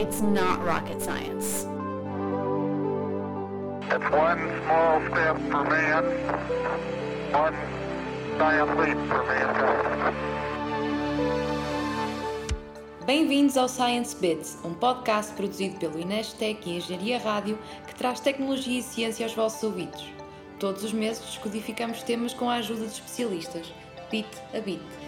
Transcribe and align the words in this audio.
It's 0.00 0.20
not 0.20 0.64
rocket 0.64 1.02
science. 1.02 1.66
It's 3.90 4.10
one 4.12 4.38
small 4.62 5.00
step 5.10 5.36
for 5.50 5.64
man, 5.64 6.04
one 7.32 7.56
giant 8.38 8.78
leap 8.78 8.96
for 9.08 9.24
mankind. 9.26 10.14
Bem-vindos 13.04 13.56
ao 13.56 13.68
Science 13.68 14.14
Bits, 14.14 14.56
um 14.64 14.72
podcast 14.72 15.32
produzido 15.32 15.76
pelo 15.80 15.98
Inestec 15.98 16.70
e 16.70 16.76
Engenharia 16.76 17.18
Rádio 17.18 17.58
que 17.88 17.94
traz 17.96 18.20
tecnologia 18.20 18.78
e 18.78 18.82
ciência 18.84 19.26
aos 19.26 19.34
vossos 19.34 19.64
ouvidos. 19.64 20.06
Todos 20.60 20.84
os 20.84 20.92
meses 20.92 21.26
descodificamos 21.26 22.04
temas 22.04 22.32
com 22.32 22.48
a 22.48 22.54
ajuda 22.54 22.86
de 22.86 22.92
especialistas, 22.92 23.74
bit 24.12 24.28
a 24.54 24.60
bit. 24.60 25.07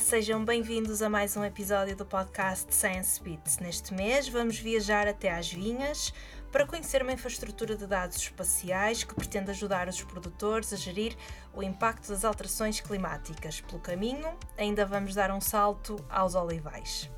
Sejam 0.00 0.42
bem-vindos 0.42 1.02
a 1.02 1.10
mais 1.10 1.36
um 1.36 1.44
episódio 1.44 1.94
do 1.94 2.06
podcast 2.06 2.74
Science 2.74 3.22
Bits. 3.22 3.58
Neste 3.58 3.92
mês 3.92 4.26
vamos 4.28 4.58
viajar 4.58 5.06
até 5.06 5.30
às 5.30 5.52
vinhas 5.52 6.14
para 6.50 6.66
conhecer 6.66 7.02
uma 7.02 7.12
infraestrutura 7.12 7.76
de 7.76 7.86
dados 7.86 8.16
espaciais 8.16 9.04
que 9.04 9.14
pretende 9.14 9.50
ajudar 9.50 9.88
os 9.88 10.02
produtores 10.02 10.72
a 10.72 10.76
gerir 10.76 11.14
o 11.52 11.62
impacto 11.62 12.08
das 12.08 12.24
alterações 12.24 12.80
climáticas. 12.80 13.60
Pelo 13.60 13.78
caminho, 13.78 14.34
ainda 14.56 14.86
vamos 14.86 15.14
dar 15.14 15.30
um 15.30 15.40
salto 15.40 16.02
aos 16.08 16.34
olivais. 16.34 17.10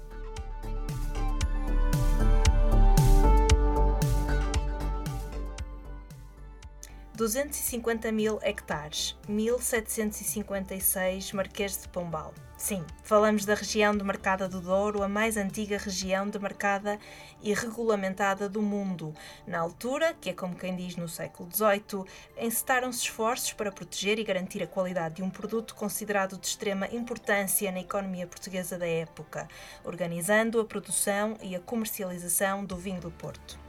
250 7.15 8.11
mil 8.11 8.41
hectares, 8.43 9.17
1756 9.29 11.33
Marquês 11.33 11.81
de 11.81 11.89
Pombal. 11.89 12.35
Sim, 12.63 12.85
falamos 13.03 13.45
da 13.45 13.57
região 13.57 13.93
de 13.93 14.05
Marcada 14.05 14.49
do 14.49 14.61
Douro, 14.61 15.03
a 15.03 15.09
mais 15.09 15.37
antiga 15.37 15.77
região 15.77 16.29
demarcada 16.29 16.97
e 17.43 17.53
regulamentada 17.53 18.49
do 18.49 18.63
mundo. 18.63 19.13
Na 19.45 19.59
altura, 19.59 20.15
que 20.15 20.31
é 20.31 20.33
como 20.33 20.55
quem 20.55 20.77
diz 20.77 20.95
no 20.95 21.09
século 21.09 21.51
XVIII, 21.53 22.05
encetaram-se 22.39 23.01
esforços 23.01 23.53
para 23.53 23.73
proteger 23.73 24.21
e 24.21 24.25
garantir 24.25 24.63
a 24.63 24.69
qualidade 24.69 25.17
de 25.17 25.25
um 25.25 25.29
produto 25.29 25.75
considerado 25.75 26.39
de 26.39 26.47
extrema 26.47 26.87
importância 26.93 27.73
na 27.73 27.81
economia 27.81 28.29
portuguesa 28.29 28.79
da 28.79 28.87
época, 28.87 29.49
organizando 29.83 30.61
a 30.61 30.65
produção 30.65 31.37
e 31.43 31.57
a 31.57 31.61
comercialização 31.61 32.65
do 32.65 32.77
vinho 32.77 33.01
do 33.01 33.11
Porto. 33.11 33.62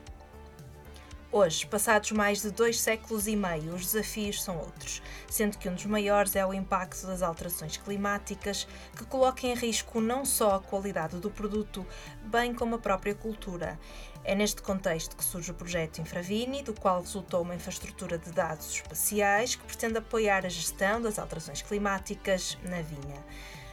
Hoje, 1.35 1.65
passados 1.65 2.11
mais 2.11 2.43
de 2.43 2.51
dois 2.51 2.79
séculos 2.79 3.25
e 3.25 3.35
meio, 3.35 3.73
os 3.73 3.87
desafios 3.87 4.43
são 4.43 4.55
outros, 4.55 5.01
sendo 5.27 5.57
que 5.57 5.67
um 5.67 5.73
dos 5.73 5.87
maiores 5.87 6.35
é 6.35 6.45
o 6.45 6.53
impacto 6.53 7.07
das 7.07 7.23
alterações 7.23 7.75
climáticas, 7.75 8.67
que 8.95 9.03
colocam 9.03 9.49
em 9.49 9.55
risco 9.55 9.99
não 9.99 10.25
só 10.25 10.53
a 10.53 10.59
qualidade 10.59 11.17
do 11.17 11.31
produto, 11.31 11.83
bem 12.21 12.53
como 12.53 12.75
a 12.75 12.77
própria 12.77 13.15
cultura. 13.15 13.79
É 14.23 14.35
neste 14.35 14.61
contexto 14.61 15.17
que 15.17 15.25
surge 15.25 15.49
o 15.49 15.55
projeto 15.55 15.99
Infravini, 15.99 16.61
do 16.61 16.71
qual 16.71 17.01
resultou 17.01 17.41
uma 17.41 17.55
infraestrutura 17.55 18.19
de 18.19 18.31
dados 18.31 18.69
espaciais 18.69 19.55
que 19.55 19.65
pretende 19.65 19.97
apoiar 19.97 20.45
a 20.45 20.49
gestão 20.49 21.01
das 21.01 21.17
alterações 21.17 21.63
climáticas 21.63 22.59
na 22.61 22.83
vinha. 22.83 23.25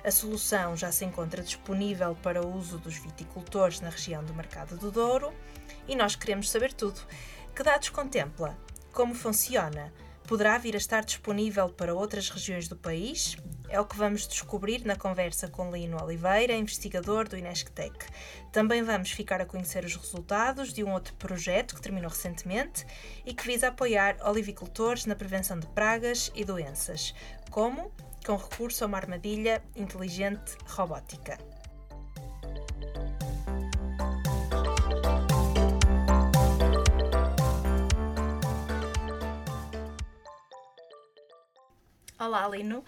A 0.03 0.11
solução 0.11 0.75
já 0.75 0.91
se 0.91 1.05
encontra 1.05 1.43
disponível 1.43 2.17
para 2.23 2.41
o 2.41 2.57
uso 2.57 2.79
dos 2.79 2.97
viticultores 2.97 3.83
na 3.83 3.91
região 3.91 4.25
do 4.25 4.33
Mercado 4.33 4.79
do 4.79 4.91
Douro 4.91 5.31
e 5.87 5.95
nós 5.95 6.17
queremos 6.17 6.51
saber 6.51 6.73
tudo. 6.73 7.03
Que 7.61 7.65
dados 7.65 7.91
contempla? 7.91 8.59
Como 8.91 9.15
funciona? 9.15 9.93
Poderá 10.27 10.57
vir 10.57 10.75
a 10.75 10.79
estar 10.79 11.05
disponível 11.05 11.69
para 11.69 11.95
outras 11.95 12.31
regiões 12.31 12.69
do 12.69 12.75
país? 12.75 13.37
É 13.69 13.79
o 13.79 13.85
que 13.85 13.99
vamos 13.99 14.27
descobrir 14.27 14.83
na 14.87 14.97
conversa 14.97 15.47
com 15.47 15.71
Lino 15.71 16.03
Oliveira, 16.03 16.55
investigador 16.55 17.29
do 17.29 17.37
Inesctec. 17.37 17.93
Também 18.51 18.83
vamos 18.83 19.11
ficar 19.11 19.43
a 19.43 19.45
conhecer 19.45 19.85
os 19.85 19.95
resultados 19.95 20.73
de 20.73 20.83
um 20.83 20.91
outro 20.91 21.13
projeto 21.17 21.75
que 21.75 21.83
terminou 21.83 22.09
recentemente 22.09 22.87
e 23.27 23.35
que 23.35 23.47
visa 23.47 23.69
apoiar 23.69 24.17
olivicultores 24.25 25.05
na 25.05 25.15
prevenção 25.15 25.61
de 25.61 25.67
pragas 25.67 26.33
e 26.35 26.47
doenças. 26.47 27.15
Como? 27.51 27.93
Com 28.25 28.37
recurso 28.37 28.85
a 28.85 28.87
uma 28.87 28.97
armadilha 28.97 29.63
inteligente 29.77 30.57
robótica. 30.67 31.37
Olá, 42.21 42.47
Lino. 42.47 42.85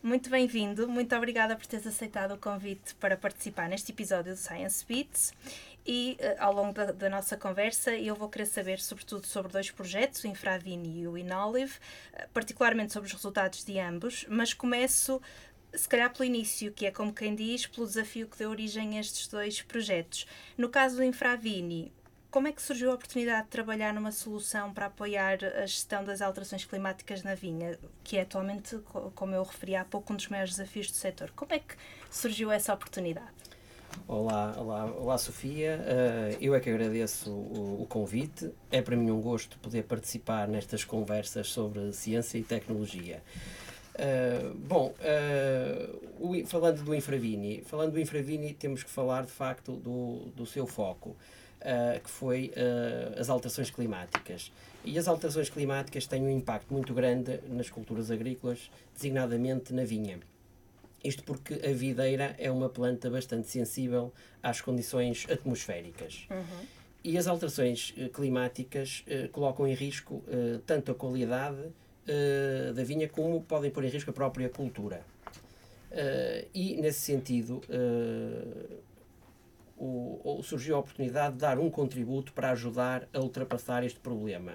Muito 0.00 0.30
bem-vindo, 0.30 0.88
muito 0.88 1.12
obrigada 1.16 1.56
por 1.56 1.66
teres 1.66 1.88
aceitado 1.88 2.34
o 2.34 2.38
convite 2.38 2.94
para 2.94 3.16
participar 3.16 3.68
neste 3.68 3.90
episódio 3.90 4.32
do 4.32 4.38
Science 4.38 4.86
Beats 4.86 5.34
e 5.84 6.16
uh, 6.20 6.36
ao 6.38 6.52
longo 6.52 6.72
da, 6.72 6.92
da, 6.92 7.10
nossa 7.10 7.36
conversa 7.36 7.96
eu 7.96 8.14
vou 8.14 8.28
querer 8.28 8.46
saber 8.46 8.78
sobretudo 8.78 9.26
sobre 9.26 9.50
dois 9.50 9.72
projetos, 9.72 10.22
o 10.22 10.28
Infravini 10.28 11.00
e 11.00 11.08
o 11.08 11.18
Inolive, 11.18 11.72
uh, 12.12 12.28
particularmente 12.32 12.92
sobre 12.92 13.08
os 13.08 13.12
resultados 13.12 13.64
de 13.64 13.76
ambos, 13.80 14.24
mas 14.28 14.54
começo 14.54 15.20
se 15.74 15.88
calhar 15.88 16.12
pelo 16.12 16.24
início, 16.24 16.70
que 16.70 16.86
é 16.86 16.92
como 16.92 17.12
quem 17.12 17.34
diz, 17.34 17.66
pelo 17.66 17.88
desafio 17.88 18.28
que 18.28 18.38
deu 18.38 18.50
origem 18.50 18.98
a 18.98 19.00
estes 19.00 19.26
dois 19.26 19.60
projetos. 19.62 20.28
No 20.56 20.68
caso 20.68 20.94
do 20.94 21.02
Infravini, 21.02 21.92
como 22.36 22.48
é 22.48 22.52
que 22.52 22.60
surgiu 22.60 22.90
a 22.90 22.94
oportunidade 22.94 23.44
de 23.44 23.48
trabalhar 23.48 23.94
numa 23.94 24.12
solução 24.12 24.70
para 24.70 24.84
apoiar 24.84 25.38
a 25.42 25.64
gestão 25.64 26.04
das 26.04 26.20
alterações 26.20 26.66
climáticas 26.66 27.22
na 27.22 27.34
vinha, 27.34 27.78
que 28.04 28.18
é 28.18 28.20
atualmente, 28.20 28.76
como 29.14 29.34
eu 29.34 29.42
referi 29.42 29.74
há 29.74 29.86
pouco, 29.86 30.12
um 30.12 30.16
dos 30.16 30.28
maiores 30.28 30.50
desafios 30.50 30.90
do 30.90 30.96
setor? 30.98 31.30
Como 31.34 31.54
é 31.54 31.60
que 31.60 31.74
surgiu 32.10 32.52
essa 32.52 32.74
oportunidade? 32.74 33.30
Olá, 34.06 34.54
olá, 34.58 34.84
olá 34.84 35.16
Sofia. 35.16 35.80
Uh, 35.80 36.36
eu 36.38 36.54
é 36.54 36.60
que 36.60 36.68
agradeço 36.68 37.30
o, 37.30 37.80
o, 37.80 37.86
convite. 37.86 38.52
É 38.70 38.82
para 38.82 38.94
mim 38.94 39.10
um 39.10 39.22
gosto 39.22 39.58
poder 39.60 39.84
participar 39.84 40.46
nestas 40.46 40.84
conversas 40.84 41.50
sobre 41.50 41.90
ciência 41.94 42.36
e 42.36 42.42
tecnologia. 42.42 43.22
Uh, 43.94 44.54
bom, 44.56 44.94
uh, 45.00 46.12
o, 46.20 46.46
falando 46.46 46.84
do 46.84 46.94
Infravini, 46.94 47.62
falando 47.62 47.92
do 47.92 47.98
Infravini, 47.98 48.52
temos 48.52 48.82
que 48.82 48.90
falar 48.90 49.24
de 49.24 49.32
facto 49.32 49.72
do, 49.72 50.26
do 50.36 50.44
seu 50.44 50.66
foco 50.66 51.16
uh, 51.66 52.00
que 52.00 52.08
foi 52.08 52.52
uh, 52.56 53.20
as 53.20 53.28
alterações 53.28 53.70
climáticas. 53.70 54.52
E 54.84 54.96
as 54.98 55.08
alterações 55.08 55.50
climáticas 55.50 56.06
têm 56.06 56.22
um 56.22 56.30
impacto 56.30 56.72
muito 56.72 56.94
grande 56.94 57.40
nas 57.48 57.68
culturas 57.68 58.10
agrícolas, 58.10 58.70
designadamente 58.94 59.74
na 59.74 59.84
vinha. 59.84 60.20
Isto 61.02 61.24
porque 61.24 61.54
a 61.54 61.72
videira 61.72 62.36
é 62.38 62.50
uma 62.50 62.68
planta 62.68 63.10
bastante 63.10 63.48
sensível 63.48 64.12
às 64.42 64.60
condições 64.60 65.26
atmosféricas. 65.28 66.26
Uhum. 66.30 66.66
E 67.02 67.18
as 67.18 67.26
alterações 67.26 67.92
uh, 67.96 68.08
climáticas 68.10 69.04
colocam 69.32 69.66
em 69.66 69.74
risco 69.74 70.22
tanto 70.64 70.92
a 70.92 70.94
qualidade 70.94 71.58
da 72.74 72.84
vinha 72.84 73.08
como 73.08 73.42
podem 73.42 73.70
pôr 73.70 73.84
em 73.84 73.88
risco 73.88 74.10
a 74.10 74.12
própria 74.12 74.48
cultura. 74.48 75.04
Uh, 75.96 76.46
e, 76.52 76.76
nesse 76.76 77.00
sentido, 77.00 77.62
uh, 77.70 78.76
o, 79.76 80.40
surgiu 80.42 80.76
a 80.76 80.78
oportunidade 80.78 81.34
de 81.34 81.40
dar 81.40 81.58
um 81.58 81.70
contributo 81.70 82.32
para 82.32 82.50
ajudar 82.50 83.08
a 83.12 83.20
ultrapassar 83.20 83.84
este 83.84 84.00
problema. 84.00 84.54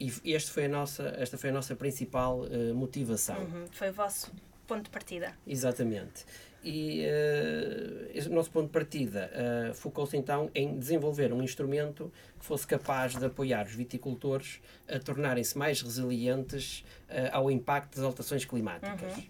E 0.00 0.12
este 0.24 0.50
foi 0.50 0.66
a 0.66 0.68
nossa, 0.68 1.14
esta 1.18 1.36
foi 1.36 1.50
a 1.50 1.52
nossa 1.52 1.74
principal 1.74 2.42
uh, 2.42 2.74
motivação. 2.74 3.40
Uhum, 3.40 3.66
foi 3.72 3.90
o 3.90 3.92
vosso 3.92 4.32
ponto 4.66 4.84
de 4.84 4.90
partida. 4.90 5.32
Exatamente. 5.46 6.24
E 6.62 7.04
uh, 7.06 8.28
o 8.28 8.34
nosso 8.34 8.50
ponto 8.50 8.66
de 8.66 8.72
partida 8.72 9.30
uh, 9.32 9.74
focou-se 9.74 10.16
então 10.16 10.50
em 10.54 10.78
desenvolver 10.78 11.32
um 11.32 11.42
instrumento 11.42 12.12
que 12.38 12.44
fosse 12.44 12.66
capaz 12.66 13.16
de 13.16 13.24
apoiar 13.24 13.64
os 13.64 13.74
viticultores 13.74 14.60
a 14.88 14.98
tornarem-se 14.98 15.56
mais 15.56 15.80
resilientes 15.80 16.84
uh, 17.08 17.30
ao 17.32 17.50
impacto 17.50 17.96
das 17.96 18.04
alterações 18.04 18.44
climáticas. 18.44 19.16
Uhum. 19.16 19.24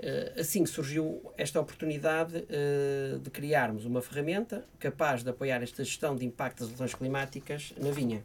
Uh, 0.00 0.40
assim 0.40 0.64
surgiu 0.64 1.30
esta 1.36 1.60
oportunidade 1.60 2.34
uh, 2.34 3.18
de 3.18 3.28
criarmos 3.28 3.84
uma 3.84 4.00
ferramenta 4.00 4.64
capaz 4.78 5.22
de 5.22 5.28
apoiar 5.28 5.62
esta 5.62 5.84
gestão 5.84 6.16
de 6.16 6.24
impacto 6.24 6.60
das 6.60 6.70
alterações 6.70 6.94
climáticas 6.94 7.74
na 7.76 7.90
vinha. 7.90 8.22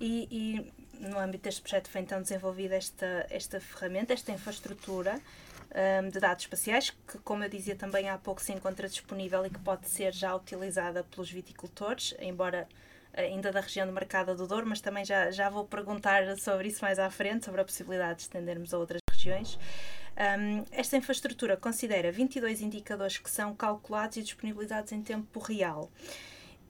E, 0.00 0.26
e, 0.30 0.72
no 1.06 1.18
âmbito 1.18 1.44
deste 1.44 1.60
projeto 1.60 1.90
foi 1.90 2.00
então 2.00 2.22
desenvolvida 2.22 2.74
esta, 2.76 3.26
esta 3.28 3.60
ferramenta, 3.60 4.14
esta 4.14 4.32
infraestrutura 4.32 5.14
um, 5.14 5.78
ehm, 5.78 6.08
de 6.08 6.18
dados 6.18 6.44
espaciais, 6.44 6.90
que, 6.90 7.18
como 7.18 7.44
eu 7.44 7.48
dizia 7.50 7.76
também 7.76 8.08
há 8.08 8.16
pouco, 8.16 8.40
se 8.40 8.52
encontra 8.52 8.88
disponível 8.88 9.44
e 9.44 9.50
que 9.50 9.58
pode 9.58 9.88
ser 9.88 10.14
já 10.14 10.34
utilizada 10.34 11.04
pelos 11.04 11.30
viticultores, 11.30 12.14
embora 12.18 12.66
ainda 13.12 13.50
da 13.52 13.60
região 13.60 13.86
de 13.86 13.92
Mercado 13.92 14.34
do 14.34 14.46
Douro, 14.46 14.66
mas 14.66 14.80
também 14.80 15.04
já, 15.04 15.30
já 15.30 15.50
vou 15.50 15.64
perguntar 15.64 16.36
sobre 16.38 16.68
isso 16.68 16.82
mais 16.82 16.98
à 16.98 17.10
frente, 17.10 17.44
sobre 17.44 17.60
a 17.60 17.64
possibilidade 17.64 18.16
de 18.16 18.22
estendermos 18.22 18.72
a 18.72 18.78
outras 18.78 19.00
regiões. 19.10 19.58
Um, 20.18 20.64
esta 20.72 20.96
infraestrutura 20.96 21.56
considera 21.56 22.10
22 22.10 22.60
indicadores 22.60 23.18
que 23.18 23.30
são 23.30 23.54
calculados 23.54 24.16
e 24.16 24.22
disponibilizados 24.22 24.90
em 24.90 25.00
tempo 25.00 25.38
real. 25.38 25.90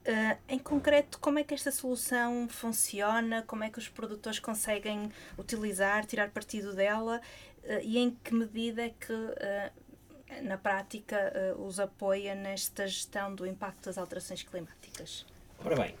Uh, 0.01 0.37
em 0.47 0.59
concreto, 0.59 1.19
como 1.19 1.39
é 1.39 1.43
que 1.43 1.55
esta 1.55 1.71
solução 1.71 2.47
funciona? 2.47 3.41
Como 3.47 3.63
é 3.63 3.69
que 3.71 3.79
os 3.79 3.89
produtores 3.89 4.39
conseguem 4.39 5.11
utilizar, 5.37 6.05
tirar 6.05 6.29
partido 6.29 6.75
dela? 6.75 7.19
Uh, 7.63 7.79
e 7.81 7.97
em 7.97 8.11
que 8.11 8.35
medida 8.35 8.85
é 8.85 8.89
que 8.89 9.13
uh, 9.13 10.43
na 10.43 10.57
prática, 10.57 11.33
os 11.57 11.79
apoia 11.79 12.35
nesta 12.35 12.85
gestão 12.85 13.33
do 13.33 13.47
impacto 13.47 13.85
das 13.85 13.97
alterações 13.97 14.43
climáticas? 14.43 15.25
Ora 15.65 15.75
bem, 15.75 15.95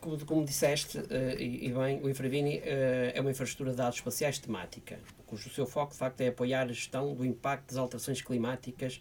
como, 0.00 0.24
como, 0.24 0.44
disseste, 0.44 0.98
uh, 0.98 1.04
e, 1.38 1.66
e, 1.66 1.72
bem, 1.72 2.00
o 2.02 2.08
Infravini 2.08 2.60
é 2.64 3.20
uma 3.20 3.30
infraestrutura 3.30 3.70
de 3.70 3.76
dados 3.76 3.96
espaciais 3.96 4.38
temática, 4.38 4.98
cujo 5.26 5.50
seu 5.50 5.66
foco, 5.66 5.92
de 5.92 5.98
facto, 5.98 6.20
é 6.20 6.28
apoiar 6.28 6.62
a 6.62 6.72
gestão 6.72 7.14
do 7.14 7.24
impacto 7.24 7.68
das 7.68 7.76
alterações 7.76 8.20
climáticas, 8.20 9.00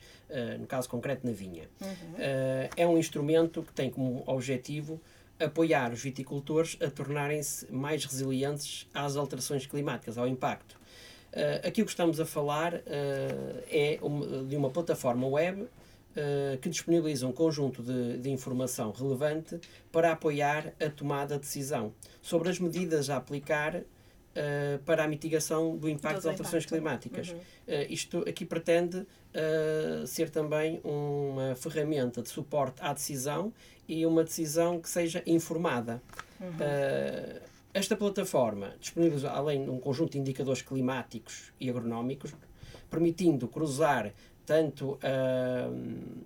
no 0.60 0.68
caso 0.68 0.88
concreto 0.88 1.26
na 1.26 1.34
vinha. 1.34 1.68
Uhum. 1.82 2.16
é 2.76 2.86
um 2.86 2.98
instrumento 2.98 3.64
que 3.64 3.74
tem 3.74 3.90
como 3.90 4.24
objetivo 4.28 5.02
apoiar 5.40 5.92
os 5.92 6.04
viticultores 6.04 6.78
a 6.82 6.90
tornarem-se 6.90 7.72
mais 7.72 8.06
resilientes 8.06 8.88
às 8.94 9.16
alterações 9.16 9.66
climáticas, 9.66 10.18
ao 10.18 10.28
impacto. 10.28 10.78
Uh, 11.32 11.68
aqui 11.68 11.82
o 11.82 11.86
que 11.86 11.92
estamos 11.92 12.20
a 12.20 12.26
falar 12.26 12.74
uh, 12.74 12.80
é 13.70 14.00
de 14.48 14.56
uma 14.56 14.70
plataforma 14.70 15.28
web 15.28 15.68
uh, 16.12 16.58
que 16.58 16.70
disponibiliza 16.70 17.28
um 17.28 17.32
conjunto 17.32 17.82
de, 17.82 18.18
de, 18.18 18.30
informação 18.30 18.92
relevante 18.92 19.60
para 19.92 20.12
apoiar 20.12 20.74
a 20.80 20.90
tomada 20.90 21.36
de 21.36 21.42
decisão 21.42 21.94
sobre 22.22 22.50
as 22.50 22.60
medidas 22.60 23.10
a 23.10 23.18
aplicar 23.18 23.82
para 24.86 25.04
a 25.04 25.08
mitigação 25.08 25.76
do 25.76 25.90
impacto 25.90 26.18
das 26.18 26.28
alterações 26.28 26.64
impacto. 26.64 27.10
climáticas. 27.10 27.30
Uhum. 27.32 27.86
isto 27.90 28.20
aqui 28.20 28.46
pretende 28.46 29.06
ser 30.08 30.30
também 30.30 30.80
uma 30.82 31.56
ferramenta 31.56 32.22
de 32.22 32.30
suporte 32.30 32.78
à 32.80 32.94
decisão 32.94 33.52
e 33.86 34.06
uma 34.06 34.24
decisão 34.24 34.80
que 34.80 34.88
seja 34.88 35.22
informada. 35.26 36.02
Uhum. 36.40 36.56
Esta 37.74 37.96
plataforma 37.96 38.74
disponibiliza, 38.80 39.30
além 39.30 39.64
de 39.64 39.70
um 39.70 39.80
conjunto 39.80 40.14
de 40.14 40.20
indicadores 40.20 40.62
climáticos 40.62 41.52
e 41.60 41.70
agronómicos, 41.70 42.34
permitindo 42.90 43.48
cruzar 43.48 44.12
tanto 44.50 44.98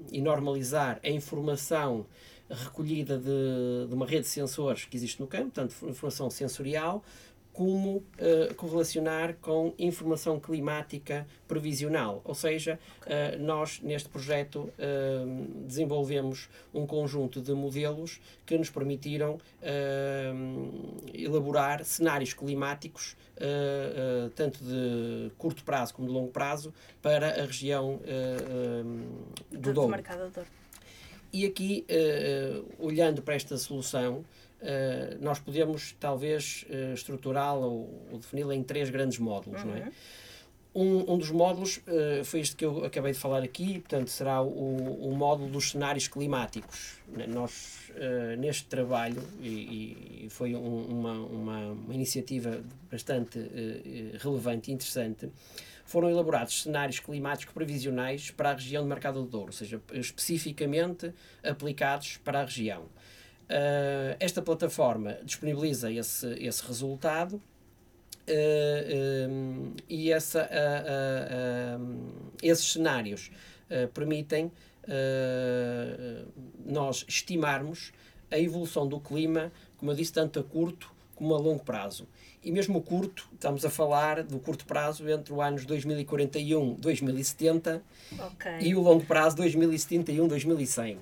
e 0.10 0.22
normalizar 0.22 0.98
a 1.04 1.10
informação 1.10 2.06
recolhida 2.50 3.18
de, 3.18 3.88
de, 3.90 3.94
uma 3.94 4.06
rede 4.06 4.22
de 4.22 4.28
sensores 4.30 4.86
que 4.86 4.96
existe 4.96 5.20
no 5.20 5.28
campo, 5.28 5.52
tanto 5.52 5.76
informação 5.90 6.30
sensorial, 6.30 7.04
como 7.54 7.98
uh, 7.98 8.54
correlacionar 8.58 9.36
com 9.40 9.74
informação 9.78 10.40
climática 10.40 11.28
previsional. 11.48 12.20
Ou 12.26 12.34
seja, 12.34 12.80
uh, 13.04 13.40
nós 13.40 13.80
neste 13.84 14.10
projeto 14.10 14.62
uh, 14.80 15.64
desenvolvemos 15.64 16.50
um 16.74 16.88
conjunto 16.88 17.40
de 17.40 17.54
modelos 17.54 18.20
que 18.44 18.58
nos 18.58 18.70
permitiram 18.72 19.38
elaborar 21.14 21.86
cenários 21.86 22.34
climáticos, 22.34 23.16
tanto 24.36 24.64
de 24.64 25.32
curto 25.38 25.64
prazo 25.64 25.94
como 25.94 26.08
de 26.08 26.14
longo 26.14 26.32
prazo, 26.32 26.74
para 27.02 27.42
a 27.42 27.46
região 27.46 28.00
do 29.52 29.74
Douro. 29.74 30.04
E 31.32 31.46
aqui, 31.46 31.86
olhando 32.80 33.22
para 33.22 33.36
esta 33.36 33.58
solução, 33.58 34.26
Uh, 34.64 35.22
nós 35.22 35.40
podemos 35.40 35.94
talvez 36.00 36.66
uh, 36.70 36.94
estruturá-la 36.94 37.66
ou, 37.66 38.08
ou 38.10 38.18
defini-la 38.18 38.56
em 38.56 38.64
três 38.64 38.90
grandes 38.90 39.20
módulos, 39.20 39.62
uhum. 39.62 39.72
não 39.72 39.76
é? 39.76 39.82
Uhum. 39.82 39.92
Um, 40.76 41.14
um 41.14 41.18
dos 41.18 41.30
módulos 41.30 41.78
uh, 41.80 42.24
foi 42.24 42.40
este 42.40 42.56
que 42.56 42.64
eu 42.64 42.86
acabei 42.86 43.12
de 43.12 43.20
falar 43.20 43.44
aqui, 43.44 43.80
portanto, 43.82 44.10
será 44.10 44.42
o, 44.42 45.10
o 45.10 45.16
módulo 45.16 45.50
dos 45.50 45.72
cenários 45.72 46.08
climáticos. 46.08 46.98
Nós, 47.28 47.92
neste 48.40 48.66
trabalho, 48.66 49.22
e, 49.40 50.24
e 50.26 50.28
foi 50.32 50.56
um, 50.56 50.86
uma, 50.86 51.14
uma, 51.14 51.60
uma, 51.74 51.94
iniciativa 51.94 52.64
bastante 52.90 53.38
relevante 54.20 54.72
e 54.72 54.74
interessante, 54.74 55.30
foram 55.86 56.10
elaborados 56.10 56.64
cenários 56.64 57.00
climáticos 57.00 57.54
previsionais 57.54 58.32
para 58.32 58.50
a 58.50 58.54
região 58.54 58.82
de 58.82 58.90
Mercado 58.90 59.22
do 59.22 59.28
Douro, 59.28 59.48
ou 59.48 59.54
seja, 59.54 59.80
especificamente 59.92 61.14
aplicados 61.44 62.18
para 62.18 62.40
a 62.42 62.46
região. 62.46 62.86
Uh, 63.54 64.18
esta 64.20 64.42
plataforma 64.42 65.20
disponibiliza 65.24 65.92
esse, 65.92 66.26
esse 66.44 66.66
resultado 66.66 67.36
uh, 67.36 69.30
um, 69.30 69.74
e 69.88 70.12
essa, 70.12 70.50
uh, 70.50 72.34
esses 72.42 72.72
cenários 72.72 73.30
permitem 73.94 74.52
nós 76.66 77.06
estimarmos 77.08 77.92
a 78.30 78.38
evolução 78.38 78.88
do 78.88 79.00
clima, 79.00 79.52
como 79.78 79.92
eu 79.92 79.96
disse, 79.96 80.14
tanto 80.14 80.40
a 80.40 80.44
curto 80.44 80.92
como 81.16 81.34
a 81.34 81.38
longo 81.38 81.64
prazo. 81.64 82.08
E 82.44 82.52
mesmo 82.52 82.80
o 82.80 82.82
curto, 82.82 83.28
estamos 83.34 83.64
a 83.64 83.70
falar 83.70 84.22
do 84.24 84.40
curto 84.40 84.66
prazo 84.66 85.08
entre 85.10 85.34
os 85.34 85.40
anos 85.40 85.66
2041 85.66 86.74
2070 86.74 87.82
okay. 88.28 88.60
e 88.62 88.76
o 88.76 88.82
longo 88.82 89.06
prazo 89.06 89.38
2071 89.38 90.28
2100. 90.28 90.98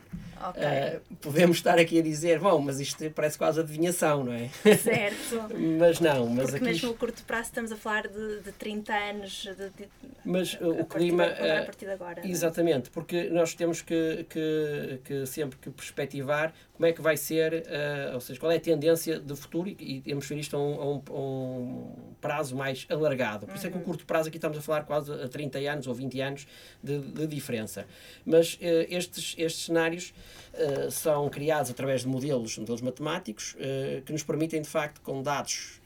Okay. 0.49 0.97
Uh, 0.97 1.15
podemos 1.17 1.57
estar 1.57 1.77
aqui 1.77 1.99
a 1.99 2.01
dizer, 2.01 2.39
bom, 2.39 2.59
mas 2.59 2.79
isto 2.79 3.09
parece 3.11 3.37
quase 3.37 3.59
adivinhação, 3.59 4.23
não 4.23 4.33
é? 4.33 4.49
Certo. 4.77 5.47
mas 5.79 5.99
não, 5.99 6.27
mas 6.27 6.51
Porque 6.51 6.55
aqui... 6.57 6.65
mesmo 6.65 6.91
o 6.91 6.93
curto 6.95 7.23
prazo 7.23 7.49
estamos 7.49 7.71
a 7.71 7.75
falar 7.75 8.07
de, 8.07 8.41
de 8.41 8.51
30 8.51 8.93
anos. 8.93 9.43
De, 9.43 9.69
de, 9.69 9.89
mas 10.25 10.53
uh, 10.55 10.81
o 10.81 10.85
clima. 10.85 11.27
De, 11.29 11.51
a 11.51 11.65
partir 11.65 11.85
de 11.85 11.91
agora. 11.91 12.21
É? 12.21 12.27
Exatamente, 12.27 12.89
porque 12.89 13.29
nós 13.29 13.53
temos 13.53 13.81
que, 13.81 14.25
que, 14.29 14.99
que 15.03 15.25
sempre 15.25 15.57
que 15.59 15.69
perspectivar 15.69 16.53
como 16.81 16.87
é 16.87 16.93
que 16.93 17.01
vai 17.01 17.15
ser, 17.15 17.53
uh, 17.53 18.15
ou 18.15 18.19
seja, 18.19 18.39
qual 18.39 18.51
é 18.51 18.55
a 18.55 18.59
tendência 18.59 19.19
de 19.19 19.35
futuro 19.35 19.69
e, 19.69 19.77
e 19.79 20.01
temos 20.01 20.25
que 20.25 20.33
ver 20.33 20.39
isto 20.39 20.57
a 20.57 20.59
um, 20.59 20.81
a 20.81 20.85
um, 20.85 21.03
a 21.09 21.19
um 21.19 22.13
prazo 22.19 22.55
mais 22.55 22.87
alargado. 22.89 23.45
Por 23.45 23.55
isso 23.55 23.67
é 23.67 23.69
que 23.69 23.75
o 23.75 23.79
uhum. 23.79 23.85
curto 23.85 24.03
prazo 24.03 24.29
aqui 24.29 24.37
estamos 24.39 24.57
a 24.57 24.61
falar 24.61 24.81
quase 24.81 25.13
a 25.13 25.27
30 25.27 25.59
anos 25.59 25.85
ou 25.85 25.93
20 25.93 26.19
anos 26.21 26.47
de, 26.83 26.97
de 26.97 27.27
diferença. 27.27 27.85
Mas 28.25 28.55
uh, 28.55 28.59
estes, 28.89 29.35
estes 29.37 29.65
cenários 29.65 30.11
uh, 30.53 30.91
são 30.91 31.29
criados 31.29 31.71
através 31.71 32.01
de 32.01 32.07
modelos, 32.07 32.57
modelos 32.57 32.81
matemáticos, 32.81 33.55
uh, 33.55 34.01
que 34.03 34.11
nos 34.11 34.23
permitem, 34.23 34.61
de 34.61 34.67
facto, 34.67 35.01
com 35.01 35.21
dados 35.21 35.81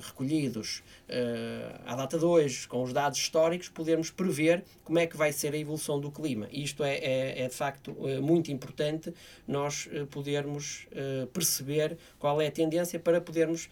recolhidos 0.00 0.82
à 1.84 1.94
data 1.94 2.18
de 2.18 2.24
hoje, 2.24 2.66
com 2.66 2.82
os 2.82 2.92
dados 2.92 3.18
históricos, 3.18 3.68
podermos 3.68 4.10
prever 4.10 4.64
como 4.82 4.98
é 4.98 5.06
que 5.06 5.16
vai 5.16 5.32
ser 5.32 5.54
a 5.54 5.56
evolução 5.56 6.00
do 6.00 6.10
clima. 6.10 6.48
E 6.50 6.64
isto 6.64 6.82
é, 6.82 6.96
é, 6.96 7.42
é 7.42 7.48
de 7.48 7.54
facto 7.54 7.96
muito 8.20 8.50
importante 8.50 9.14
nós 9.46 9.88
podermos 10.10 10.88
perceber 11.32 11.96
qual 12.18 12.40
é 12.40 12.48
a 12.48 12.50
tendência 12.50 12.98
para 12.98 13.20
podermos 13.20 13.68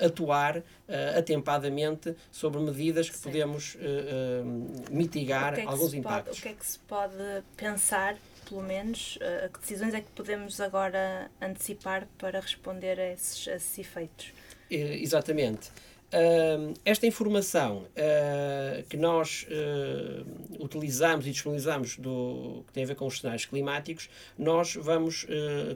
atuar 0.00 0.62
uh, 0.90 1.18
atempadamente 1.18 2.14
sobre 2.30 2.60
medidas 2.60 3.08
que 3.08 3.16
Sim. 3.16 3.22
podemos 3.22 3.76
uh, 3.76 4.90
mitigar 4.90 5.54
que 5.54 5.60
é 5.60 5.64
alguns 5.64 5.94
impactos. 5.94 6.38
Pode, 6.38 6.38
o 6.38 6.42
que 6.42 6.48
é 6.48 6.52
que 6.52 6.66
se 6.66 6.78
pode 6.80 7.42
pensar, 7.56 8.16
pelo 8.48 8.62
menos, 8.62 9.18
a 9.44 9.48
que 9.48 9.60
decisões 9.60 9.94
é 9.94 10.00
que 10.00 10.10
podemos 10.10 10.60
agora 10.60 11.30
antecipar 11.40 12.06
para 12.18 12.40
responder 12.40 12.98
a 12.98 13.12
esses, 13.12 13.48
a 13.48 13.56
esses 13.56 13.78
efeitos? 13.78 14.32
exatamente. 14.70 15.70
Uh, 16.10 16.74
esta 16.84 17.06
informação 17.06 17.84
uh, 17.84 18.82
que 18.88 18.96
nós 18.96 19.46
uh, 19.48 20.64
utilizamos 20.64 21.24
e 21.24 21.30
disponibilizamos 21.30 21.96
do, 21.98 22.64
que 22.66 22.72
tem 22.72 22.82
a 22.82 22.86
ver 22.88 22.96
com 22.96 23.06
os 23.06 23.20
cenários 23.20 23.44
climáticos, 23.44 24.10
nós 24.36 24.74
vamos 24.74 25.24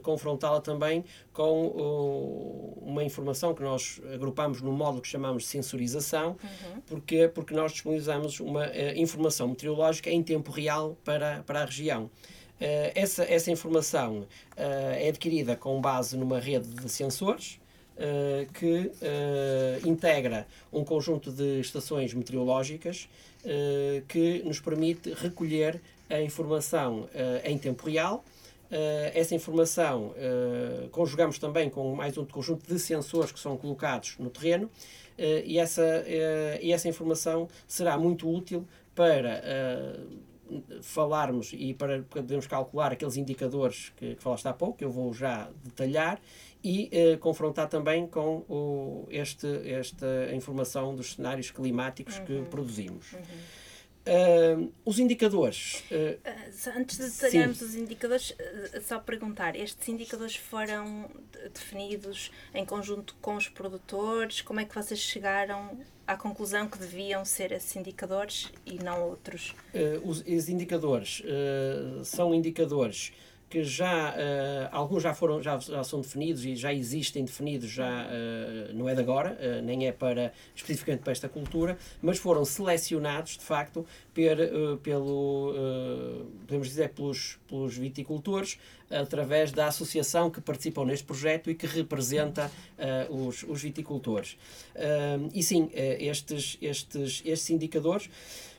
confrontá-la 0.02 0.60
também 0.60 1.04
com 1.32 2.78
uma 2.82 3.04
informação 3.04 3.54
que 3.54 3.62
nós 3.62 4.00
agrupamos 4.12 4.60
no 4.60 4.72
módulo 4.72 5.02
que 5.02 5.08
chamamos 5.08 5.44
de 5.44 5.48
sensorização, 5.50 6.30
uhum. 6.30 6.80
porque, 6.86 7.28
porque 7.28 7.54
nós 7.54 7.72
disponibilizamos 7.72 8.40
uma 8.40 8.66
informação 8.96 9.48
meteorológica 9.48 10.10
em 10.10 10.22
tempo 10.22 10.50
real 10.50 10.96
para, 11.04 11.42
para 11.44 11.62
a 11.62 11.64
região. 11.64 12.10
Essa, 12.60 13.24
essa 13.24 13.50
informação 13.50 14.26
é 14.56 15.08
adquirida 15.08 15.56
com 15.56 15.80
base 15.80 16.16
numa 16.16 16.38
rede 16.38 16.68
de 16.68 16.88
sensores, 16.88 17.58
uh, 17.96 18.52
que 18.52 18.90
integra 19.86 20.46
um 20.72 20.84
conjunto 20.84 21.30
de 21.30 21.60
estações 21.60 22.14
meteorológicas 22.14 23.08
que 24.08 24.42
nos 24.42 24.58
permite 24.58 25.12
recolher 25.12 25.80
a 26.08 26.20
informação 26.20 27.08
em 27.44 27.58
tempo 27.58 27.90
real. 27.90 28.24
essa 29.12 29.34
informação 29.34 30.14
conjugamos 30.90 31.38
também 31.38 31.68
com 31.68 31.94
mais 31.94 32.16
um 32.16 32.24
conjunto 32.24 32.66
de 32.66 32.78
sensores 32.78 33.32
que 33.32 33.38
são 33.38 33.56
colocados 33.58 34.16
no 34.18 34.30
terreno 34.30 34.70
e, 35.18 35.58
essa, 35.58 36.04
e 36.62 36.72
essa 36.72 36.88
informação 36.88 37.48
será 37.68 37.98
muito 37.98 38.26
útil 38.30 38.66
para 38.94 39.42
falarmos 40.82 41.52
e 41.52 41.74
para 41.74 42.02
podermos 42.02 42.46
calcular 42.46 42.92
aqueles 42.92 43.16
indicadores 43.16 43.92
que, 43.96 44.14
que 44.14 44.22
falaste 44.22 44.46
há 44.46 44.52
pouco, 44.52 44.78
que 44.78 44.84
eu 44.84 44.90
vou 44.90 45.12
já 45.12 45.50
detalhar, 45.62 46.20
e 46.62 46.88
eh, 46.92 47.16
confrontar 47.16 47.68
também 47.68 48.06
com 48.06 48.38
o, 48.48 49.06
este, 49.10 49.46
esta 49.70 50.34
informação 50.34 50.94
dos 50.94 51.14
cenários 51.14 51.50
climáticos 51.50 52.18
uhum. 52.18 52.24
que 52.24 52.42
produzimos. 52.50 53.12
Uhum. 53.12 53.20
Uh, 54.06 54.70
os 54.84 54.98
indicadores. 54.98 55.82
Uh, 55.90 56.18
Antes 56.76 56.98
de 56.98 57.08
detalharmos 57.08 57.62
os 57.62 57.74
indicadores, 57.74 58.30
uh, 58.32 58.82
só 58.82 58.98
perguntar: 58.98 59.56
estes 59.56 59.88
indicadores 59.88 60.36
foram 60.36 61.08
definidos 61.54 62.30
em 62.52 62.66
conjunto 62.66 63.16
com 63.22 63.34
os 63.36 63.48
produtores? 63.48 64.42
Como 64.42 64.60
é 64.60 64.66
que 64.66 64.74
vocês 64.74 65.00
chegaram 65.00 65.78
à 66.06 66.18
conclusão 66.18 66.68
que 66.68 66.78
deviam 66.78 67.24
ser 67.24 67.50
esses 67.50 67.74
indicadores 67.76 68.52
e 68.66 68.74
não 68.74 69.08
outros? 69.08 69.54
Os, 70.04 70.20
os, 70.20 70.48
indicadores 70.50 71.22
são 72.04 72.34
indicadores 72.34 73.10
que 73.54 73.62
já 73.62 74.10
uh, 74.10 74.68
alguns 74.72 75.04
já 75.04 75.14
foram 75.14 75.40
já, 75.40 75.56
já 75.60 75.84
são 75.84 76.00
definidos 76.00 76.44
e 76.44 76.56
já 76.56 76.74
existem 76.74 77.24
definidos 77.24 77.70
já 77.70 78.04
uh, 78.04 78.74
não 78.74 78.88
é 78.88 78.96
de 78.96 79.00
agora 79.00 79.38
uh, 79.40 79.62
nem 79.62 79.86
é 79.86 79.92
para 79.92 80.32
especificamente 80.56 81.02
para 81.02 81.12
esta 81.12 81.28
cultura 81.28 81.78
mas 82.02 82.18
foram 82.18 82.44
selecionados 82.44 83.38
de 83.38 83.44
facto 83.44 83.86
per, 84.12 84.36
pelo 84.82 85.54
podemos 86.46 86.68
dizer 86.68 86.90
pelos 86.90 87.38
pelos 87.48 87.76
viticultores 87.76 88.58
através 88.90 89.52
da 89.52 89.66
associação 89.66 90.30
que 90.30 90.40
participam 90.40 90.84
neste 90.84 91.04
projeto 91.04 91.50
e 91.50 91.54
que 91.54 91.66
representa 91.66 92.50
os, 93.10 93.42
os 93.42 93.60
viticultores. 93.60 94.36
E 95.32 95.42
sim 95.42 95.68
estes 95.72 96.56
estes 96.62 97.22
estes 97.24 97.50
indicadores 97.50 98.08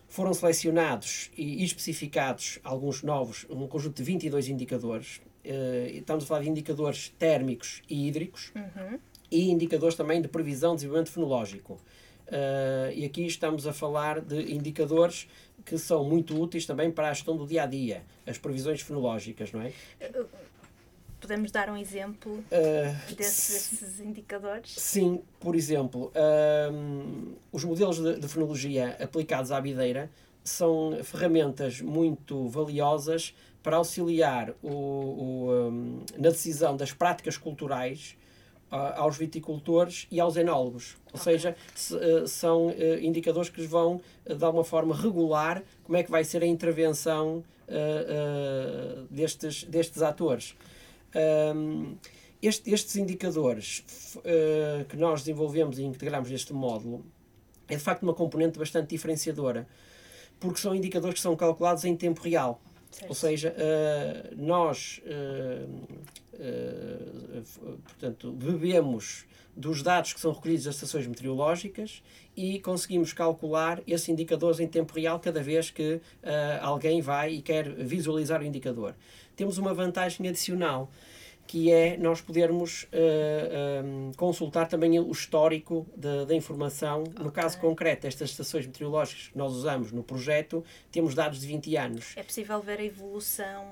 foram 0.07 0.33
selecionados 0.33 1.31
e 1.37 1.63
especificados 1.63 2.59
alguns 2.63 3.03
novos, 3.03 3.45
um 3.49 3.67
conjunto 3.67 3.97
de 3.97 4.03
22 4.03 4.47
indicadores. 4.49 5.21
Uh, 5.43 5.87
estamos 5.93 6.23
a 6.23 6.27
falar 6.27 6.41
de 6.41 6.49
indicadores 6.49 7.09
térmicos 7.19 7.81
e 7.89 8.07
hídricos 8.07 8.51
uhum. 8.55 8.99
e 9.29 9.49
indicadores 9.51 9.95
também 9.95 10.21
de 10.21 10.27
previsão 10.27 10.71
de 10.71 10.77
desenvolvimento 10.77 11.11
fenológico. 11.11 11.73
Uh, 12.27 12.91
e 12.95 13.05
aqui 13.05 13.25
estamos 13.25 13.67
a 13.67 13.73
falar 13.73 14.19
de 14.19 14.53
indicadores 14.53 15.27
que 15.63 15.77
são 15.77 16.03
muito 16.03 16.39
úteis 16.39 16.65
também 16.65 16.91
para 16.91 17.09
a 17.09 17.13
gestão 17.13 17.37
do 17.37 17.45
dia 17.45 17.63
a 17.63 17.65
dia, 17.65 18.03
as 18.25 18.37
previsões 18.37 18.81
fenológicas, 18.81 19.51
não 19.51 19.61
é? 19.61 19.71
Podemos 21.25 21.49
dar 21.49 21.71
um 21.71 21.75
exemplo 21.75 22.33
uh, 22.33 23.15
desses, 23.15 23.79
desses, 23.79 23.99
indicadores? 23.99 24.75
Sim, 24.77 25.23
por 25.39 25.55
exemplo, 25.55 26.11
uh, 26.13 27.35
os 27.51 27.63
modelos 27.63 27.97
de, 27.97 28.19
de 28.19 28.27
fenologia 28.27 28.95
aplicados 29.01 29.51
à 29.51 29.59
videira 29.59 30.11
são 30.43 30.99
ferramentas 31.03 31.81
muito 31.81 32.47
valiosas 32.47 33.33
para 33.63 33.77
auxiliar 33.77 34.51
o, 34.61 34.69
o 34.69 35.51
um, 35.51 36.05
na 36.15 36.29
decisão 36.29 36.77
das 36.77 36.93
práticas 36.93 37.39
culturais 37.39 38.15
uh, 38.71 38.75
aos 38.95 39.17
viticultores 39.17 40.05
e 40.11 40.19
aos 40.19 40.37
enólogos. 40.37 40.95
Ou 41.11 41.19
okay. 41.19 41.33
seja, 41.33 41.55
se, 41.73 41.95
uh, 41.95 42.27
são 42.27 42.67
uh, 42.67 42.99
indicadores 43.01 43.49
que 43.49 43.65
vão, 43.65 43.99
de 44.23 44.45
alguma 44.45 44.63
forma, 44.63 44.95
regular 44.95 45.63
como 45.83 45.97
é 45.97 46.03
que 46.03 46.11
vai 46.11 46.23
ser 46.23 46.43
a 46.43 46.45
intervenção 46.45 47.43
destes, 49.09 49.63
destes 49.63 50.03
atores. 50.03 50.55
Um, 51.15 51.95
este, 52.41 52.69
estes 52.71 52.95
indicadores 52.95 53.83
uh, 54.17 54.85
que 54.85 54.97
nós 54.97 55.21
desenvolvemos 55.21 55.79
e 55.79 55.83
integramos 55.83 56.29
neste 56.29 56.53
módulo 56.53 57.03
é 57.67 57.75
de 57.75 57.81
facto 57.81 58.03
uma 58.03 58.13
componente 58.13 58.59
bastante 58.59 58.89
diferenciadora, 58.89 59.67
porque 60.39 60.59
são 60.59 60.75
indicadores 60.75 61.15
que 61.15 61.21
são 61.21 61.35
calculados 61.35 61.83
em 61.85 61.95
tempo 61.95 62.21
real. 62.21 62.61
Certo. 62.91 63.09
Ou 63.09 63.15
seja, 63.15 63.55
uh, 63.57 64.35
nós 64.35 65.01
uh, 65.05 65.67
portanto, 67.83 68.31
bebemos 68.31 69.25
dos 69.55 69.81
dados 69.81 70.11
que 70.13 70.19
são 70.19 70.33
recolhidos 70.33 70.65
das 70.65 70.75
estações 70.75 71.07
meteorológicas 71.07 72.03
e 72.35 72.59
conseguimos 72.59 73.13
calcular 73.13 73.81
esses 73.87 74.09
indicadores 74.09 74.59
em 74.59 74.67
tempo 74.67 74.93
real 74.93 75.17
cada 75.17 75.41
vez 75.41 75.71
que 75.71 76.01
alguém 76.59 76.99
vai 76.99 77.35
e 77.35 77.41
quer 77.41 77.69
visualizar 77.73 78.41
o 78.41 78.43
indicador 78.43 78.93
temos 79.35 79.57
uma 79.57 79.73
vantagem 79.73 80.27
adicional 80.27 80.89
que 81.47 81.71
é 81.71 81.95
nós 81.97 82.21
podermos 82.21 82.83
uh, 82.83 82.87
eh, 82.91 83.81
um, 83.83 84.07
ehm, 84.07 84.11
consultar 84.17 84.67
também 84.67 84.99
o 84.99 85.11
histórico 85.11 85.85
da 85.95 86.33
informação. 86.33 87.03
Okay. 87.03 87.23
No 87.23 87.31
caso 87.31 87.59
concreto, 87.59 88.07
estas 88.07 88.31
estações 88.31 88.65
meteorológicas 88.65 89.27
que 89.27 89.37
nós 89.37 89.53
usamos 89.53 89.91
no 89.91 90.03
projeto, 90.03 90.63
temos 90.91 91.13
dados 91.13 91.39
de 91.39 91.47
20 91.47 91.77
anos. 91.77 92.13
É 92.15 92.23
possível 92.23 92.59
ver 92.61 92.79
a 92.79 92.83
evolução 92.83 93.63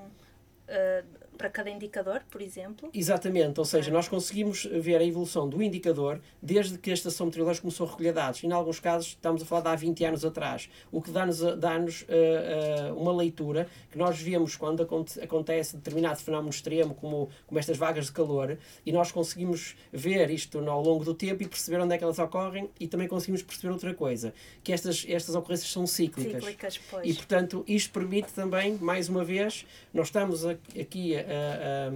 uh, 0.68 1.23
para 1.36 1.50
cada 1.50 1.70
indicador, 1.70 2.22
por 2.30 2.40
exemplo? 2.40 2.90
Exatamente, 2.92 3.58
ou 3.58 3.64
seja, 3.64 3.90
nós 3.90 4.08
conseguimos 4.08 4.64
ver 4.64 4.96
a 4.96 5.04
evolução 5.04 5.48
do 5.48 5.62
indicador 5.62 6.20
desde 6.40 6.78
que 6.78 6.90
a 6.90 6.94
estação 6.94 7.26
meteorológica 7.26 7.62
começou 7.62 7.86
a 7.86 7.90
recolher 7.90 8.12
dados. 8.12 8.42
E, 8.42 8.46
em 8.46 8.52
alguns 8.52 8.80
casos, 8.80 9.08
estamos 9.08 9.42
a 9.42 9.44
falar 9.46 9.62
de 9.62 9.68
há 9.68 9.74
20 9.74 10.04
anos 10.04 10.24
atrás, 10.24 10.68
o 10.90 11.00
que 11.00 11.10
dá-nos 11.10 11.40
dá 11.40 11.76
uh, 11.76 12.92
uh, 12.92 13.00
uma 13.00 13.12
leitura 13.12 13.68
que 13.90 13.98
nós 13.98 14.20
vemos 14.20 14.56
quando 14.56 14.82
acontece 15.22 15.76
determinado 15.76 16.20
fenómeno 16.20 16.50
extremo, 16.50 16.94
como, 16.94 17.28
como 17.46 17.58
estas 17.58 17.76
vagas 17.76 18.06
de 18.06 18.12
calor, 18.12 18.58
e 18.84 18.92
nós 18.92 19.12
conseguimos 19.12 19.76
ver 19.92 20.30
isto 20.30 20.58
ao 20.58 20.82
longo 20.82 21.04
do 21.04 21.14
tempo 21.14 21.42
e 21.42 21.48
perceber 21.48 21.80
onde 21.80 21.94
é 21.94 21.98
que 21.98 22.04
elas 22.04 22.18
ocorrem 22.18 22.70
e 22.78 22.86
também 22.86 23.08
conseguimos 23.08 23.42
perceber 23.42 23.72
outra 23.72 23.94
coisa, 23.94 24.32
que 24.62 24.72
estas, 24.72 25.04
estas 25.08 25.34
ocorrências 25.34 25.70
são 25.70 25.86
cíclicas. 25.86 26.42
Cíclicas, 26.42 26.80
pois. 26.90 27.06
E, 27.06 27.14
portanto, 27.14 27.64
isto 27.66 27.92
permite 27.92 28.32
também, 28.32 28.74
mais 28.76 29.08
uma 29.08 29.24
vez, 29.24 29.66
nós 29.92 30.08
estamos 30.08 30.44
aqui 30.44 31.16
a, 31.16 31.23
a, 31.24 31.92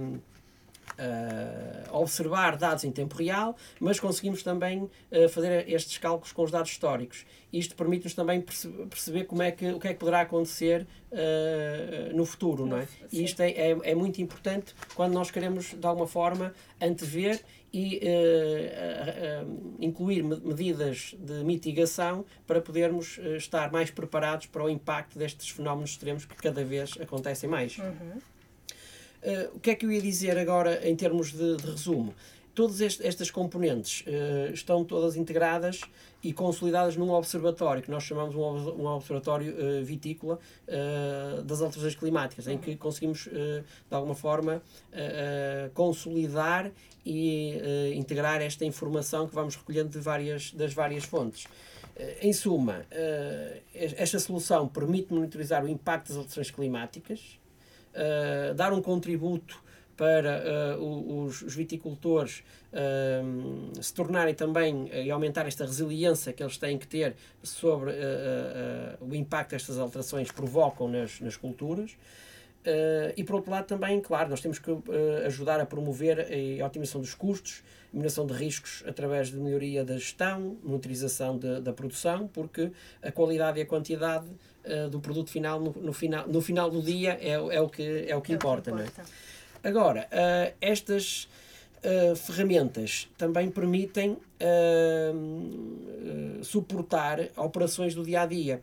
observar 1.93 2.57
dados 2.57 2.83
em 2.83 2.91
tempo 2.91 3.15
real, 3.15 3.55
mas 3.79 3.99
conseguimos 3.99 4.43
também 4.43 4.89
fazer 5.31 5.69
estes 5.69 5.97
cálculos 5.97 6.33
com 6.33 6.43
os 6.43 6.51
dados 6.51 6.71
históricos. 6.71 7.25
Isto 7.51 7.75
permite-nos 7.75 8.13
também 8.13 8.41
perceber 8.41 9.23
como 9.23 9.41
é 9.41 9.51
que, 9.51 9.67
o 9.71 9.79
que 9.79 9.87
é 9.87 9.93
que 9.93 9.99
poderá 9.99 10.21
acontecer 10.21 10.85
uh, 11.11 12.15
no 12.15 12.23
futuro, 12.23 12.65
não 12.65 12.77
é? 12.77 12.87
E 13.11 13.23
isto 13.23 13.41
é, 13.41 13.49
é, 13.49 13.77
é, 13.83 13.95
muito 13.95 14.21
importante 14.21 14.75
quando 14.93 15.13
nós 15.13 15.31
queremos, 15.31 15.73
de 15.73 15.85
alguma 15.85 16.05
forma, 16.05 16.53
antever 16.79 17.41
e 17.73 18.01
uh, 18.03 19.45
uh, 19.45 19.75
incluir 19.79 20.23
medidas 20.23 21.15
de 21.17 21.43
mitigação 21.43 22.23
para 22.45 22.61
podermos 22.61 23.19
estar 23.37 23.71
mais 23.71 23.89
preparados 23.89 24.45
para 24.45 24.63
o 24.63 24.69
impacto 24.69 25.17
destes 25.17 25.49
fenómenos 25.49 25.91
extremos 25.91 26.25
que 26.25 26.35
cada 26.35 26.63
vez 26.63 26.97
acontecem 27.01 27.49
mais. 27.49 27.79
Uhum. 27.79 28.19
Uh, 29.21 29.57
o 29.57 29.59
que 29.59 29.71
é 29.71 29.75
que 29.75 29.85
eu 29.85 29.91
ia 29.91 30.01
dizer 30.01 30.37
agora 30.37 30.87
em 30.87 30.95
termos 30.95 31.31
de, 31.31 31.57
de 31.57 31.69
resumo? 31.69 32.13
Todas 32.55 32.81
estas 32.81 33.29
componentes 33.29 34.01
uh, 34.01 34.53
estão 34.53 34.83
todas 34.83 35.15
integradas 35.15 35.81
e 36.23 36.33
consolidadas 36.33 36.95
num 36.95 37.11
observatório, 37.11 37.81
que 37.81 37.91
nós 37.91 38.03
chamamos 38.03 38.35
um, 38.35 38.81
um 38.81 38.85
observatório 38.87 39.53
uh, 39.53 39.83
vitícola 39.83 40.39
das 41.45 41.61
alterações 41.61 41.95
climáticas, 41.95 42.47
em 42.47 42.57
que 42.57 42.75
conseguimos, 42.75 43.23
de 43.23 43.95
alguma 43.95 44.13
forma, 44.13 44.61
consolidar 45.73 46.71
e 47.05 47.57
integrar 47.95 48.41
esta 48.41 48.65
informação 48.65 49.27
que 49.27 49.33
vamos 49.33 49.55
recolhendo 49.55 49.89
de 49.89 49.99
várias, 49.99 50.51
das 50.51 50.73
várias 50.73 51.05
fontes. 51.05 51.47
Em 52.21 52.33
suma, 52.33 52.85
esta 53.73 54.19
solução 54.19 54.67
permite 54.67 55.13
monitorizar 55.13 55.63
o 55.63 55.69
impacto 55.69 56.09
das 56.09 56.17
alterações 56.17 56.51
climáticas, 56.51 57.39
uh, 57.93 58.53
dar 58.53 58.73
um 58.73 58.81
contributo 58.81 59.61
para 59.99 60.77
uh, 60.79 61.25
os, 61.25 61.41
os, 61.41 61.53
viticultores 61.53 62.41
uh, 62.71 63.83
se 63.83 63.93
tornarem 63.93 64.33
também 64.33 64.85
uh, 64.85 64.95
e 64.95 65.11
aumentar 65.11 65.45
esta 65.45 65.65
resiliência 65.65 66.31
que 66.31 66.41
eles 66.41 66.57
têm 66.57 66.77
que 66.77 66.87
ter 66.87 67.17
sobre 67.43 67.91
o 69.01 69.13
impacto 69.13 69.49
que 69.49 69.55
estas 69.55 69.77
alterações 69.77 70.31
provocam 70.31 70.87
nas, 70.87 71.19
nas 71.19 71.35
culturas. 71.35 71.97
E 73.15 73.23
por 73.23 73.35
outro 73.35 73.51
lado 73.51 73.65
também, 73.65 73.99
claro, 74.01 74.29
nós 74.29 74.41
temos 74.41 74.59
que 74.59 74.69
ajudar 75.25 75.59
a 75.59 75.65
promover 75.65 76.27
a 76.61 76.65
otimização 76.65 77.01
dos 77.01 77.15
custos, 77.15 77.63
eliminação 77.93 78.25
de 78.25 78.33
riscos 78.33 78.83
através 78.87 79.29
de 79.29 79.37
melhoria 79.37 79.83
da 79.83 79.95
gestão, 79.95 80.57
monitorização 80.63 81.37
de, 81.37 81.59
da 81.61 81.73
produção, 81.73 82.27
porque 82.27 82.71
a 83.01 83.11
qualidade 83.11 83.59
e 83.59 83.63
a 83.63 83.65
quantidade 83.65 84.27
uh, 84.65 84.89
do 84.89 84.99
produto 84.99 85.29
final 85.29 85.59
no, 85.59 85.71
no, 85.71 85.93
final 85.93 86.27
no 86.27 86.41
final 86.41 86.69
do 86.69 86.81
dia 86.81 87.17
é, 87.21 87.31
é, 87.31 87.61
o, 87.61 87.67
que, 87.67 88.05
é 88.07 88.15
o 88.15 88.21
que 88.21 88.33
é 88.33 88.35
importa. 88.35 88.71
Que 88.71 88.77
importa. 88.77 89.01
Não 89.01 89.65
é? 89.65 89.69
Agora, 89.69 90.07
uh, 90.07 90.55
estas 90.61 91.27
uh, 91.83 92.15
ferramentas 92.15 93.09
também 93.17 93.49
permitem 93.49 94.17
suportar 96.41 97.19
operações 97.35 97.93
do 97.93 98.05
dia 98.05 98.21
a 98.21 98.25
dia. 98.25 98.61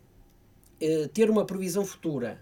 ter 1.12 1.28
uma 1.28 1.44
previsão 1.44 1.84
futura, 1.84 2.40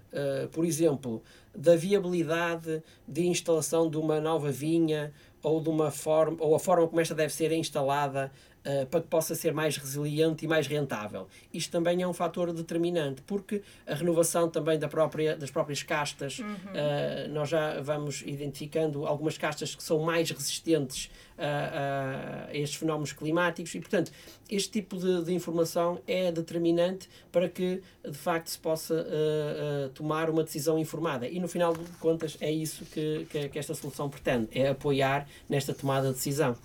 por 0.53 0.65
exemplo, 0.65 1.21
da 1.57 1.77
viabilidade 1.77 2.83
de 3.07 3.27
instalação 3.27 3.89
de 3.89 3.97
uma 3.97 4.21
nova 4.21 4.51
vinha 4.51 5.13
ou 5.43 5.61
de 5.61 5.69
uma 5.69 5.91
forma 5.91 6.37
ou 6.41 6.55
a 6.55 6.59
forma 6.59 6.89
como 6.89 7.01
esta 7.01 7.15
deve 7.15 7.33
ser 7.33 7.53
instalada 7.53 8.33
uh, 8.65 8.87
para 8.87 9.01
que 9.01 9.09
possa 9.09 9.35
ser 9.35 9.53
mais 9.53 9.77
resiliente 9.77 10.45
e 10.45 10.49
mais 10.49 10.67
rentável. 10.67 11.29
Isto 11.53 11.71
também 11.71 12.03
é 12.03 12.09
um 12.09 12.13
fator 12.13 12.53
determinante, 12.53 13.23
porque 13.23 13.63
a 13.87 13.95
renovação 13.95 14.49
também 14.49 14.79
da 14.79 14.89
própria, 14.89 15.37
das 15.37 15.51
próprias 15.51 15.83
castas, 15.83 16.39
uhum. 16.39 16.47
uh, 16.47 17.33
nós 17.33 17.49
já 17.49 17.81
vamos 17.81 18.23
identificando 18.27 19.07
algumas 19.07 19.39
castas 19.39 19.75
que 19.75 19.83
são 19.83 20.01
mais 20.01 20.31
resistentes 20.31 21.11
a, 21.37 22.49
a, 22.49 22.57
estes 22.57 22.79
fenómenos 22.79 23.13
climáticos 23.13 23.75
e, 23.75 23.81
portanto, 23.81 24.13
este 24.49 24.71
tipo 24.71 24.97
de, 24.97 25.25
de, 25.25 25.35
informação 25.35 26.01
é 26.07 26.31
determinante 26.31 27.09
para 27.33 27.49
que, 27.49 27.83
de 28.05 28.17
facto, 28.17 28.49
se 28.49 28.59
possa 28.59 28.95
uh, 28.95 29.87
uh, 29.87 29.89
tomar 29.91 30.31
uma 30.31 30.45
decisão 30.45 30.79
informada. 30.79 31.27
E, 31.29 31.41
no 31.41 31.49
final 31.49 31.73
de 31.73 31.85
contas, 31.99 32.37
é 32.41 32.51
isso 32.51 32.85
que, 32.87 33.27
que, 33.31 33.49
que 33.49 33.59
esta 33.59 33.75
solução 33.75 34.09
pretende, 34.09 34.49
é 34.53 34.69
apoiar 34.69 35.27
nesta 35.49 35.75
tomada 35.75 36.09
de 36.09 36.15
decisão. 36.15 36.57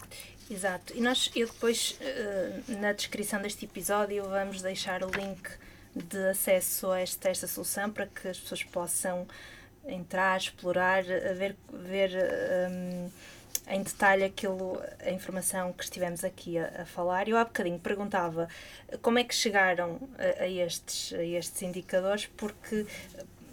Exato. 0.50 0.94
E 0.96 1.02
nós, 1.02 1.30
eu 1.36 1.46
depois, 1.46 2.00
uh, 2.02 2.80
na 2.80 2.92
descrição 2.92 3.42
deste 3.42 3.66
episódio, 3.66 4.24
vamos 4.28 4.62
deixar 4.62 5.04
o 5.04 5.10
link 5.12 5.48
de 5.96 6.30
acesso 6.30 6.90
a 6.92 7.00
esta, 7.02 7.30
esta 7.30 7.48
solução 7.48 7.92
para 7.92 8.08
que 8.08 8.28
as 8.28 8.40
pessoas 8.40 8.64
possam 8.64 9.28
entrar, 9.88 10.38
explorar, 10.38 11.04
ver, 11.04 11.56
ver 11.72 12.12
um, 12.72 13.10
em 13.68 13.84
detalhe 13.84 14.24
aquilo, 14.24 14.82
a 15.00 15.12
informação 15.12 15.72
que 15.72 15.84
estivemos 15.84 16.24
aqui 16.24 16.58
a, 16.58 16.82
a, 16.82 16.86
falar. 16.86 17.28
Eu 17.28 17.38
há 17.38 17.46
bocadinho 17.46 17.80
perguntava 17.80 18.48
como 19.02 19.20
é 19.20 19.24
que 19.24 19.36
chegaram 19.36 20.00
a, 20.18 20.44
a, 20.44 20.48
estes, 20.48 21.14
a 21.14 21.24
estes 21.24 21.62
indicadores, 21.62 22.26
porque 22.38 22.86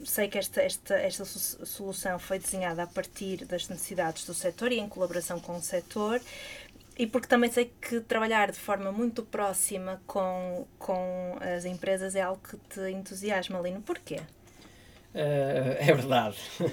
sei 0.04 0.28
que 0.28 0.38
esta, 0.38 0.62
esta, 0.62 0.94
esta 0.94 1.24
solução 1.24 2.18
foi 2.18 2.38
desenhada 2.38 2.82
a 2.82 2.86
partir 2.86 3.44
das 3.44 3.68
necessidades 3.68 4.24
do 4.24 4.34
setor 4.34 4.72
e 4.72 4.78
em 4.78 4.88
colaboração 4.88 5.40
com 5.40 5.56
o 5.56 5.62
setor. 5.62 6.20
E 6.98 7.06
porque 7.06 7.28
também 7.28 7.50
sei 7.50 7.70
que 7.80 8.00
trabalhar 8.00 8.50
de 8.50 8.58
forma 8.58 8.90
muito 8.90 9.22
próxima 9.22 10.00
com, 10.06 10.66
com 10.78 11.36
as 11.40 11.66
empresas 11.66 12.16
é 12.16 12.22
algo 12.22 12.40
que 12.40 12.56
te 12.56 12.90
entusiasma, 12.90 13.60
Lino. 13.60 13.82
Porquê? 13.82 14.16
Uh, 15.14 15.76
é 15.78 15.94
verdade. 15.94 16.38
uh, 16.60 16.64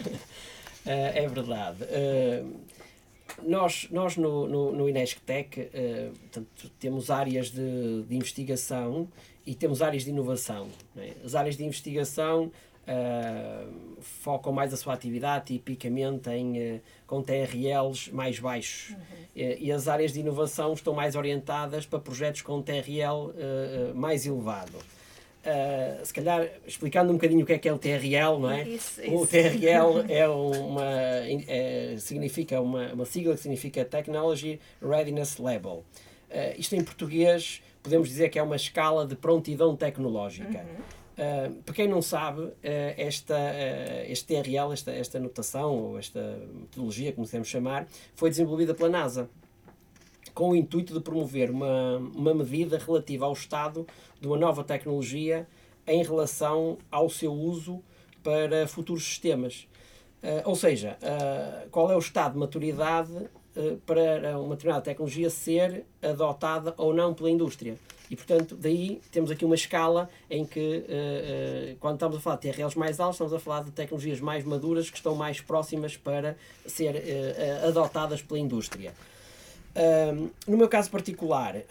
é 0.85 1.27
verdade. 1.27 1.83
Uh, 1.83 2.59
nós, 3.41 3.87
nós 3.91 4.15
no, 4.15 4.47
no, 4.47 4.71
no 4.71 4.89
INESCTEC 4.89 5.71
temos 6.79 7.09
áreas 7.09 7.49
de, 7.49 8.03
de 8.03 8.15
investigação 8.15 9.09
e 9.45 9.55
temos 9.55 9.81
áreas 9.81 10.03
de 10.03 10.11
inovação. 10.11 10.69
É? 10.95 11.13
As 11.23 11.35
áreas 11.35 11.57
de 11.57 11.65
investigação 11.65 12.51
uh, 12.87 14.01
focam 14.01 14.51
mais 14.51 14.73
a 14.73 14.77
sua 14.77 14.93
atividade 14.93 15.45
tipicamente 15.45 16.29
em, 16.29 16.75
uh, 16.75 16.81
com 17.07 17.21
TRLs 17.21 18.11
mais 18.11 18.39
baixos. 18.39 18.91
Uhum. 18.91 18.97
e 19.35 19.71
as 19.71 19.87
áreas 19.87 20.13
de 20.13 20.19
inovação 20.19 20.73
estão 20.73 20.93
mais 20.93 21.15
orientadas 21.15 21.85
para 21.85 21.99
projetos 21.99 22.41
com 22.41 22.61
TRL 22.61 23.33
mais 23.95 24.25
elevado. 24.25 24.77
Uh, 25.43 26.05
se 26.05 26.13
calhar 26.13 26.47
explicando 26.65 27.11
um 27.11 27.15
bocadinho 27.15 27.43
o 27.43 27.45
que 27.45 27.51
é 27.51 27.59
que 27.59 27.67
é 27.67 27.73
o 27.73 27.77
TRL, 27.77 28.39
não 28.39 28.49
é? 28.49 28.63
Isso, 28.63 29.01
isso. 29.03 29.13
O 29.13 29.27
TRL 29.27 30.05
é 30.07 30.25
uma, 30.25 30.85
é, 30.85 31.95
significa 31.99 32.61
uma, 32.61 32.93
uma 32.93 33.05
sigla 33.05 33.35
que 33.35 33.41
significa 33.41 33.83
Technology 33.83 34.57
Readiness 34.81 35.37
Level. 35.39 35.83
Uh, 36.29 36.57
isto 36.57 36.75
em 36.75 36.83
português 36.83 37.61
podemos 37.83 38.07
dizer 38.07 38.29
que 38.29 38.39
é 38.39 38.43
uma 38.43 38.55
escala 38.55 39.05
de 39.05 39.17
prontidão 39.17 39.75
tecnológica. 39.75 40.59
Uhum. 40.59 41.02
Uh, 41.13 41.53
para 41.63 41.75
quem 41.75 41.87
não 41.87 42.01
sabe, 42.01 42.51
esta, 42.63 43.37
este 44.07 44.25
TRL, 44.25 44.73
esta, 44.73 44.91
esta 44.91 45.19
notação, 45.19 45.77
ou 45.77 45.99
esta 45.99 46.39
metodologia, 46.53 47.13
como 47.13 47.25
devemos 47.25 47.47
chamar, 47.47 47.87
foi 48.15 48.29
desenvolvida 48.29 48.73
pela 48.73 48.89
NASA 48.89 49.29
com 50.33 50.49
o 50.49 50.55
intuito 50.55 50.93
de 50.93 50.99
promover 50.99 51.51
uma, 51.51 51.97
uma 51.97 52.33
medida 52.33 52.77
relativa 52.77 53.25
ao 53.25 53.33
estado 53.33 53.85
de 54.19 54.27
uma 54.27 54.37
nova 54.37 54.63
tecnologia 54.63 55.47
em 55.85 56.03
relação 56.03 56.77
ao 56.89 57.09
seu 57.09 57.31
uso 57.31 57.83
para 58.23 58.67
futuros 58.67 59.03
sistemas. 59.03 59.67
Uh, 60.23 60.41
ou 60.45 60.55
seja, 60.55 60.97
uh, 61.01 61.69
qual 61.69 61.91
é 61.91 61.95
o 61.95 61.99
estado 61.99 62.33
de 62.33 62.39
maturidade 62.39 63.11
uh, 63.11 63.29
para 63.85 64.39
uma 64.39 64.55
determinada 64.55 64.83
tecnologia 64.83 65.29
ser 65.29 65.85
adotada 66.01 66.73
ou 66.77 66.93
não 66.93 67.13
pela 67.13 67.29
indústria. 67.29 67.75
E, 68.09 68.15
portanto, 68.15 68.55
daí 68.55 69.01
temos 69.11 69.31
aqui 69.31 69.45
uma 69.45 69.55
escala 69.55 70.09
em 70.29 70.45
que, 70.45 70.85
quando 71.79 71.95
estamos 71.95 72.17
a 72.17 72.19
falar 72.19 72.35
de 72.35 72.51
TRLs 72.51 72.77
mais 72.77 72.99
altos, 72.99 73.15
estamos 73.15 73.33
a 73.33 73.39
falar 73.39 73.63
de 73.63 73.71
tecnologias 73.71 74.19
mais 74.19 74.43
maduras 74.43 74.89
que 74.89 74.97
estão 74.97 75.15
mais 75.15 75.41
próximas 75.41 75.97
para 75.97 76.35
ser 76.65 76.95
adotadas 77.65 78.21
pela 78.21 78.39
indústria 78.39 78.93
no 80.47 80.55
meu 80.55 80.69
caso 80.69 80.89
particular, 80.91 81.55
uh, 81.55 81.61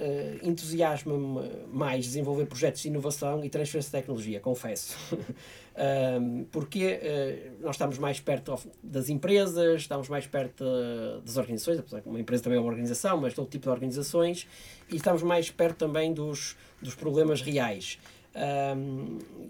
entusiasma-me 0.43 1.51
mais 1.73 2.05
desenvolver 2.05 2.47
projetos 2.47 2.83
de 2.83 2.89
inovação 2.89 3.45
e 3.45 3.49
transferência 3.49 3.91
de 3.91 3.93
tecnologia, 3.93 4.41
confesso. 4.41 4.97
porque 6.51 6.99
uh, 7.01 7.63
nós 7.63 7.77
estamos 7.77 7.99
mais 7.99 8.19
perto 8.19 8.59
das 8.83 9.09
empresas, 9.09 9.83
estamos 9.83 10.09
mais 10.09 10.27
perto 10.27 10.65
uh, 10.65 11.21
das 11.21 11.37
organizações, 11.37 11.79
apesar 11.79 12.01
que 12.01 12.09
uma 12.09 12.21
empresa 12.21 12.43
também 12.43 12.59
é 12.59 12.61
uma 12.61 12.69
organização, 12.69 13.21
mas 13.21 13.35
todo 13.35 13.49
tipo 13.49 13.65
de 13.65 13.71
organizações, 13.71 14.49
e 14.91 14.97
estamos 14.97 15.23
mais 15.23 15.51
perto 15.51 15.79
também 15.79 16.13
dos, 16.13 16.57
dos 16.81 16.97
problemas 16.97 17.41
reais. 17.41 18.01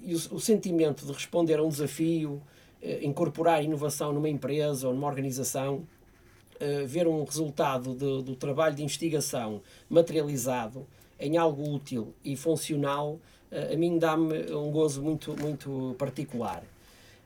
e 0.02 0.14
o, 0.14 0.34
o, 0.34 0.40
sentimento 0.40 1.06
de 1.06 1.12
responder 1.12 1.58
a 1.58 1.62
um 1.62 1.68
desafio, 1.70 2.42
incorporar 3.00 3.64
inovação 3.64 4.12
numa 4.12 4.28
empresa 4.28 4.88
ou 4.88 4.94
numa 4.94 5.06
organização, 5.06 5.86
uh, 6.62 6.86
ver 6.86 7.06
um 7.06 7.24
resultado 7.24 7.94
de, 7.94 8.22
do 8.22 8.36
trabalho 8.36 8.74
de 8.74 8.82
investigação 8.82 9.60
materializado 9.90 10.86
em 11.18 11.36
algo 11.36 11.68
útil 11.74 12.14
e 12.24 12.36
funcional, 12.36 13.18
uh, 13.50 13.72
a 13.72 13.76
mim 13.76 13.98
dá-me 13.98 14.52
um 14.52 14.70
gozo 14.70 15.02
muito, 15.02 15.34
muito 15.40 15.94
particular. 15.98 16.62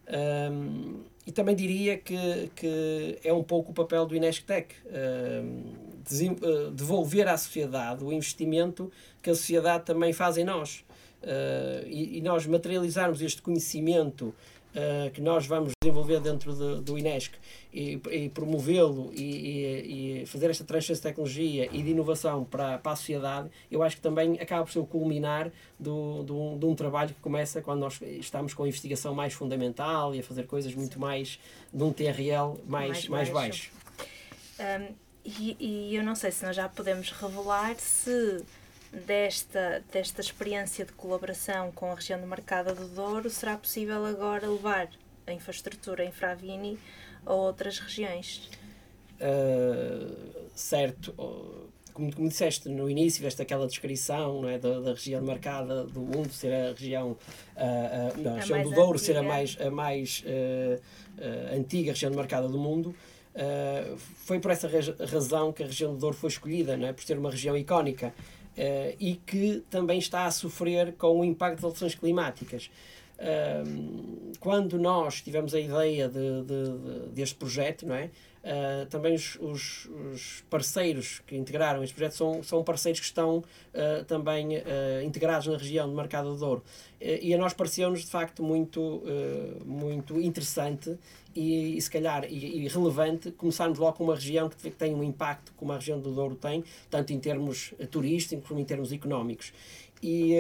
Um, 0.09 1.01
e 1.27 1.33
também 1.33 1.57
diria 1.57 1.99
que, 1.99 2.51
que 2.55 3.19
é 3.25 3.33
um 3.33 3.43
pouco 3.43 3.73
o 3.73 3.75
papel 3.75 4.07
do 4.07 4.15
Inesctec, 4.15 4.77
um, 5.43 6.71
devolver 6.73 7.27
à 7.27 7.37
sociedade 7.37 8.05
o 8.05 8.13
investimento 8.13 8.93
que 9.21 9.31
a 9.31 9.35
sociedade 9.35 9.85
também 9.85 10.13
faz 10.13 10.39
em 10.39 10.45
nós. 10.45 10.85
Uh, 11.23 11.85
e, 11.87 12.19
e, 12.19 12.21
nós 12.21 12.47
materializarmos 12.47 13.21
este 13.21 13.43
conhecimento 13.43 14.33
uh, 14.77 15.11
que 15.11 15.21
nós 15.21 15.47
vamos 15.47 15.73
desenvolver 15.83 16.21
dentro 16.21 16.53
de, 16.53 16.83
do 16.83 16.99
INESC 16.99 17.35
e, 17.73 18.01
e 18.11 18.29
promovê-lo 18.29 19.11
e, 19.15 20.23
e, 20.23 20.27
fazer 20.27 20.51
esta 20.51 20.65
transferência 20.65 20.97
de 20.97 21.03
tecnologia 21.03 21.69
e 21.73 21.83
de 21.83 21.91
inovação 21.91 22.45
para, 22.45 22.79
para 22.79 22.93
a 22.93 22.97
sociedade, 22.97 23.51
eu 23.71 23.83
acho 23.83 23.97
que 23.97 24.03
também 24.03 24.39
acaba 24.41 24.65
por 24.65 24.73
ser 24.73 24.79
o 24.79 24.87
culminar 24.87 25.51
do, 25.79 26.23
do, 26.23 26.59
de 26.59 26.67
um 26.67 26.75
trabalho 26.75 27.15
que 27.15 27.21
começa 27.21 27.61
quando 27.63 27.81
nós 27.81 28.01
estamos 28.03 28.55
com 28.55 28.65
a 28.65 28.69
investigação 28.69 29.15
mais 29.15 29.33
fundamental 29.33 30.15
e 30.15 30.21
a 30.21 30.23
fazer 30.23 30.45
coisas 30.45 30.75
muito 30.75 31.01
mais 31.01 31.41
de 31.73 31.83
um 31.83 31.93
TRL 31.93 32.59
mais, 32.67 33.09
mais, 33.09 33.09
mais 33.09 33.31
baixo. 33.31 33.73
Um, 34.59 34.95
e, 35.25 35.57
e 35.59 35.97
eu 35.97 36.05
não 36.05 36.15
sei 36.15 36.31
se 36.31 36.45
nós 36.45 36.55
já 36.55 36.69
podemos 36.69 37.11
revelar 37.11 37.75
se 37.77 38.45
desta, 38.93 39.83
desta 39.93 40.21
experiência 40.21 40.85
de 40.85 40.93
colaboração 40.93 41.73
com 41.73 41.91
a 41.91 41.95
região 41.95 42.21
demarcada 42.21 42.75
do 42.75 42.89
Douro, 42.89 43.29
será 43.31 43.57
possível 43.57 44.05
agora 44.05 44.49
levar 44.49 44.89
a 45.27 45.33
infraestrutura 45.33 46.05
Infravini 46.05 46.79
a 47.25 47.33
outras 47.33 47.79
regiões? 47.79 48.49
Uh, 49.21 50.49
certo. 50.55 51.13
Como, 51.93 52.15
como 52.15 52.29
disseste 52.29 52.69
no 52.69 52.91
início, 52.91 53.19
tiveste 53.19 53.41
aquela 53.41 53.67
descrição 53.67 54.43
não 54.43 54.49
é, 54.51 54.59
da, 54.59 54.81
da 54.81 54.91
região 54.91 55.19
demarcada 55.21 55.85
do 55.85 56.01
mundo 56.01 56.31
ser 56.31 56.53
a 56.53 56.73
região, 56.73 57.13
uh, 57.13 57.17
uh, 57.17 58.21
não, 58.21 58.35
a 58.35 58.37
região 58.37 58.63
do 58.63 58.71
Douro 58.71 58.99
antiga. 58.99 58.99
ser 58.99 59.17
a 59.17 59.23
mais, 59.23 59.57
a 59.59 59.71
mais 59.71 60.25
antiga 61.55 61.93
região 61.93 62.11
demarcada 62.11 62.49
do 62.49 62.59
mundo. 62.59 62.95
Uh, 63.37 63.99
foi 63.99 64.41
por 64.41 64.51
essa 64.51 64.67
razão 65.11 65.53
que 65.53 65.63
a 65.63 65.67
região 65.67 65.93
do 65.93 65.99
Douro 65.99 66.17
foi 66.17 66.31
escolhida, 66.31 66.75
não 66.75 66.89
é? 66.89 66.93
por 66.95 67.05
ser 67.05 67.19
uma 67.19 67.31
região 67.31 67.55
icónica. 67.55 68.15
Uh, 68.57 68.97
e 68.99 69.17
que 69.27 69.63
também 69.69 69.99
está 69.99 70.25
a 70.25 70.31
sofrer 70.31 70.95
com 70.95 71.21
o 71.21 71.25
impacto 71.25 71.57
das 71.57 71.65
alterações 71.65 71.95
climáticas. 71.95 72.71
Quando 74.41 74.79
nós 74.79 75.23
tivemos 75.23 75.55
a 75.55 75.61
ideia 75.61 76.07
de, 76.07 76.43
de, 76.43 76.79
de, 76.79 77.09
deste 77.15 77.35
projeto, 77.35 77.87
não 77.87 77.95
é? 77.95 78.11
Uh, 78.47 78.87
também 78.87 79.13
os, 79.13 79.37
os, 79.41 79.87
os, 80.13 80.45
parceiros 80.49 81.21
que 81.27 81.35
integraram 81.35 81.83
este 81.83 81.93
projeto 81.93 82.13
são, 82.13 82.43
são 82.45 82.63
parceiros 82.63 83.01
que 83.01 83.07
estão 83.07 83.39
uh, 83.39 84.05
também 84.07 84.59
uh, 84.59 85.03
integrados 85.05 85.49
na 85.49 85.57
região 85.57 85.89
de 85.89 85.97
Mercado 85.97 86.31
do 86.31 86.37
Douro. 86.39 86.63
e 87.01 87.35
a 87.35 87.39
nós 87.39 87.53
pareceu-nos 87.53 88.05
de 88.05 88.11
facto 88.11 88.45
muito, 88.45 89.03
muito 89.65 90.21
interessante 90.21 90.97
e, 91.35 91.77
e 91.77 91.83
se 91.83 91.91
calhar 91.91 92.25
e, 92.25 92.65
e, 92.65 92.69
relevante 92.69 93.33
começarmos 93.33 93.81
logo 93.81 93.97
com 93.97 94.05
uma 94.05 94.15
região 94.15 94.49
que 94.49 94.71
tem 94.71 94.95
um 94.95 95.03
impacto 95.03 95.53
como 95.57 95.73
a 95.73 95.75
região 95.75 95.99
do 95.99 96.15
Douro 96.15 96.37
tem, 96.37 96.63
tanto 96.89 97.13
em 97.13 97.19
termos 97.19 97.75
turísticos 97.91 98.47
como 98.47 98.61
em 98.61 98.65
termos 98.65 98.93
económicos. 98.93 99.53
E, 100.03 100.35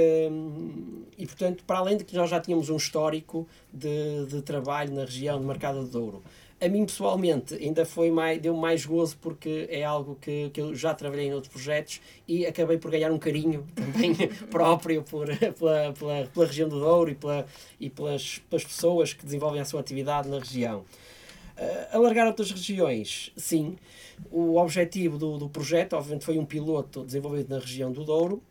e 1.19 1.27
portanto, 1.27 1.65
para 1.65 1.79
além 1.79 1.97
de 1.97 2.05
que 2.05 2.15
nós 2.15 2.31
já 2.31 2.39
tínhamos 2.39 2.71
um 2.71 2.77
histórico 2.77 3.49
de, 3.73 4.27
de 4.27 4.43
trabalho 4.43 4.95
na 4.95 5.05
região 5.05 5.41
de 5.41 5.47
Mercado 5.47 5.81
do 5.81 5.89
Douro, 5.89 6.23
A 6.59 6.69
mim 6.69 6.87
pessoalmente 6.87 7.55
ainda 7.55 7.85
foi 7.85 8.11
mais, 8.11 8.41
deu 8.41 8.57
mais 8.57 8.87
gozo 8.87 9.19
porque 9.21 9.67
é 9.71 9.85
algo 9.85 10.17
que, 10.19 10.49
que 10.51 10.61
eu 10.61 10.75
já 10.75 10.95
trabalhei 10.95 11.27
em 11.27 11.35
outros 11.35 11.53
projetos 11.53 12.01
e 12.27 12.47
acabei 12.47 12.79
por 12.79 12.91
ganhar 12.91 13.13
um 13.13 13.19
carinho 13.19 13.67
também 13.77 14.15
próprio 14.51 15.03
por, 15.03 15.27
pela, 15.27 15.93
pela, 15.93 16.27
pela 16.27 16.47
região 16.47 16.69
do 16.69 16.81
Douro 16.81 17.11
e, 17.11 17.15
pela, 17.15 17.47
e 17.79 17.91
pelas, 17.91 18.39
pelas 18.49 18.65
pessoas 18.65 19.13
que 19.13 19.25
desenvolvem 19.25 19.61
a 19.61 19.67
sua 19.67 19.81
atividade 19.81 20.29
na 20.29 20.39
região. 20.39 20.85
Uh, 21.59 21.97
alargar 21.97 22.27
outras 22.27 22.51
regiões, 22.51 23.33
sim. 23.37 23.77
O 24.31 24.57
objetivo 24.57 25.19
do, 25.19 25.39
do 25.39 25.49
projeto, 25.49 25.95
obviamente, 25.95 26.25
foi 26.25 26.39
um 26.39 26.45
piloto 26.45 27.05
desenvolvido 27.05 27.55
na 27.55 27.59
região 27.59 27.93
do 27.93 28.03
Douro, 28.03 28.43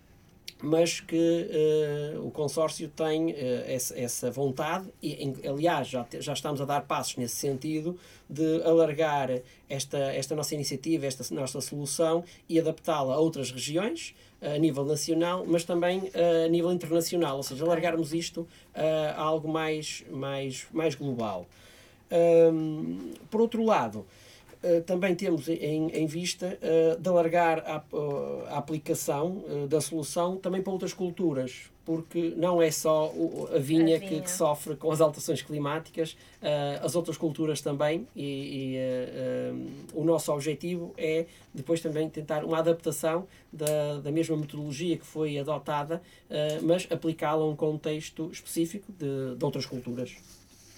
mas 0.61 0.99
que 0.99 2.15
uh, 2.15 2.25
o 2.25 2.31
consórcio 2.31 2.87
tem 2.87 3.31
uh, 3.31 3.35
essa, 3.67 3.99
essa, 3.99 4.31
vontade 4.31 4.87
e, 5.01 5.13
em, 5.13 5.35
aliás, 5.47 5.87
já, 5.87 6.05
já 6.19 6.33
estamos 6.33 6.61
a 6.61 6.65
dar 6.65 6.81
passos 6.81 7.17
nesse 7.17 7.35
sentido 7.35 7.97
de 8.29 8.63
alargar 8.63 9.29
esta, 9.69 9.97
esta 9.97 10.35
nossa 10.35 10.55
iniciativa, 10.55 11.05
esta 11.05 11.33
nossa 11.35 11.59
solução 11.59 12.23
e 12.47 12.59
adaptá-la 12.59 13.15
a 13.15 13.19
outras 13.19 13.51
regiões 13.51 14.15
a 14.41 14.57
nível 14.57 14.85
nacional, 14.85 15.45
mas 15.47 15.63
também 15.63 16.11
a 16.45 16.47
nível 16.47 16.71
internacional, 16.71 17.37
ou 17.37 17.43
seja, 17.43 17.63
alargarmos 17.63 18.13
isto 18.13 18.47
a 18.73 19.19
algo 19.19 19.47
mais, 19.47 20.03
mais, 20.09 20.67
mais 20.71 20.93
global. 20.93 21.47
Um, 22.11 23.13
por 23.31 23.41
outro 23.41 23.63
lado, 23.63 24.05
também 24.85 25.15
temos 25.15 25.47
em, 25.47 25.89
em 25.89 26.05
vista 26.05 26.57
uh, 26.61 26.99
de 26.99 27.09
alargar 27.09 27.59
a, 27.59 27.83
uh, 27.95 28.45
a 28.47 28.57
aplicação 28.57 29.43
da 29.69 29.79
solução 29.79 30.37
também 30.37 30.61
para 30.61 30.73
outras 30.73 30.93
culturas, 30.93 31.69
porque 31.83 32.33
não 32.35 32.61
é 32.61 32.71
só 32.71 33.11
a 33.53 33.59
vinha, 33.59 33.95
a 33.95 33.99
vinha. 33.99 33.99
Que, 33.99 34.21
que, 34.21 34.31
sofre 34.31 34.75
com 34.75 34.91
as 34.91 35.01
alterações 35.01 35.41
climáticas, 35.41 36.17
as 36.81 36.95
outras 36.95 37.15
culturas 37.15 37.61
também, 37.61 38.07
e, 38.15 38.75
e 38.75 39.93
o 39.93 40.03
nosso 40.03 40.31
objetivo 40.31 40.93
é 40.97 41.27
depois 41.53 41.81
também 41.81 42.09
tentar 42.09 42.43
uma 42.43 42.57
adaptação 42.57 43.27
da, 43.53 43.99
da 43.99 44.11
mesma 44.11 44.35
metodologia 44.35 44.97
que 44.97 45.05
foi 45.05 45.37
adotada, 45.37 46.01
mas 46.63 46.87
aplicá-la 46.89 47.43
a 47.43 47.47
um 47.47 47.55
contexto 47.55 48.29
específico 48.31 48.91
de, 48.91 49.35
de 49.35 49.45
outras 49.45 49.65
culturas. 49.65 50.15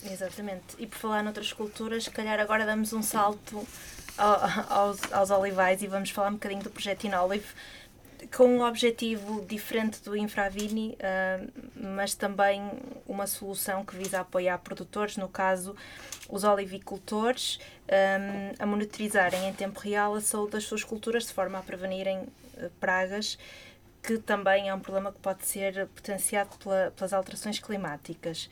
Exatamente. 0.03 0.75
E 0.77 0.87
por 0.87 0.97
falar 0.97 1.23
noutras 1.23 1.51
culturas, 1.51 2.05
se 2.05 2.11
calhar 2.11 2.39
agora 2.39 2.65
damos 2.65 2.93
um 2.93 3.01
salto 3.01 3.65
aos, 4.17 5.11
aos 5.11 5.29
olivais 5.29 5.81
e 5.81 5.87
vamos 5.87 6.09
falar 6.09 6.29
um 6.29 6.33
bocadinho 6.33 6.63
do 6.63 6.69
projeto 6.69 7.05
Inolive 7.05 7.47
com 8.35 8.45
um 8.45 8.61
objetivo 8.63 9.45
diferente 9.45 10.01
do 10.01 10.17
Infravini, 10.17 10.97
uh, 10.97 11.51
mas 11.75 12.15
também 12.15 12.61
uma 13.05 13.27
solução 13.27 13.85
que 13.85 13.95
visa 13.95 14.19
apoiar 14.19 14.57
produtores, 14.57 15.17
no 15.17 15.29
caso 15.29 15.75
os 16.27 16.43
olivicultores, 16.43 17.59
um, 17.87 18.55
a 18.57 18.65
monitorizarem 18.65 19.47
em 19.47 19.53
tempo 19.53 19.79
real 19.79 20.15
a 20.15 20.21
saúde 20.21 20.53
das 20.53 20.63
suas 20.63 20.83
culturas 20.83 21.27
de 21.27 21.33
forma 21.33 21.59
a 21.59 21.61
prevenirem 21.61 22.19
uh, 22.19 22.69
pragas, 22.79 23.37
que 24.01 24.17
também 24.17 24.67
é 24.69 24.73
um 24.73 24.79
problema 24.79 25.11
que 25.11 25.19
pode 25.19 25.45
ser 25.45 25.87
potenciado 25.87 26.49
pela, 26.57 26.91
pelas 26.95 27.13
alterações 27.13 27.59
climáticas 27.59 28.49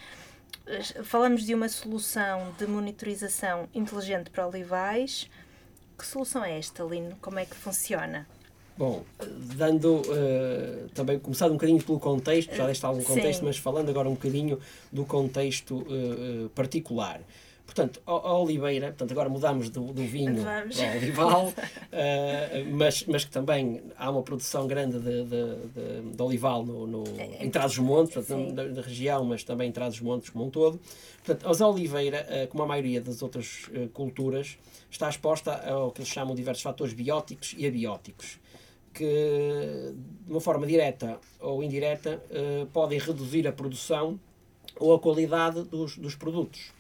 falamos 1.03 1.45
de 1.45 1.53
uma 1.53 1.69
solução 1.69 2.53
de 2.57 2.67
monitorização 2.67 3.67
inteligente 3.73 4.29
para 4.29 4.47
olivais. 4.47 5.29
Que 5.97 6.05
solução 6.05 6.43
é 6.43 6.57
esta, 6.57 6.83
Lino? 6.83 7.15
Como 7.21 7.39
é 7.39 7.45
que 7.45 7.55
funciona? 7.55 8.27
Bom, 8.77 9.05
dando 9.55 10.01
uh, 10.01 10.89
também, 10.93 11.17
começando 11.17 11.51
um 11.51 11.53
bocadinho 11.53 11.81
pelo 11.81 11.97
contexto, 11.97 12.53
já 12.53 12.67
deste 12.67 12.85
algum 12.85 13.01
contexto, 13.01 13.39
Sim. 13.39 13.45
mas 13.45 13.57
falando 13.57 13.89
agora 13.89 14.09
um 14.09 14.15
bocadinho 14.15 14.59
do 14.91 15.05
contexto 15.05 15.77
uh, 15.77 16.49
particular. 16.49 17.21
Portanto, 17.65 18.01
a, 18.05 18.33
Oliveira, 18.37 18.87
portanto, 18.87 19.11
agora 19.11 19.27
mudamos 19.27 19.69
do, 19.69 19.91
do 19.91 20.03
vinho 20.03 20.43
Vamos. 20.43 20.79
ao 20.79 20.95
olival, 20.95 21.47
uh, 21.47 22.71
mas, 22.71 23.03
mas 23.05 23.25
que 23.25 23.31
também 23.31 23.81
há 23.97 24.09
uma 24.09 24.21
produção 24.21 24.67
grande 24.67 24.99
de, 24.99 25.23
de, 25.23 25.55
de, 25.73 26.15
de 26.15 26.21
olival 26.21 26.63
no, 26.63 26.87
no, 26.87 27.03
é, 27.17 27.37
é 27.39 27.45
em 27.45 27.49
Trás-os-Montes, 27.49 28.13
portanto, 28.13 28.53
da, 28.53 28.81
região, 28.81 29.25
mas 29.25 29.43
também 29.43 29.69
em 29.69 29.71
Trás-os-Montes 29.71 30.29
como 30.29 30.45
um 30.45 30.49
todo. 30.49 30.79
Portanto, 31.23 31.63
a 31.63 31.67
Oliveira, 31.67 32.25
uh, 32.29 32.47
como 32.47 32.63
a 32.63 32.67
maioria 32.67 33.01
das 33.01 33.21
outras 33.21 33.63
uh, 33.69 33.89
culturas, 33.89 34.57
está 34.89 35.09
exposta 35.09 35.51
ao 35.69 35.91
que 35.91 36.01
eles 36.01 36.09
chamam 36.09 36.33
de 36.33 36.41
diversos 36.41 36.63
fatores 36.63 36.93
bióticos 36.93 37.55
e 37.57 37.65
abióticos 37.67 38.39
que, 38.93 39.93
de 40.25 40.31
uma 40.31 40.39
forma 40.39 40.65
direta 40.65 41.19
ou 41.41 41.61
indireta, 41.61 42.23
podem 42.71 42.97
reduzir 42.97 43.45
a 43.45 43.51
produção 43.51 44.17
ou 44.79 44.93
a 44.93 44.99
qualidade 44.99 45.63
dos, 45.63 45.97
dos 45.97 46.15
produtos. 46.15 46.71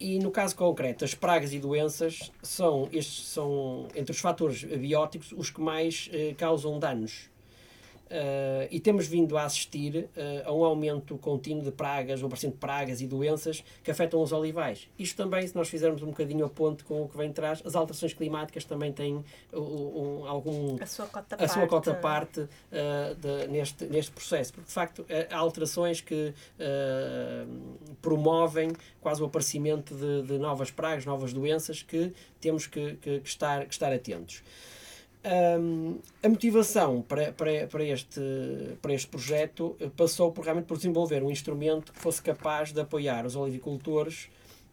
E 0.00 0.18
no 0.18 0.30
caso 0.30 0.54
concreto, 0.54 1.04
as 1.04 1.14
pragas 1.14 1.52
e 1.52 1.58
doenças 1.58 2.30
são, 2.40 2.88
estes 2.92 3.26
são, 3.26 3.88
entre 3.96 4.12
os 4.12 4.20
fatores 4.20 4.62
bióticos, 4.62 5.32
os 5.32 5.50
que 5.50 5.60
mais 5.60 6.08
eh, 6.12 6.34
causam 6.38 6.78
danos 6.78 7.28
Uh, 8.08 8.66
e 8.70 8.80
temos 8.80 9.06
vindo 9.06 9.36
a 9.36 9.44
assistir 9.44 10.08
uh, 10.16 10.48
a 10.48 10.52
um 10.52 10.64
aumento 10.64 11.18
contínuo 11.18 11.62
de 11.62 11.70
pragas, 11.70 12.22
ou 12.22 12.28
de 12.30 12.50
pragas 12.52 13.02
e 13.02 13.06
doenças 13.06 13.62
que 13.82 13.90
afetam 13.90 14.22
os 14.22 14.32
olivais. 14.32 14.88
Isto 14.98 15.22
também, 15.22 15.46
se 15.46 15.54
nós 15.54 15.68
fizermos 15.68 16.02
um 16.02 16.06
bocadinho 16.06 16.46
a 16.46 16.48
ponte 16.48 16.84
com 16.84 17.02
o 17.02 17.08
que 17.08 17.18
vem 17.18 17.28
atrás, 17.28 17.62
as 17.66 17.76
alterações 17.76 18.14
climáticas 18.14 18.64
também 18.64 18.92
têm 18.92 19.22
um, 19.52 19.60
um, 19.60 20.26
algum, 20.26 20.82
a 20.82 20.86
sua 20.86 21.06
cota 21.06 21.34
a 21.34 21.38
parte, 21.38 21.52
sua 21.52 21.66
cota 21.66 21.94
parte 21.94 22.40
uh, 22.40 22.48
de, 23.16 23.48
neste, 23.48 23.84
neste 23.84 24.10
processo. 24.10 24.54
Porque, 24.54 24.68
de 24.68 24.72
facto, 24.72 25.06
há 25.30 25.36
alterações 25.36 26.00
que 26.00 26.32
promovem 28.00 28.72
quase 29.02 29.22
o 29.22 29.26
aparecimento 29.26 29.94
de, 29.94 30.22
de, 30.22 30.38
novas 30.38 30.70
pragas, 30.70 31.04
novas 31.04 31.32
doenças 31.32 31.82
que 31.82 32.12
temos 32.40 32.66
que, 32.66 32.94
que, 32.96 33.20
que 33.20 33.28
estar, 33.28 33.66
que 33.66 33.72
estar 33.72 33.92
atentos. 33.92 34.42
Um, 35.24 35.98
a 36.22 36.28
motivação 36.28 37.02
para, 37.02 37.32
para, 37.32 37.66
para, 37.66 37.84
este, 37.84 38.20
para 38.80 38.94
este 38.94 39.08
projeto 39.08 39.76
passou 39.96 40.30
por, 40.30 40.44
realmente 40.44 40.66
por 40.66 40.76
desenvolver 40.76 41.22
um 41.22 41.30
instrumento 41.30 41.92
que 41.92 41.98
fosse 41.98 42.22
capaz 42.22 42.72
de 42.72 42.80
apoiar 42.80 43.26
os 43.26 43.34
olivicultores 43.34 44.30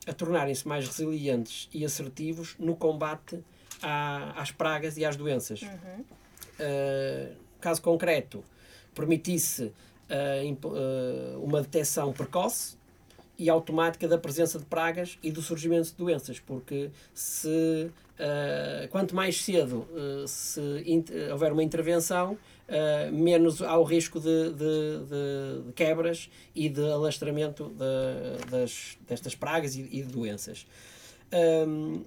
a 0.08 0.13
tornarem-se 0.13 0.67
mais 0.67 0.88
resilientes 0.88 1.67
e 1.73 1.84
assertivos 1.84 2.55
no 2.60 2.75
combate 2.75 3.43
à, 3.81 4.39
às 4.39 4.51
pragas 4.51 4.97
e 4.97 5.05
às 5.05 5.15
doenças. 5.15 5.63
Uhum. 5.63 6.01
Uh, 6.60 7.36
caso 7.60 7.81
concreto, 7.81 8.43
permitisse 8.93 9.63
uh, 9.63 10.67
uh, 10.67 11.43
uma 11.43 11.62
detecção 11.62 12.13
precoce 12.13 12.77
e 13.38 13.50
automática 13.50 14.08
da 14.08 14.17
presença 14.17 14.60
de 14.60 14.65
pragas 14.65 15.17
e 15.21 15.32
do 15.32 15.41
surgimento 15.41 15.89
de 15.89 15.95
doenças, 15.95 16.39
porque 16.39 16.89
se 17.13 17.89
uh, 18.15 18.88
quanto 18.89 19.15
mais 19.15 19.41
cedo 19.43 19.88
uh, 19.91 20.28
se 20.28 20.62
houver 21.32 21.52
uma 21.52 21.63
intervenção, 21.63 22.34
uh, 22.34 23.13
menos 23.13 23.62
há 23.62 23.78
o 23.78 23.84
risco 23.84 24.19
de, 24.19 24.52
de, 24.52 25.65
de, 25.65 25.74
quebras 25.74 26.30
e 26.54 26.69
de 26.69 26.82
alastramento 26.91 27.69
de, 27.69 28.50
das, 28.50 28.98
destas 29.08 29.36
pragas 29.36 29.76
e, 29.76 29.82
e 29.82 30.02
de 30.02 30.12
doenças. 30.12 30.65
Um, 31.67 32.04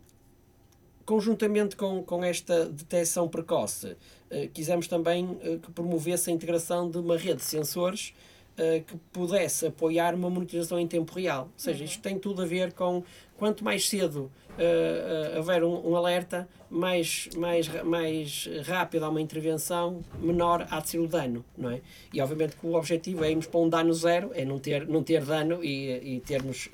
conjuntamente 1.05 1.75
com, 1.75 2.03
com 2.03 2.23
esta 2.23 2.67
detecção 2.67 3.27
precoce, 3.29 3.97
quisemos 4.53 4.87
também 4.87 5.39
que 5.63 5.71
promovesse 5.73 6.29
a 6.29 6.33
integração 6.35 6.91
de 6.91 6.99
uma 6.99 7.17
rede 7.17 7.37
de 7.37 7.45
sensores 7.45 8.13
uh, 8.59 8.85
que 8.85 8.97
pudesse 9.13 9.67
apoiar 9.67 10.15
uma 10.15 10.29
monitorização 10.29 10.79
em 10.79 10.87
tempo 10.87 11.15
real. 11.15 11.45
Ou 11.45 11.51
seja, 11.57 11.85
isto 11.85 12.03
tem 12.03 12.19
tudo 12.19 12.43
a 12.43 12.47
ver 12.47 12.73
com 12.73 13.03
quanto 13.37 13.65
mais 13.65 13.89
cedo 13.89 14.31
uh, 14.51 15.35
uh, 15.35 15.37
houver 15.39 15.63
um, 15.63 15.91
um, 15.91 15.97
alerta, 15.97 16.49
mais, 16.69 17.29
mais, 17.37 17.69
mais 17.85 18.49
rápido 18.67 19.05
há 19.05 19.09
uma 19.09 19.21
intervenção, 19.21 20.03
menor 20.21 20.67
há 20.71 20.81
de 20.81 20.91
ser 20.91 20.99
o 20.99 21.07
dano, 21.07 21.45
não 21.57 21.71
é? 21.71 21.81
E 22.13 22.21
obviamente 22.21 22.57
que 22.57 22.67
o 22.67 22.75
objetivo 22.75 23.25
é 23.25 23.31
irmos 23.31 23.47
para 23.47 23.61
um 23.61 23.69
dano 23.69 23.95
zero, 23.95 24.33
é 24.35 24.45
não 24.45 24.59
ter, 24.59 24.87
não 24.87 25.03
ter 25.03 25.25
dano 25.25 25.65
e, 25.65 26.17
e 26.17 26.21
termos 26.21 26.69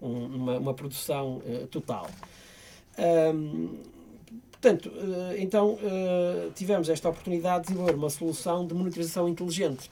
um, 0.00 0.26
uma, 0.26 0.58
uma 0.58 0.74
produção 0.74 1.42
total. 1.70 2.08
Um, 2.96 3.78
portanto, 4.52 4.92
então 5.38 5.76
tivemos 6.54 6.88
esta 6.88 7.08
oportunidade 7.08 7.62
de 7.62 7.68
desenvolver 7.68 7.94
uma 7.96 8.10
solução 8.10 8.64
de 8.64 8.74
monitorização 8.74 9.28
inteligente 9.28 9.90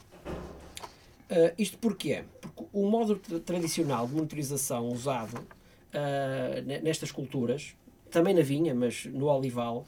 Uh, 1.32 1.54
isto 1.56 1.78
porquê? 1.78 2.24
Porque 2.42 2.64
o 2.74 2.86
modo 2.90 3.16
tradicional 3.40 4.06
de 4.06 4.14
monitorização 4.14 4.88
usado 4.88 5.38
uh, 5.38 6.82
nestas 6.82 7.10
culturas, 7.10 7.74
também 8.10 8.34
na 8.34 8.42
vinha, 8.42 8.74
mas 8.74 9.06
no 9.06 9.26
olival, 9.26 9.86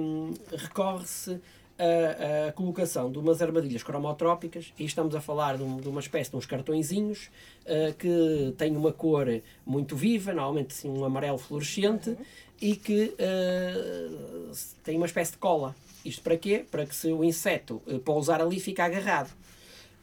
um, 0.00 0.32
recorre-se 0.56 1.38
a, 1.78 2.48
a, 2.48 2.52
colocação 2.52 3.10
de 3.10 3.18
umas 3.18 3.42
armadilhas 3.42 3.82
cromotrópicas, 3.82 4.72
e 4.78 4.84
estamos 4.84 5.14
a 5.14 5.20
falar 5.20 5.56
de, 5.56 5.62
um, 5.62 5.76
de 5.76 5.88
uma 5.88 6.00
espécie 6.00 6.30
de 6.30 6.36
uns 6.36 6.46
cartõezinhos 6.46 7.30
uh, 7.66 7.94
que 7.94 8.54
têm 8.56 8.76
uma 8.76 8.92
cor 8.92 9.26
muito 9.66 9.96
viva, 9.96 10.32
normalmente 10.32 10.74
assim, 10.74 10.88
um 10.88 11.04
amarelo 11.04 11.38
fluorescente, 11.38 12.10
uhum. 12.10 12.16
e 12.60 12.76
que 12.76 13.14
uh, 13.14 14.50
tem 14.82 14.96
uma 14.96 15.06
espécie 15.06 15.32
de 15.32 15.38
cola. 15.38 15.74
Isto 16.04 16.22
para 16.22 16.36
quê? 16.36 16.64
Para 16.70 16.86
que 16.86 16.94
se 16.94 17.12
o 17.12 17.24
inseto 17.24 17.82
uh, 17.86 17.98
pousar 17.98 18.40
ali 18.40 18.60
fique 18.60 18.80
agarrado. 18.80 19.30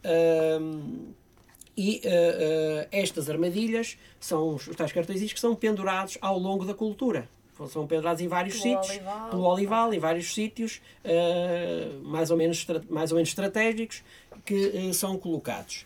Um, 0.04 1.14
E 1.78 2.02
uh, 2.04 2.10
uh, 2.84 2.88
estas 2.92 3.30
armadilhas 3.30 3.98
são 4.20 4.56
os, 4.56 4.68
os 4.68 4.76
tais 4.76 4.92
cartõezinhos 4.92 5.32
que 5.34 5.40
são 5.40 5.56
pendurados 5.56 6.18
ao 6.22 6.38
longo 6.38 6.66
da 6.66 6.74
cultura. 6.74 7.30
São 7.70 7.88
pendurados 7.88 8.22
em 8.22 8.28
vários 8.28 8.60
Pelo 8.60 8.64
sítios, 8.64 8.90
olival. 8.98 9.30
pelo 9.30 9.44
olival, 9.44 9.94
em 9.94 10.00
vários 10.00 10.34
sítios, 10.34 10.82
uh, 11.06 12.04
mais, 12.04 12.30
ou 12.30 12.38
menos, 12.38 12.66
mais 12.90 13.12
ou 13.12 13.16
menos 13.16 13.30
estratégicos, 13.30 14.04
que 14.46 14.94
são 14.94 15.18
colocados. 15.18 15.86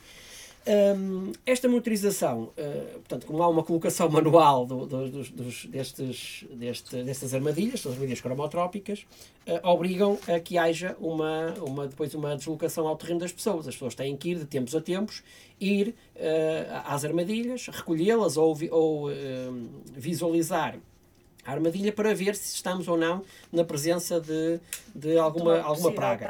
Um, 0.67 1.31
esta 1.45 1.67
monitorização, 1.67 2.45
uh, 2.57 2.93
portanto, 2.95 3.27
como 3.27 3.43
há 3.43 3.47
uma 3.47 3.61
colocação 3.63 4.09
manual 4.09 4.65
do- 4.65 4.87
do- 4.87 5.09
dos, 5.11 5.29
dos- 5.29 5.65
destes, 5.67 6.43
deste- 6.51 7.03
destas 7.03 7.35
armadilhas, 7.35 7.81
são 7.81 7.91
armadilhas 7.91 8.19
cromotrópicas, 8.19 9.05
uh, 9.47 9.59
obrigam 9.69 10.17
a 10.27 10.39
que 10.39 10.57
haja 10.57 10.95
uma, 10.99 11.53
uma, 11.61 11.87
depois 11.87 12.15
uma 12.15 12.35
deslocação 12.35 12.87
ao 12.87 12.95
terreno 12.97 13.19
das 13.19 13.31
pessoas. 13.31 13.67
As 13.67 13.75
pessoas 13.75 13.93
têm 13.93 14.17
que 14.17 14.31
ir 14.31 14.39
de 14.39 14.45
tempos 14.45 14.73
a 14.73 14.81
tempos, 14.81 15.21
ir 15.61 15.89
uh, 16.15 16.81
às 16.85 17.05
armadilhas, 17.05 17.67
recolhê-las 17.67 18.35
ou, 18.35 18.57
ou 18.71 19.09
visualizar 19.93 20.77
a 21.45 21.51
armadilha 21.51 21.91
para 21.91 22.11
ver 22.15 22.35
se 22.35 22.55
estamos 22.55 22.87
ou 22.87 22.97
não 22.97 23.21
na 23.53 23.63
presença 23.63 24.19
de, 24.19 24.59
de 24.95 25.15
alguma, 25.15 25.57
alguma 25.59 25.91
possível 25.91 25.93
praga. 25.93 26.25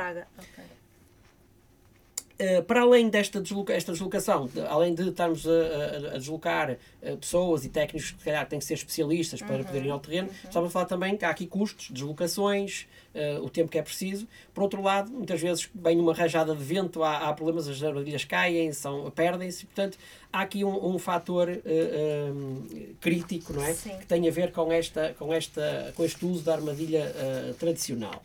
Uh, 2.38 2.62
para 2.63 2.82
além 2.82 3.08
desta 3.08 3.39
desloca 3.39 3.71
esta 3.74 3.93
deslocação, 3.93 4.48
de- 4.48 4.60
além 4.60 4.93
de 4.93 5.08
estarmos 5.08 5.48
a, 5.48 5.52
a- 5.52 6.15
a 6.15 6.17
deslocar 6.17 6.71
uh, 7.02 7.15
pessoas 7.15 7.63
e 7.63 7.69
técnicos 7.69 8.12
que 8.12 8.19
se 8.19 8.26
calhar 8.26 8.45
têm 8.45 8.60
que 8.60 8.65
ser 8.65 8.74
especialistas 8.74 9.41
para 9.41 9.63
poderem 9.63 9.88
ir 9.88 9.91
ao 9.91 10.02
terreno, 10.02 10.30
estamos 10.43 10.67
a 10.67 10.69
falar 10.69 10.86
também 10.86 11.15
que 11.15 11.24
há 11.24 11.30
aqui 11.30 11.48
custos, 11.48 11.89
deslocações, 11.91 12.88
uh, 13.15 13.41
o 13.41 13.50
tempo 13.50 13.71
que 13.71 13.78
é 13.78 13.82
preciso. 13.82 14.28
Por 14.54 14.63
outro 14.63 14.82
lado, 14.82 15.10
muitas 15.12 15.39
vezes 15.39 15.69
bem 15.74 15.98
uma 15.98 16.13
rajada 16.13 16.54
de 16.54 16.62
vento, 16.62 17.04
há, 17.04 17.19
há 17.30 17.34
problemas, 17.34 17.69
as 17.69 17.82
armadilhas 17.82 18.26
caem, 18.26 18.74
são, 18.74 19.10
perdem-se, 19.12 19.63
e, 19.63 19.67
portanto 19.67 19.98
há 20.34 20.41
aqui 20.41 20.65
um, 20.65 20.93
um 20.95 21.00
fator 21.00 21.48
uh, 21.48 22.32
um, 22.34 22.95
crítico 23.00 23.54
não 23.54 23.63
é? 23.63 23.74
Sim. 23.74 23.98
que 23.98 24.06
tem 24.06 24.28
a 24.28 24.32
ver 24.32 24.52
com, 24.52 24.69
esta, 24.74 25.15
com, 25.17 25.34
esta, 25.34 25.93
com 25.95 26.04
este 26.04 26.26
uso 26.26 26.43
da 26.43 26.56
armadilha 26.56 27.13
uh, 27.15 27.54
tradicional. 27.54 28.21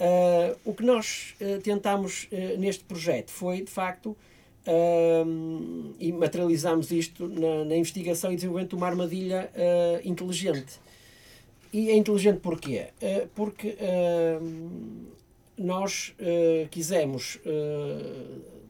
Uh, 0.00 0.58
o 0.64 0.72
que 0.72 0.82
nós 0.82 1.34
uh, 1.42 1.60
tentámos 1.60 2.26
uh, 2.32 2.58
neste 2.58 2.82
projeto 2.84 3.30
foi, 3.30 3.60
de 3.62 3.70
facto, 3.70 4.16
e 5.98 6.12
materializámos 6.12 6.92
isto 6.92 7.26
na, 7.26 7.64
na 7.64 7.76
investigação 7.76 8.30
e 8.30 8.36
desenvolvimento 8.36 8.70
de 8.70 8.76
uma 8.76 8.86
armadilha 8.86 9.50
inteligente. 10.04 10.78
E 11.72 11.90
é 11.90 11.96
inteligente 11.96 12.40
porquê? 12.40 12.88
Porque 13.34 13.74
nós 15.56 16.14
quisemos 16.70 17.40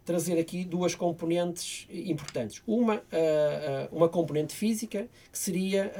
trazer 0.04 0.38
aqui 0.38 0.64
duas 0.64 0.94
componentes 0.94 1.88
importantes. 1.90 2.62
Uma, 2.66 3.02
uma 3.90 4.08
componente 4.08 4.54
física, 4.54 5.08
que 5.30 5.38
seria 5.38 5.92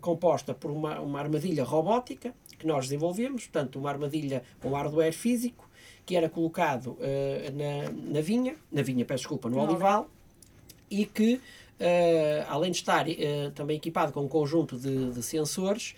composta 0.00 0.52
por 0.52 0.72
uma, 0.72 1.00
uma 1.00 1.20
armadilha 1.20 1.62
robótica, 1.62 2.34
que 2.60 2.66
nós 2.66 2.84
desenvolvemos, 2.84 3.44
portanto, 3.46 3.78
uma 3.78 3.90
armadilha 3.90 4.42
com 4.60 4.70
hardware 4.70 5.12
físico, 5.12 5.68
que 6.06 6.14
era 6.16 6.28
colocado 6.28 6.90
uh, 6.92 6.98
na, 7.54 8.12
na 8.14 8.20
vinha, 8.20 8.54
na 8.70 8.82
vinha, 8.82 9.04
peço 9.04 9.22
desculpa, 9.22 9.48
no 9.48 9.56
No 9.56 9.62
olival, 9.72 10.08
e 10.90 11.04
que, 11.06 11.34
uh, 11.34 11.40
além 12.48 12.70
de 12.70 12.76
estar 12.78 13.06
uh, 13.08 13.50
também 13.54 13.76
equipado 13.76 14.12
com 14.12 14.20
um 14.22 14.28
conjunto 14.28 14.76
de, 14.78 15.10
de 15.10 15.22
sensores, 15.22 15.94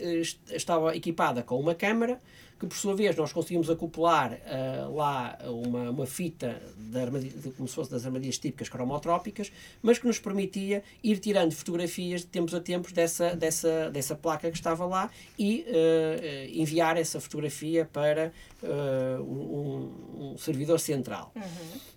est- 0.00 0.38
estava 0.52 0.96
equipada 0.96 1.42
com 1.42 1.58
uma 1.58 1.74
câmara 1.74 2.20
que 2.58 2.66
por 2.66 2.76
sua 2.76 2.94
vez 2.94 3.14
nós 3.14 3.32
conseguimos 3.32 3.70
acoplar 3.70 4.32
uh, 4.32 4.94
lá 4.94 5.38
uma, 5.44 5.90
uma 5.90 6.06
fita 6.06 6.60
de 6.76 6.98
armadilha, 6.98 7.32
como 7.56 7.68
se 7.68 7.74
fosse 7.74 7.90
das 7.90 8.04
armadilhas 8.04 8.38
típicas 8.38 8.68
cromotrópicas, 8.68 9.52
mas 9.80 9.98
que 9.98 10.06
nos 10.06 10.18
permitia 10.18 10.82
ir 11.02 11.18
tirando 11.18 11.52
fotografias 11.52 12.22
de 12.22 12.26
tempos 12.26 12.54
a 12.54 12.60
tempos 12.60 12.92
dessa, 12.92 13.36
dessa, 13.36 13.90
dessa 13.90 14.16
placa 14.16 14.50
que 14.50 14.56
estava 14.56 14.84
lá 14.86 15.10
e 15.38 15.64
uh, 15.68 16.60
enviar 16.60 16.96
essa 16.96 17.20
fotografia 17.20 17.88
para 17.92 18.32
uh, 18.62 19.22
um, 19.22 20.32
um 20.32 20.38
servidor 20.38 20.80
central. 20.80 21.32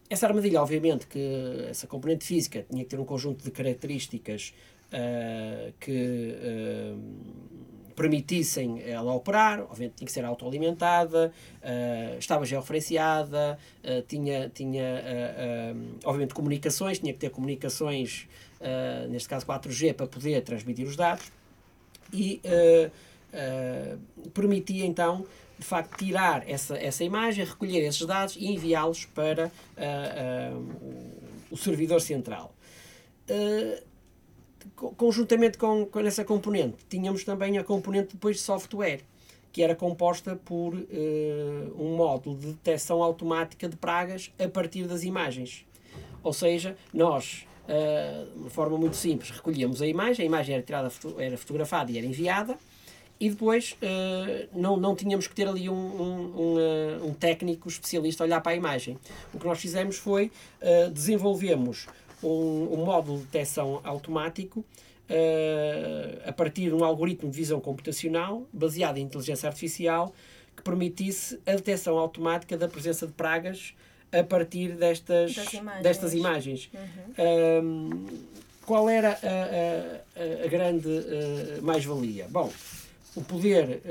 Essa 0.09 0.27
armadilha, 0.27 0.61
obviamente, 0.61 1.07
que 1.07 1.65
essa 1.69 1.87
componente 1.87 2.25
física 2.25 2.65
tinha 2.69 2.83
que 2.83 2.89
ter 2.89 2.99
um 2.99 3.05
conjunto 3.05 3.43
de 3.43 3.49
características 3.49 4.53
que 5.79 6.35
permitissem 7.95 8.81
ela 8.83 9.13
operar, 9.13 9.61
obviamente 9.61 9.95
tinha 9.95 10.05
que 10.05 10.11
ser 10.11 10.25
autoalimentada, 10.25 11.31
uh, 11.61 12.17
estava 12.17 12.45
georreferenciada, 12.45 13.57
uh, 13.83 14.01
tinha, 14.07 14.49
tinha 14.53 14.83
uh, 14.83 15.99
obviamente 16.05 16.33
comunicações, 16.33 16.99
tinha 16.99 17.13
que 17.13 17.19
ter 17.19 17.29
comunicações, 17.29 18.27
neste 19.09 19.27
caso 19.27 19.45
4G, 19.45 19.93
para 19.93 20.05
poder 20.05 20.41
transmitir 20.41 20.85
os 20.85 20.95
dados 20.95 21.31
e 22.13 22.39
permitia 24.33 24.85
então 24.85 25.25
de 25.57 25.65
facto 25.65 25.97
tirar 25.97 26.47
essa, 26.47 26.77
essa 26.77 27.03
imagem, 27.03 27.43
recolher 27.43 27.79
esses 27.79 28.05
dados 28.05 28.35
e 28.35 28.45
enviá-los 28.45 29.05
para 29.05 29.51
o, 31.49 31.57
servidor 31.57 32.01
central. 32.01 32.53
Uh, 33.29 33.90
conjuntamente 34.75 35.57
com, 35.57 35.85
com 35.85 35.99
essa 35.99 36.23
componente, 36.23 36.77
tínhamos 36.89 37.23
também 37.23 37.57
a 37.57 37.63
componente 37.63 38.13
depois 38.13 38.37
de 38.37 38.41
software, 38.41 39.01
que 39.51 39.61
era 39.61 39.75
composta 39.75 40.35
por 40.35 40.73
uh, 40.73 41.75
um 41.77 41.95
módulo 41.95 42.37
de 42.37 42.47
detecção 42.47 43.03
automática 43.03 43.67
de 43.67 43.75
pragas 43.75 44.31
a 44.39 44.47
partir 44.47 44.85
das 44.85 45.03
imagens. 45.03 45.65
Ou 46.23 46.31
seja, 46.31 46.77
nós, 46.93 47.45
uh, 47.65 48.43
de 48.43 48.49
forma 48.49 48.77
muito 48.77 48.95
simples, 48.95 49.29
recolhíamos 49.31 49.81
a 49.81 49.87
imagem, 49.87 50.23
a 50.23 50.25
imagem 50.25 50.55
era, 50.55 50.63
tirada, 50.63 50.91
era 51.17 51.37
fotografada 51.37 51.91
e 51.91 51.97
era 51.97 52.07
enviada, 52.07 52.57
e 53.21 53.29
depois 53.29 53.73
uh, 53.73 54.49
não, 54.51 54.77
não 54.77 54.95
tínhamos 54.95 55.27
que 55.27 55.35
ter 55.35 55.47
ali 55.47 55.69
um, 55.69 55.73
um, 55.73 56.41
um, 56.41 57.05
um 57.09 57.13
técnico 57.13 57.69
especialista 57.69 58.23
a 58.23 58.25
olhar 58.25 58.41
para 58.41 58.53
a 58.53 58.55
imagem. 58.55 58.97
O 59.31 59.37
que 59.37 59.45
nós 59.45 59.59
fizemos 59.59 59.97
foi 59.97 60.31
uh, 60.59 60.89
desenvolvemos 60.89 61.87
um, 62.23 62.73
um 62.73 62.85
módulo 62.85 63.17
de 63.19 63.25
detecção 63.25 63.81
automático 63.83 64.59
uh, 64.61 66.21
a 66.29 66.31
partir 66.31 66.65
de 66.69 66.73
um 66.73 66.83
algoritmo 66.83 67.29
de 67.29 67.37
visão 67.37 67.59
computacional 67.59 68.43
baseado 68.53 68.97
em 68.97 69.01
inteligência 69.01 69.47
artificial 69.47 70.13
que 70.55 70.63
permitisse 70.63 71.39
a 71.45 71.51
detecção 71.51 71.97
automática 71.97 72.57
da 72.57 72.67
presença 72.67 73.07
de 73.07 73.13
pragas 73.13 73.73
a 74.11 74.23
partir 74.23 74.73
destas, 74.75 75.35
imagens. 75.53 75.83
destas 75.83 76.13
imagens. 76.13 76.69
Um, 77.63 78.05
qual 78.65 78.89
era 78.89 79.11
a, 79.11 79.13
a- 79.13 80.45
a, 80.45 80.47
grande 80.47 80.87
uh, 80.87 81.61
mais-valia? 81.63 82.27
Bom, 82.29 82.51
o 83.15 83.21
poder 83.21 83.81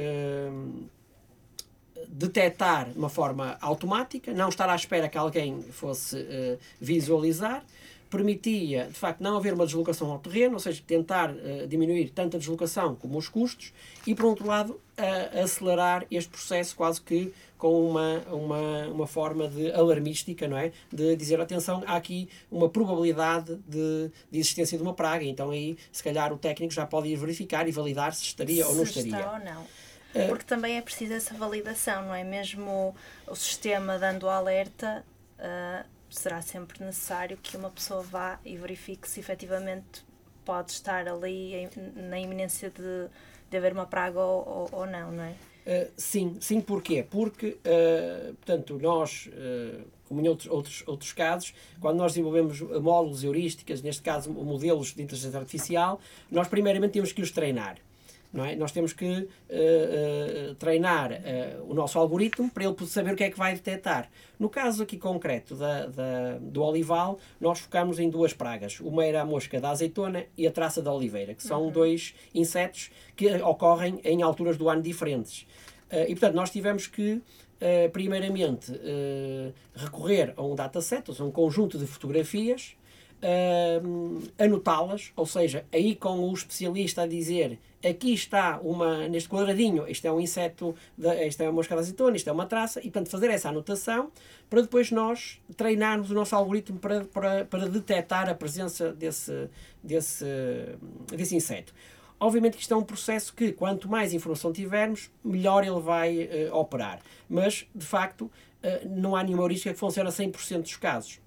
detectar 2.08 2.90
de 2.90 2.98
uma 2.98 3.08
forma 3.08 3.56
automática, 3.60 4.32
não 4.32 4.48
estar 4.48 4.68
à 4.68 4.74
espera 4.74 5.08
que 5.08 5.16
alguém 5.18 5.62
fosse 5.62 6.16
uh, 6.16 6.58
visualizar, 6.80 7.64
permitia, 8.10 8.86
de 8.86 8.94
facto, 8.98 9.20
não 9.20 9.36
haver 9.36 9.54
uma 9.54 9.64
deslocação 9.64 10.10
ao 10.10 10.18
terreno, 10.18 10.54
ou 10.54 10.60
seja, 10.60 10.82
tentar 10.86 11.30
uh, 11.30 11.66
diminuir 11.68 12.10
tanto 12.10 12.36
a 12.36 12.40
deslocação 12.40 12.96
como 12.96 13.16
os 13.16 13.28
custos, 13.28 13.72
e, 14.06 14.14
por 14.14 14.24
outro 14.26 14.46
lado, 14.46 14.80
a- 14.98 15.42
acelerar 15.42 16.04
este 16.10 16.28
processo 16.28 16.74
quase 16.76 17.00
que 17.00 17.32
com 17.56 17.88
uma, 17.88 18.18
uma, 18.32 18.86
uma 18.88 19.06
forma 19.06 19.46
de 19.46 19.70
alarmística, 19.72 20.48
não 20.48 20.56
é? 20.56 20.72
De 20.92 21.14
dizer, 21.14 21.40
atenção, 21.40 21.82
há 21.86 21.94
aqui 21.96 22.28
uma 22.50 22.68
probabilidade 22.68 23.56
de, 23.68 24.10
de 24.30 24.38
existência 24.38 24.76
de 24.76 24.82
uma 24.82 24.94
praga, 24.94 25.24
então 25.24 25.50
aí, 25.50 25.76
se 25.92 26.02
calhar, 26.02 26.32
o 26.32 26.38
técnico 26.38 26.72
já 26.72 26.86
pode 26.86 27.08
ir 27.08 27.16
verificar 27.16 27.68
e 27.68 27.70
validar 27.70 28.12
se 28.14 28.24
estaria 28.24 28.66
ou 28.66 28.74
não 28.74 28.84
se 28.86 28.98
estaria. 28.98 29.16
está 29.18 29.32
ou 29.32 29.38
não. 29.44 29.66
Porque 30.26 30.44
também 30.44 30.76
é 30.76 30.82
preciso 30.82 31.12
essa 31.12 31.34
validação, 31.34 32.06
não 32.06 32.14
é? 32.14 32.24
Mesmo 32.24 32.92
o 33.28 33.36
sistema 33.36 33.96
dando 33.98 34.28
alerta, 34.28 35.04
ah, 35.38 35.84
será 36.10 36.42
sempre 36.42 36.84
necessário 36.84 37.36
que 37.42 37.56
uma 37.56 37.70
pessoa 37.70 38.02
vá 38.02 38.38
e 38.44 38.56
verifique 38.56 39.08
se 39.08 39.20
efetivamente 39.20 40.04
pode 40.44 40.72
estar 40.72 41.06
ali 41.08 41.54
em- 41.54 41.70
na 42.08 42.18
iminência 42.18 42.70
de, 42.70 43.08
de 43.50 43.56
haver 43.56 43.72
uma 43.72 43.86
praga 43.86 44.18
ou, 44.18 44.68
ou, 44.72 44.80
ou 44.80 44.86
não, 44.86 45.12
não 45.12 45.22
é? 45.22 45.34
Uh, 45.66 45.90
sim, 45.96 46.36
sim, 46.40 46.60
porquê? 46.60 47.06
Porque, 47.08 47.58
uh, 47.64 48.34
portanto, 48.34 48.78
nós, 48.80 49.28
uh, 49.28 49.84
como 50.08 50.20
em 50.20 50.28
outros, 50.28 50.50
outros, 50.50 50.82
outros 50.86 51.12
casos, 51.12 51.54
quando 51.80 51.98
nós 51.98 52.12
desenvolvemos 52.12 52.60
módulos 52.60 53.22
heurísticas, 53.22 53.82
neste 53.82 54.02
caso 54.02 54.32
modelos 54.32 54.94
de 54.94 55.02
inteligência 55.02 55.38
artificial, 55.38 56.00
nós 56.30 56.48
primeiramente 56.48 56.92
temos 56.92 57.12
que 57.12 57.22
os 57.22 57.30
treinar. 57.30 57.76
Não 58.32 58.44
é? 58.44 58.54
Nós 58.54 58.70
temos 58.70 58.92
que 58.92 59.08
uh, 59.08 59.22
uh, 59.22 60.54
treinar 60.54 61.10
uh, 61.10 61.68
o 61.68 61.74
nosso 61.74 61.98
algoritmo 61.98 62.48
para 62.48 62.64
ele 62.64 62.86
saber 62.86 63.12
o 63.12 63.16
que 63.16 63.24
é 63.24 63.30
que 63.30 63.36
vai 63.36 63.54
detectar. 63.54 64.08
No 64.38 64.48
caso 64.48 64.84
aqui 64.84 64.96
concreto 64.96 65.56
da, 65.56 65.86
da- 65.86 66.38
do 66.40 66.62
olival, 66.62 67.18
nós 67.40 67.58
focamos 67.58 67.98
em 67.98 68.08
duas 68.08 68.32
pragas. 68.32 68.78
Uma 68.78 69.04
era 69.04 69.22
a 69.22 69.24
mosca 69.24 69.60
da 69.60 69.70
azeitona 69.70 70.26
e 70.38 70.46
a 70.46 70.50
traça 70.52 70.80
da 70.80 70.92
oliveira, 70.92 71.34
que 71.34 71.42
são 71.42 71.70
dois 71.72 72.14
insetos 72.32 72.90
que 73.16 73.26
ocorrem 73.42 74.00
em 74.04 74.22
alturas 74.22 74.56
do 74.56 74.68
ano 74.68 74.80
diferentes. 74.80 75.44
E, 75.92 76.10
portanto, 76.14 76.34
nós 76.36 76.50
tivemos 76.50 76.86
que, 76.86 77.20
primeiramente, 77.92 78.72
recorrer 79.74 80.32
a 80.36 80.42
um 80.42 80.54
dataset, 80.54 81.02
ou 81.08 81.14
seja, 81.14 81.24
um 81.24 81.32
conjunto 81.32 81.76
de 81.78 81.86
fotografias, 81.86 82.76
anotá-las, 84.38 85.12
ou 85.14 85.26
seja, 85.26 85.64
aí 85.72 85.94
com 85.94 86.20
o 86.20 86.32
especialista 86.32 87.02
a 87.02 87.06
dizer 87.06 87.58
aqui 87.88 88.12
está 88.12 88.60
uma, 88.62 89.08
neste 89.08 89.28
quadradinho, 89.28 89.88
isto 89.88 90.06
é 90.06 90.12
um 90.12 90.20
inseto, 90.20 90.74
isto 91.26 91.42
é 91.42 91.46
uma 91.46 91.52
mosca 91.52 91.74
de 91.74 91.80
azeitona, 91.80 92.16
isto 92.16 92.28
é 92.28 92.32
uma 92.32 92.46
traça, 92.46 92.80
e 92.80 92.84
portanto 92.84 93.08
fazer 93.08 93.30
essa 93.30 93.48
anotação 93.48 94.10
para 94.48 94.62
depois 94.62 94.90
nós 94.90 95.40
treinarmos 95.56 96.10
o 96.10 96.14
nosso 96.14 96.34
algoritmo 96.34 96.78
para, 96.78 97.04
para, 97.04 97.44
para 97.44 97.68
detectar 97.68 98.28
a 98.28 98.34
presença 98.34 98.92
desse, 98.92 99.48
desse, 99.82 100.24
desse 101.08 101.34
inseto. 101.34 101.72
Obviamente 102.18 102.56
que 102.56 102.62
isto 102.62 102.74
é 102.74 102.76
um 102.76 102.82
processo 102.82 103.32
que, 103.32 103.50
quanto 103.50 103.88
mais 103.88 104.12
informação 104.12 104.52
tivermos, 104.52 105.10
melhor 105.24 105.64
ele 105.64 105.80
vai 105.80 106.24
uh, 106.24 106.54
operar. 106.54 107.00
Mas, 107.26 107.66
de 107.74 107.86
facto, 107.86 108.22
uh, 108.26 108.88
não 108.90 109.16
há 109.16 109.24
nenhuma 109.24 109.44
heurística 109.44 109.72
que 109.72 109.80
funcione 109.80 110.10
a 110.10 110.12
100% 110.12 110.60
dos 110.60 110.76
casos. 110.76 111.18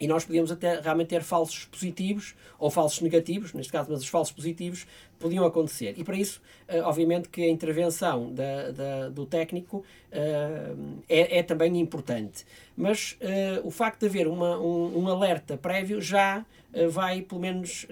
E 0.00 0.06
nós 0.08 0.24
podíamos 0.24 0.50
até 0.50 0.80
realmente 0.80 1.08
ter 1.08 1.22
falsos 1.22 1.66
positivos 1.66 2.34
ou 2.58 2.70
falsos 2.70 3.00
negativos, 3.00 3.52
neste 3.52 3.70
caso, 3.70 3.90
mas 3.90 4.00
os 4.00 4.08
falsos 4.08 4.34
positivos 4.34 4.86
podiam 5.18 5.44
acontecer. 5.46 5.94
E 5.96 6.04
para 6.04 6.16
isso, 6.16 6.42
uh, 6.68 6.82
obviamente, 6.82 7.28
que 7.28 7.42
a 7.42 7.48
intervenção 7.48 8.32
da, 8.32 8.70
da 8.72 9.08
do 9.08 9.24
técnico 9.24 9.78
uh, 9.78 11.02
é, 11.08 11.38
é, 11.38 11.42
também 11.42 11.78
importante. 11.78 12.44
Mas 12.76 13.12
uh, 13.20 13.66
o 13.66 13.70
facto 13.70 14.00
de 14.00 14.06
haver 14.06 14.26
uma, 14.26 14.58
um, 14.58 14.98
um 14.98 15.08
alerta 15.08 15.56
prévio 15.56 16.00
já 16.00 16.44
vai, 16.90 17.22
pelo 17.22 17.40
menos, 17.40 17.86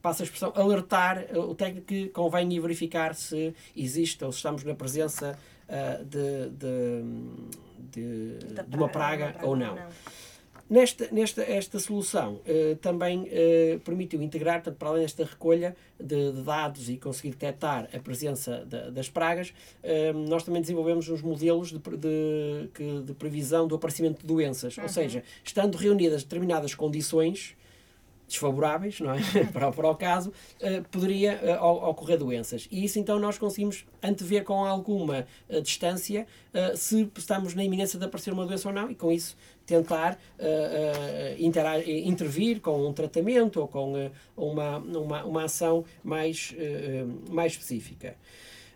passa 0.00 0.22
a 0.22 0.24
expressão, 0.24 0.52
alertar 0.54 1.26
o 1.36 1.56
técnico 1.56 1.88
que 1.88 2.08
convém 2.10 2.48
verificar 2.60 3.16
se 3.16 3.52
existe 3.76 4.24
ou 4.24 4.30
se 4.30 4.36
estamos 4.36 4.62
na 4.62 4.76
presença 4.76 5.36
de, 6.06 6.50
de, 6.50 7.02
de, 7.90 8.38
de 8.66 8.76
uma 8.76 8.88
praga, 8.88 9.30
praga 9.32 9.46
ou 9.46 9.56
não. 9.56 9.74
Não. 9.76 9.88
Nesta, 10.70 11.08
nesta 11.10 11.42
esta 11.42 11.80
solução 11.80 12.34
uh, 12.34 12.76
também 12.76 13.22
uh, 13.22 13.80
permitiu 13.80 14.22
integrar, 14.22 14.62
portanto, 14.62 14.78
para 14.78 14.88
além 14.90 15.02
desta 15.02 15.24
recolha 15.24 15.74
de, 15.98 16.30
de 16.30 16.42
dados 16.42 16.88
e 16.88 16.96
conseguir 16.96 17.30
detectar 17.30 17.88
a 17.92 17.98
presença 17.98 18.64
das 18.92 19.08
pragas, 19.08 19.48
uh, 19.48 20.16
nós 20.28 20.44
também 20.44 20.60
desenvolvemos 20.60 21.08
uns 21.08 21.22
modelos 21.22 21.72
de, 21.72 21.78
de, 21.78 23.02
de 23.02 23.14
previsão 23.14 23.66
do 23.66 23.74
aparecimento 23.74 24.20
de 24.20 24.26
doenças. 24.28 24.76
Uhum. 24.76 24.84
Ou 24.84 24.88
seja, 24.88 25.24
estando 25.42 25.74
reunidas 25.74 26.22
determinadas 26.22 26.72
condições, 26.72 27.56
desfavoráveis, 28.30 29.00
não 29.00 29.12
é? 29.12 29.18
para, 29.52 29.70
para 29.70 29.90
o 29.90 29.94
caso, 29.94 30.30
uh, 30.30 30.88
poderia 30.90 31.58
uh, 31.60 31.88
ocorrer 31.88 32.18
doenças. 32.18 32.68
E 32.70 32.84
isso 32.84 32.98
então 32.98 33.18
nós 33.18 33.36
conseguimos 33.36 33.84
antever 34.02 34.44
com 34.44 34.64
alguma 34.64 35.26
uh, 35.48 35.60
distância 35.60 36.26
se 36.74 37.08
estamos 37.16 37.54
na 37.54 37.62
iminência 37.62 37.96
de 37.96 38.04
aparecer 38.04 38.32
uma 38.32 38.44
doença 38.44 38.68
ou 38.68 38.74
não, 38.74 38.90
e 38.90 38.94
com 38.96 39.12
isso 39.12 39.36
tentar 39.64 40.18
intervir 42.02 42.60
com 42.60 42.88
um 42.88 42.92
tratamento 42.92 43.60
ou 43.60 43.68
com 43.68 44.10
uma, 44.36 44.78
uma, 44.78 45.24
uma 45.24 45.44
ação 45.44 45.84
mais, 46.02 46.52
mais 47.30 47.52
específica. 47.52 48.16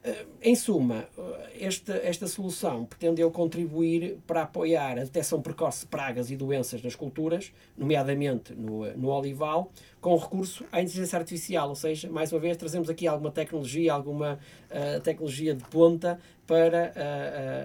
Eh, 0.05 0.27
em 0.43 0.55
suma, 0.55 1.09
eh, 1.17 1.65
esta, 1.67 1.95
esta 1.95 2.27
solução 2.27 2.85
pretendeu 2.85 3.31
contribuir 3.31 4.19
para 4.27 4.43
apoiar 4.43 4.99
a 4.99 5.05
detecção 5.05 5.41
precoce 5.41 5.81
de 5.81 5.87
pragas 5.87 6.31
e 6.31 6.37
doenças 6.37 6.83
nas 6.83 6.95
culturas, 6.95 7.55
nomeadamente 7.75 8.53
no, 8.53 8.85
no 8.99 9.09
olival, 9.09 9.73
com 10.03 10.15
recurso 10.15 10.63
à 10.71 10.83
inteligência 10.83 11.19
artificial, 11.19 11.71
ou 11.71 11.75
seja, 11.75 12.11
mais 12.11 12.31
uma 12.31 12.39
vez 12.39 12.55
trazemos 12.59 12.91
aqui 12.91 13.07
alguma 13.07 13.31
tecnologia, 13.31 13.95
alguma 13.95 14.39
uh, 14.71 15.01
tecnologia 15.01 15.55
de 15.55 15.65
ponta 15.65 16.21
para 16.47 16.93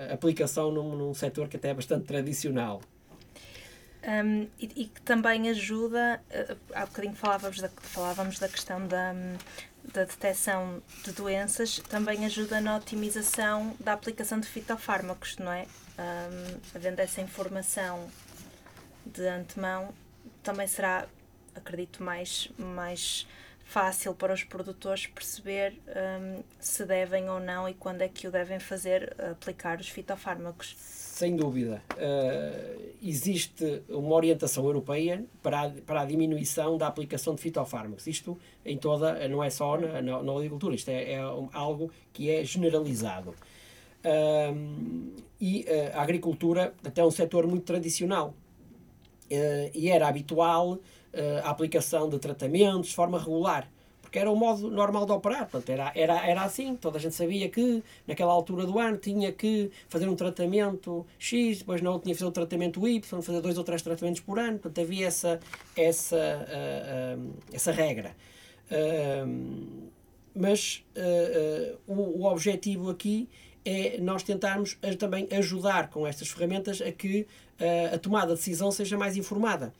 a, 0.09 0.13
aplicação 0.13 0.71
num, 0.71 0.95
num 0.95 1.13
setor 1.13 1.49
que 1.49 1.57
até 1.57 1.71
é 1.71 1.73
bastante 1.73 2.05
tradicional. 2.05 2.79
Um, 4.01 4.47
e, 4.57 4.69
e, 4.77 4.85
que 4.85 5.01
também 5.01 5.49
ajuda, 5.49 6.21
uh, 6.31 6.57
há 6.73 6.85
bocadinho 6.85 7.15
falávamos 7.15 7.59
da, 7.59 7.67
falávamos 7.67 8.39
da 8.39 8.47
questão 8.47 8.87
da, 8.87 9.13
da 9.93 10.03
detecção 10.03 10.81
de 11.03 11.11
doenças 11.11 11.79
também 11.89 12.25
ajuda 12.25 12.61
na 12.61 12.77
otimização 12.77 13.75
da 13.79 13.93
aplicação 13.93 14.39
de 14.39 14.47
fitofármacos, 14.47 15.37
não 15.37 15.51
é? 15.51 15.65
Um, 15.97 16.59
havendo 16.75 16.99
essa 16.99 17.21
informação 17.21 18.09
de 19.05 19.27
antemão, 19.27 19.93
também 20.43 20.67
será, 20.67 21.07
acredito, 21.55 22.03
mais, 22.03 22.49
mais 22.57 23.27
fácil 23.69 24.15
para 24.15 24.33
os 24.33 24.43
produtores 24.43 25.05
perceber 25.05 25.79
um, 25.87 26.41
se 26.59 26.83
devem 26.85 27.29
ou 27.29 27.39
não 27.39 27.69
e 27.69 27.75
quando 27.75 28.01
é 28.01 28.07
que 28.07 28.27
o 28.27 28.31
devem 28.31 28.59
fazer 28.59 29.15
aplicar 29.31 29.79
os 29.79 29.87
fitofármacos. 29.87 30.75
Sem 30.79 31.35
dúvida. 31.35 31.79
Uh, 31.93 32.95
existe 32.99 33.83
uma 33.87 34.15
orientação 34.15 34.65
europeia 34.65 35.23
para 35.43 35.61
a, 35.61 35.69
para 35.69 36.01
a 36.01 36.05
diminuição 36.05 36.79
da 36.79 36.87
aplicação 36.87 37.35
de 37.35 37.41
fitofármacos. 37.41 38.07
Isto 38.07 38.39
em 38.65 38.75
toda, 38.75 39.27
não 39.27 39.43
é 39.43 39.51
só 39.51 39.77
na, 39.77 40.01
na, 40.01 40.23
na 40.23 40.31
agricultura, 40.31 40.73
isto 40.73 40.89
é, 40.89 41.11
é, 41.11 41.19
algo 41.53 41.91
que 42.11 42.31
é 42.31 42.43
generalizado. 42.43 43.35
Uh, 44.03 45.13
e 45.39 45.65
uh, 45.69 45.95
a 45.95 46.01
agricultura 46.01 46.73
até 46.83 47.01
é 47.01 47.05
um 47.05 47.11
setor 47.11 47.45
muito 47.45 47.65
tradicional. 47.65 48.33
e 49.75 49.89
era 49.89 50.07
habitual 50.07 50.79
a 51.43 51.49
aplicação 51.49 52.07
de 52.09 52.19
tratamentos 52.19 52.89
de 52.89 52.95
forma 52.95 53.19
regular 53.19 53.69
porque 54.09 54.17
era 54.17 54.31
o 54.31 54.35
modo 54.35 54.71
normal 54.71 55.05
de 55.05 55.11
operar. 55.11 55.47
Portanto, 55.47 55.69
era, 55.69 55.91
era, 55.93 56.27
era 56.27 56.41
assim, 56.41 56.75
toda 56.75 56.97
a 56.97 56.99
gente 56.99 57.13
sabia 57.13 57.47
que 57.47 57.83
naquela 58.07 58.33
altura 58.33 58.65
do 58.65 58.79
ano 58.79 58.97
tinha 58.97 59.31
que 59.31 59.69
fazer 59.87 60.09
um 60.09 60.15
tratamento 60.15 61.05
X, 61.19 61.59
depois 61.59 61.79
não 61.79 61.99
tinha 61.99 62.15
que 62.15 62.19
fazer 62.19 62.29
o 62.29 62.33
tratamento 62.33 62.87
Y, 62.87 63.21
fazer 63.21 63.39
dois 63.39 63.59
ou 63.59 63.63
três 63.63 63.83
tratamentos 63.83 64.19
por 64.21 64.39
ano. 64.39 64.57
Portanto, 64.57 64.83
havia 64.83 65.05
essa, 65.05 65.39
essa, 65.77 66.17
uh, 66.17 67.19
uh, 67.19 67.33
essa 67.53 67.71
regra. 67.71 68.15
Uh, 68.71 69.89
mas 70.33 70.83
o, 71.85 72.21
o 72.21 72.25
objetivo 72.25 72.89
aqui 72.89 73.27
é 73.65 73.99
nós 73.99 74.23
tentarmos 74.23 74.77
também 74.97 75.27
ajudar 75.31 75.89
com 75.89 76.07
estas 76.07 76.29
ferramentas 76.29 76.81
a 76.81 76.91
que 76.91 77.27
a 77.93 77.97
tomada 77.97 78.27
de 78.27 78.35
decisão 78.35 78.71
seja 78.71 78.97
mais 78.97 79.17
informada. 79.17 79.73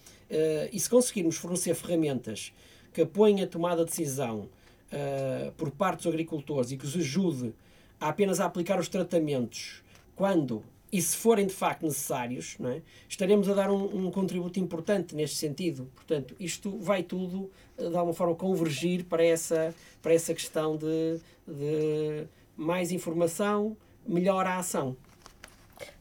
E 0.72 0.80
se 0.80 0.90
conseguirmos 0.90 1.38
fornecer 1.38 1.74
ferramentas 1.76 2.54
que 2.94 3.02
apoiem 3.02 3.42
a 3.42 3.48
tomada 3.48 3.84
de 3.84 3.90
decisão 3.90 4.50
uh, 4.92 5.52
por 5.54 5.72
parte 5.72 6.00
dos 6.00 6.08
agricultores 6.08 6.72
e 6.72 6.78
que 6.78 6.86
os 6.86 6.96
ajude 6.96 7.54
a 8.00 8.10
apenas 8.10 8.40
a 8.40 8.46
aplicar 8.46 8.80
os 8.80 8.88
tratamentos 8.88 9.84
quando 10.16 10.64
e 10.92 11.02
se 11.02 11.16
forem 11.16 11.46
de 11.46 11.54
facto 11.54 11.84
necessários, 11.84 12.58
é? 12.66 12.82
estaremos 13.08 13.48
a 13.48 13.54
dar 13.54 13.70
um, 13.70 14.08
um, 14.08 14.12
contributo 14.12 14.60
importante 14.60 15.16
neste 15.16 15.38
sentido. 15.38 15.88
Portanto, 15.94 16.36
isto 16.40 16.80
vai 16.80 17.04
tudo, 17.04 17.52
eh, 17.78 17.90
de 17.90 17.96
alguma 17.96 18.14
forma, 18.14 18.34
convergir 18.34 19.06
para 19.06 19.24
essa, 19.24 19.74
para 20.02 20.16
essa 20.16 20.34
questão 20.34 20.76
de, 20.76 21.20
de 21.48 22.26
mais 22.58 22.92
informação, 22.92 23.78
melhor 24.04 24.48
a 24.48 24.58
ação. 24.58 24.98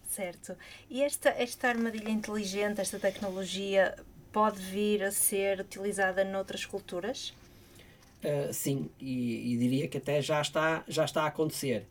Certo. 0.08 0.56
E 0.88 1.02
esta, 1.02 1.28
esta 1.28 1.68
armadilha 1.68 2.10
inteligente, 2.10 2.80
esta 2.80 2.98
tecnologia, 2.98 3.94
pode 4.32 4.60
vir 4.60 5.02
a 5.02 5.10
ser 5.10 5.60
utilizada 5.60 6.24
noutras 6.24 6.64
culturas? 6.64 7.34
Uh, 8.18 8.52
sim, 8.52 8.90
e, 9.00 9.54
e, 9.54 9.56
diria 9.56 9.86
que 9.86 9.98
até 9.98 10.20
já 10.20 10.40
está, 10.40 10.82
já 10.88 11.04
está 11.04 11.22
a 11.22 11.26
acontecer. 11.26 11.86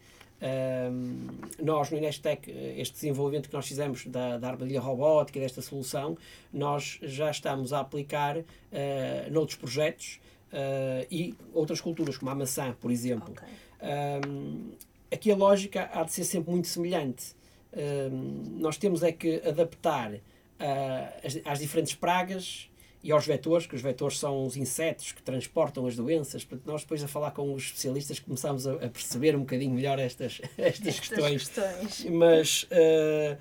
Nós 1.59 1.89
no 1.89 1.97
Inestec, 1.97 2.51
este 2.77 2.93
desenvolvimento 2.93 3.49
que 3.49 3.55
nós 3.55 3.67
fizemos 3.67 4.05
da, 4.05 4.37
da 4.37 4.49
armadilha 4.49 4.79
robótica, 4.79 5.39
desta 5.39 5.61
solução, 5.61 6.15
nós 6.53 6.99
já 7.01 7.31
estamos 7.31 7.73
a 7.73 7.79
aplicar 7.79 8.37
uh, 8.37 8.43
noutros 9.31 9.57
projetos 9.57 10.19
uh, 10.53 11.07
e 11.09 11.33
outras 11.53 11.81
culturas, 11.81 12.17
como 12.17 12.29
a 12.29 12.35
maçã, 12.35 12.75
por 12.79 12.91
exemplo. 12.91 13.31
Okay. 13.33 13.47
aqui 15.11 15.31
a 15.31 15.35
lógica 15.35 15.89
há 15.91 16.03
de 16.03 16.11
ser 16.11 16.23
sempre 16.23 16.51
muito 16.51 16.67
semelhante. 16.67 17.35
nós 18.59 18.77
temos 18.77 19.01
é 19.01 19.11
que 19.11 19.41
adaptar 19.43 20.19
uh, 20.59 21.41
às 21.45 21.59
diferentes 21.59 21.95
pragas 21.95 22.69
e 23.03 23.11
aos 23.11 23.25
vetores, 23.25 23.65
que 23.65 23.75
os 23.75 23.81
vetores 23.81 24.19
são 24.19 24.45
os 24.45 24.57
insetos 24.57 25.11
que 25.11 25.21
transportam 25.21 25.85
as 25.85 25.95
doenças. 25.95 26.43
Portanto, 26.43 26.67
nós 26.67 26.81
depois 26.81 27.03
a 27.03 27.07
falar 27.07 27.31
com 27.31 27.53
os 27.53 27.63
especialistas 27.63 28.19
começámos 28.19 28.67
a, 28.67 28.73
a 28.73 28.89
perceber 28.89 29.35
um 29.35 29.39
bocadinho 29.39 29.73
melhor 29.73 29.99
estas, 29.99 30.41
estas, 30.57 30.87
estas 30.87 30.99
questões. 30.99 31.49
questões. 31.49 32.05
Mas 32.11 32.63
uh, 32.63 33.37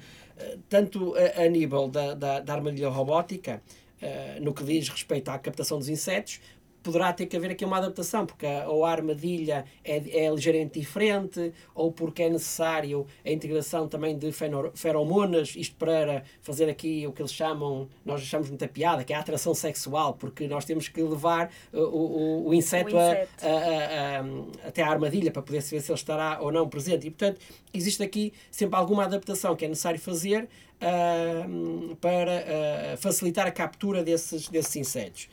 tanto 0.68 1.14
a, 1.16 1.42
a, 1.42 1.48
nível 1.48 1.88
da, 1.88 2.14
da, 2.14 2.40
da 2.40 2.52
armadilha 2.52 2.88
robótica, 2.88 3.62
uh, 4.02 4.40
no 4.40 4.52
que 4.52 4.62
diz 4.62 4.88
respeito 4.88 5.30
à 5.30 5.38
captação 5.38 5.78
dos 5.78 5.88
insetos, 5.88 6.40
poderá 6.86 7.12
ter 7.12 7.26
que 7.26 7.36
haver 7.36 7.50
aqui 7.50 7.64
uma 7.64 7.78
adaptação, 7.78 8.24
porque 8.24 8.46
a, 8.46 8.68
ou 8.68 8.84
a 8.84 8.92
armadilha 8.92 9.64
é, 9.84 10.24
é 10.24 10.30
ligeiramente 10.30 10.78
diferente, 10.78 11.52
ou 11.74 11.90
porque 11.90 12.22
é 12.22 12.30
necessário 12.30 13.04
a 13.24 13.30
integração 13.30 13.88
também 13.88 14.16
de 14.16 14.30
feromonas, 14.72 15.56
isto 15.56 15.74
para 15.74 16.22
fazer 16.40 16.70
aqui 16.70 17.04
o 17.04 17.12
que 17.12 17.20
eles 17.20 17.32
chamam, 17.32 17.88
nós 18.04 18.22
achamos 18.22 18.48
muita 18.48 18.68
piada, 18.68 19.02
que 19.02 19.12
é 19.12 19.16
a 19.16 19.18
atração 19.18 19.52
sexual, 19.52 20.14
porque 20.14 20.46
nós 20.46 20.64
temos 20.64 20.86
que 20.86 21.02
levar 21.02 21.50
uh, 21.72 21.80
o, 21.80 22.44
o, 22.44 22.48
o, 22.50 22.54
inseto, 22.54 22.94
o 22.94 23.00
inseto. 23.00 23.44
A, 23.44 23.48
a, 23.48 24.20
a, 24.20 24.68
até 24.68 24.82
à 24.82 24.88
armadilha 24.88 25.32
para 25.32 25.42
poder 25.42 25.62
saber 25.62 25.80
se 25.80 25.90
ele 25.90 25.98
estará 25.98 26.38
ou 26.40 26.52
não 26.52 26.68
presente. 26.68 27.08
E, 27.08 27.10
portanto, 27.10 27.40
existe 27.74 28.00
aqui 28.00 28.32
sempre 28.48 28.78
alguma 28.78 29.04
adaptação 29.04 29.56
que 29.56 29.64
é 29.64 29.68
necessário 29.68 29.98
fazer 29.98 30.44
uh, 30.80 31.96
para 31.96 32.44
uh, 32.44 32.96
facilitar 32.96 33.44
a 33.48 33.50
captura 33.50 34.04
desses, 34.04 34.48
desses 34.48 34.76
insetos. 34.76 35.28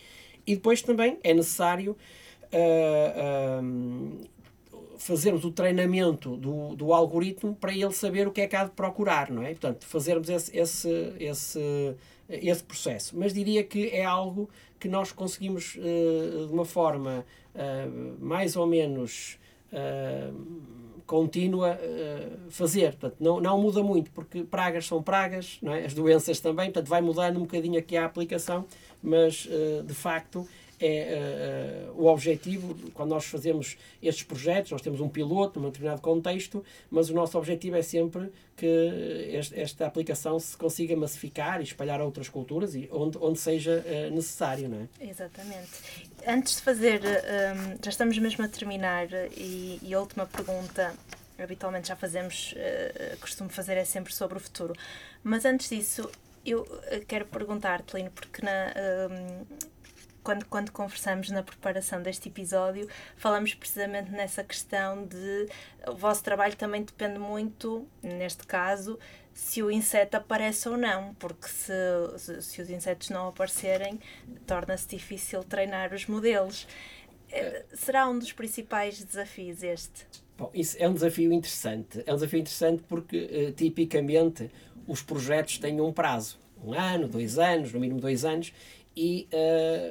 E 0.46 0.56
depois 0.56 0.82
também 0.82 1.18
é 1.24 1.34
necessário 1.34 1.96
uh, 2.54 4.28
fazermos 4.98 5.44
o 5.44 5.52
treinamento 5.52 6.36
do, 6.38 6.76
do 6.76 6.94
algoritmo 6.94 7.56
para 7.56 7.74
ele 7.74 7.92
saber 7.92 8.28
o 8.28 8.32
que 8.32 8.42
é 8.42 8.48
que 8.48 8.56
há 8.56 8.66
de 8.66 8.72
procurar, 8.72 9.30
não 9.32 9.44
é? 9.44 9.50
Portanto, 9.50 9.86
fazermos 9.86 10.30
esse, 10.30 10.56
esse, 10.58 11.14
esse, 11.20 11.96
esse 12.30 12.64
processo. 12.64 13.18
Mas 13.18 13.34
diria 13.34 13.64
que 13.64 13.88
é 13.90 14.04
algo 14.06 14.50
que 14.80 14.88
nós 14.88 15.12
conseguimos, 15.12 15.76
uh, 15.76 16.48
de 16.48 16.54
uma 16.54 16.66
forma 16.66 17.26
uh, 17.56 18.24
mais 18.24 18.56
ou 18.56 18.68
menos 18.68 19.38
contínua 21.08 21.80
fazer. 22.52 22.92
Portanto, 22.92 23.16
não, 23.20 23.42
não 23.42 23.60
muda 23.60 23.82
muito, 23.82 24.12
porque 24.12 24.44
pragas 24.44 24.86
são 24.86 25.02
pragas, 25.02 25.58
não 25.64 25.74
é? 25.74 25.84
as 25.86 25.96
doenças 25.96 26.40
também, 26.40 26.66
portanto, 26.68 26.88
vai 26.88 27.02
mudando 27.02 27.38
um 27.38 27.42
bocadinho 27.42 27.80
aqui 27.80 27.98
a 27.98 28.06
aplicação, 28.06 28.68
mas 29.04 29.48
de 29.86 29.94
facto 29.94 30.48
é 30.84 31.88
uh, 31.96 32.02
o 32.02 32.08
objetivo, 32.08 32.76
quando 32.94 33.12
nós 33.12 33.26
fazemos 33.26 33.78
estes 34.02 34.24
projetos, 34.24 34.72
nós 34.72 34.82
temos 34.82 35.00
um 35.00 35.08
piloto 35.08 35.60
num 35.60 35.68
determinado 35.68 36.02
contexto, 36.02 36.64
mas 36.92 37.10
o 37.10 37.14
nosso 37.14 37.38
objetivo 37.38 37.78
é 37.78 37.82
sempre 37.82 38.30
que 38.58 39.32
esta 39.56 39.88
aplicação 39.88 40.38
se 40.40 40.58
consiga 40.58 40.96
massificar 40.96 41.62
e 41.62 41.64
espalhar 41.64 42.02
a 42.02 42.04
outras 42.04 42.28
culturas 42.28 42.76
e 42.76 42.90
onde, 42.92 43.18
onde 43.18 43.40
seja 43.40 43.84
necessário, 44.12 44.70
não 44.70 44.82
é? 44.82 45.10
Exatamente. 45.10 45.70
Antes 46.28 46.58
de 46.58 46.62
fazer, 46.62 47.02
um, 47.02 47.78
já 47.84 47.90
estamos 47.90 48.18
mesmo 48.18 48.44
a 48.44 48.48
terminar 48.48 49.08
e, 49.36 49.80
e 49.82 49.94
a 49.94 50.00
última 50.00 50.26
pergunta 50.26 50.94
habitualmente 51.40 51.88
já 51.88 51.96
fazemos, 51.96 52.54
costumo 53.20 53.50
fazer 53.50 53.76
é 53.76 53.86
sempre 53.86 54.14
sobre 54.14 54.38
o 54.38 54.42
futuro. 54.42 54.76
Mas 55.24 55.46
antes 55.46 55.70
disso, 55.70 56.10
eu 56.46 56.66
quero 57.08 57.26
perguntar-te, 57.26 57.96
Lino, 57.96 58.12
porque 58.12 58.42
na, 58.44 58.74
um, 59.10 59.46
quando, 60.24 60.46
quando 60.46 60.72
conversamos 60.72 61.30
na 61.30 61.44
preparação 61.44 62.02
deste 62.02 62.30
episódio, 62.30 62.88
falamos 63.18 63.54
precisamente 63.54 64.10
nessa 64.12 64.44
questão 64.44 65.06
de 65.06 65.48
o 65.88 65.96
vosso 65.96 66.24
trabalho 66.24 66.56
também 66.56 66.84
depende 66.84 67.20
muito, 67.20 67.86
neste 68.02 68.48
caso, 68.48 68.98
se 69.34 69.62
o 69.62 69.70
inseto 69.70 70.16
aparece 70.16 70.70
ou 70.70 70.78
não, 70.78 71.14
porque 71.16 71.48
se, 71.48 71.74
se, 72.18 72.42
se 72.42 72.62
os 72.62 72.70
insetos 72.70 73.10
não 73.10 73.28
aparecerem, 73.28 74.00
torna-se 74.48 74.88
difícil 74.88 75.44
treinar 75.44 75.94
os 75.94 76.06
modelos. 76.06 76.68
Eh, 77.32 77.66
será 77.74 78.08
um 78.08 78.18
dos 78.18 78.32
principais 78.32 79.04
desafios 79.04 79.64
este? 79.64 80.06
Bom, 80.38 80.50
isso 80.54 80.78
é 80.80 80.88
um 80.88 80.94
desafio 80.94 81.32
interessante. 81.34 82.04
É 82.06 82.12
um 82.12 82.16
desafio 82.16 82.40
interessante 82.40 82.84
porque, 82.88 83.54
tipicamente, 83.56 84.50
os 84.88 85.02
projetos 85.02 85.58
têm 85.58 85.80
um 85.82 85.92
prazo. 85.92 86.38
Um 86.64 86.74
ano, 86.74 87.08
dois 87.08 87.38
anos, 87.38 87.74
no 87.74 87.80
mínimo 87.80 88.00
dois 88.00 88.24
anos, 88.24 88.54
e 88.96 89.28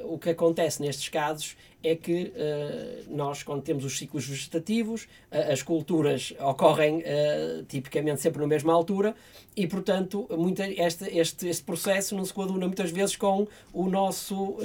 uh, 0.02 0.14
o 0.14 0.18
que 0.18 0.30
acontece 0.30 0.80
nestes 0.80 1.08
casos 1.08 1.56
é 1.82 1.96
que 1.96 2.32
uh, 2.34 3.14
nós, 3.14 3.42
quando 3.42 3.62
temos 3.62 3.84
os 3.84 3.98
ciclos 3.98 4.26
vegetativos, 4.26 5.04
uh, 5.30 5.52
as 5.52 5.62
culturas 5.62 6.32
ocorrem 6.38 6.98
uh, 6.98 7.64
tipicamente 7.64 8.20
sempre 8.20 8.40
na 8.40 8.46
mesma 8.46 8.72
altura 8.72 9.14
e, 9.56 9.66
portanto, 9.66 10.26
muita, 10.30 10.66
este, 10.66 11.04
este, 11.18 11.48
este 11.48 11.62
processo 11.62 12.14
não 12.14 12.24
se 12.24 12.32
coaduna 12.32 12.66
muitas 12.66 12.90
vezes 12.90 13.16
com 13.16 13.46
o 13.70 13.86
nosso, 13.86 14.56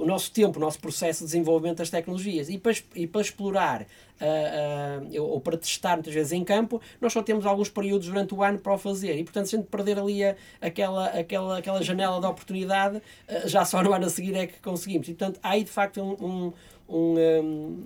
o 0.00 0.06
nosso 0.06 0.30
tempo, 0.30 0.58
o 0.58 0.60
nosso 0.60 0.78
processo 0.78 1.24
de 1.24 1.32
desenvolvimento 1.32 1.78
das 1.78 1.90
tecnologias. 1.90 2.48
E 2.48 2.58
para, 2.58 2.72
e 2.94 3.08
para 3.08 3.20
explorar 3.20 3.86
ou 5.18 5.40
para 5.40 5.58
testar 5.58 5.96
muitas 5.96 6.14
vezes 6.14 6.30
em 6.30 6.44
campo, 6.44 6.80
nós 7.00 7.12
só 7.12 7.24
temos 7.24 7.44
alguns 7.44 7.68
períodos 7.68 8.06
durante 8.06 8.32
o 8.34 8.42
ano 8.44 8.60
para 8.60 8.72
o 8.72 8.78
fazer. 8.78 9.18
E, 9.18 9.24
portanto, 9.24 9.46
se 9.46 9.56
a 9.56 9.58
gente 9.58 9.68
perder 9.68 9.98
ali 9.98 10.24
a, 10.24 10.36
aquela, 10.60 11.06
aquela, 11.06 11.58
aquela 11.58 11.82
janela 11.82 12.20
de 12.20 12.26
oportunidade, 12.26 13.02
já 13.46 13.64
só 13.64 13.82
no 13.82 13.92
ano 13.92 14.06
a 14.06 14.08
seguir 14.08 14.36
é 14.36 14.46
que 14.46 14.60
conseguimos. 14.60 15.08
E, 15.08 15.14
portanto, 15.14 15.40
há 15.42 15.50
aí, 15.50 15.64
de 15.64 15.70
facto, 15.70 15.85
um, 15.98 16.12
um, 16.12 16.52
um, 16.88 17.18
um 17.18 17.82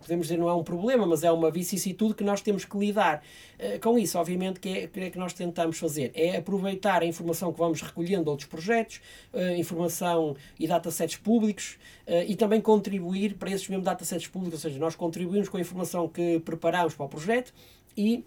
podemos 0.00 0.26
dizer, 0.26 0.38
não 0.38 0.48
é 0.48 0.54
um 0.54 0.64
problema, 0.64 1.06
mas 1.06 1.22
é 1.22 1.30
uma 1.30 1.50
vicissitude 1.50 2.14
que 2.14 2.24
nós 2.24 2.40
temos 2.40 2.64
que 2.64 2.76
lidar. 2.76 3.22
Uh, 3.58 3.78
com 3.80 3.98
isso, 3.98 4.18
obviamente, 4.18 4.58
que 4.58 4.68
é, 4.68 4.86
que 4.86 5.00
é 5.00 5.10
que 5.10 5.18
nós 5.18 5.32
tentamos 5.32 5.78
fazer? 5.78 6.10
É 6.14 6.36
aproveitar 6.36 7.02
a 7.02 7.06
informação 7.06 7.52
que 7.52 7.58
vamos 7.58 7.80
recolhendo 7.80 8.24
de 8.24 8.30
outros 8.30 8.48
projetos, 8.48 9.00
uh, 9.32 9.54
informação 9.56 10.36
e 10.58 10.66
datasets 10.66 11.16
públicos, 11.16 11.78
uh, 12.06 12.24
e 12.26 12.34
também 12.34 12.60
contribuir 12.60 13.34
para 13.34 13.50
esses 13.50 13.68
mesmos 13.68 13.84
datasets 13.84 14.26
públicos, 14.26 14.64
ou 14.64 14.70
seja, 14.70 14.80
nós 14.80 14.96
contribuímos 14.96 15.48
com 15.48 15.56
a 15.56 15.60
informação 15.60 16.08
que 16.08 16.40
preparamos 16.40 16.94
para 16.94 17.06
o 17.06 17.08
projeto 17.08 17.52
e 17.96 18.24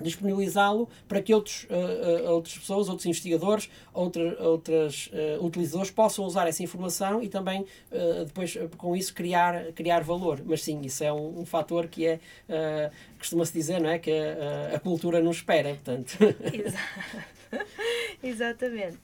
disponibilizá-lo 0.00 0.88
para 1.08 1.22
que 1.22 1.32
outros, 1.32 1.64
uh, 1.64 2.30
outras 2.30 2.58
pessoas, 2.58 2.88
outros 2.88 3.06
investigadores, 3.06 3.70
outra, 3.92 4.42
outras 4.42 5.10
uh, 5.12 5.44
utilizadores 5.44 5.90
possam 5.90 6.24
usar 6.24 6.46
essa 6.46 6.62
informação 6.62 7.22
e 7.22 7.28
também 7.28 7.64
depois 8.26 8.56
com 8.76 8.94
isso 8.94 9.14
criar, 9.14 9.72
criar 9.72 10.02
valor. 10.02 10.42
Mas 10.44 10.62
sim, 10.62 10.80
isso 10.82 11.02
é 11.02 11.12
um, 11.12 11.40
um 11.40 11.46
fator 11.46 11.88
que 11.88 12.06
é, 12.06 12.20
costuma-se 13.18 13.52
dizer, 13.52 13.80
não 13.80 13.88
é? 13.88 13.98
Que 13.98 14.10
a, 14.10 14.76
a 14.76 14.80
cultura 14.80 15.20
nos 15.20 15.36
espera, 15.36 15.70
portanto. 15.70 16.18
Exatamente. 18.22 18.98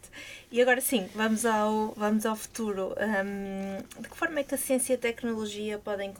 E 0.50 0.60
agora 0.60 0.80
sim, 0.80 1.08
vamos 1.14 1.44
ao, 1.44 1.92
vamos 1.96 2.26
ao 2.26 2.36
futuro. 2.36 2.94
Um, 2.98 4.02
de 4.02 4.08
que 4.08 4.16
forma 4.16 4.40
é 4.40 4.44
que 4.44 4.54
a 4.54 4.58
ciência 4.58 4.94
e 4.94 4.96
a 4.96 4.98
tecnologia 4.98 5.78
podem 5.78 6.12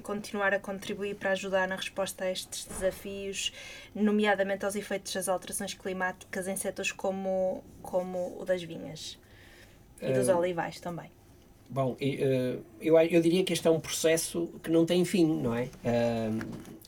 continuar 0.00 0.54
a 0.54 0.58
contribuir 0.58 1.16
para 1.16 1.32
ajudar 1.32 1.68
na 1.68 1.76
resposta 1.76 2.24
a 2.24 2.30
estes 2.30 2.64
desafios, 2.64 3.52
nomeadamente 3.94 4.64
aos 4.64 4.76
efeitos 4.76 5.12
das 5.12 5.28
alterações 5.28 5.74
climáticas 5.74 6.48
em 6.48 6.56
setores 6.56 6.92
como, 6.92 7.62
como 7.82 8.40
o 8.40 8.44
das 8.44 8.62
vinhas 8.62 9.18
e 10.00 10.12
dos 10.12 10.28
uh, 10.28 10.36
olivais 10.36 10.80
também. 10.80 11.10
Bom, 11.70 11.96
eu, 12.00 12.98
eu 12.98 13.20
diria 13.20 13.44
que 13.44 13.52
este 13.52 13.68
é 13.68 13.70
um 13.70 13.80
processo 13.80 14.48
que 14.62 14.70
não 14.70 14.86
tem 14.86 15.04
fim, 15.04 15.26
não 15.26 15.54
é? 15.54 15.64
Uh, 15.64 16.38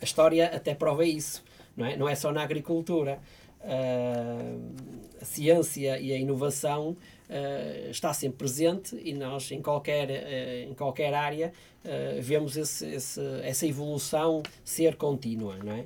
a 0.00 0.04
história 0.04 0.46
até 0.46 0.74
prova 0.74 1.04
isso, 1.04 1.44
não 1.76 1.84
é? 1.84 1.96
Não 1.96 2.08
é 2.08 2.14
só 2.14 2.32
na 2.32 2.42
agricultura. 2.42 3.18
Uh, 3.60 4.72
a 5.20 5.24
ciência 5.24 5.98
e 5.98 6.12
a 6.12 6.16
inovação 6.16 6.96
uh, 7.30 7.90
está 7.90 8.12
sempre 8.12 8.38
presente 8.38 9.00
e 9.02 9.14
nós, 9.14 9.50
em 9.52 9.62
qualquer, 9.62 10.10
uh, 10.10 10.70
em 10.70 10.74
qualquer 10.74 11.14
área, 11.14 11.52
uh, 11.84 12.20
vemos 12.20 12.56
esse, 12.56 12.84
esse, 12.86 13.20
essa 13.42 13.66
evolução 13.66 14.42
ser 14.64 14.96
contínua, 14.96 15.56
não 15.56 15.72
é? 15.72 15.84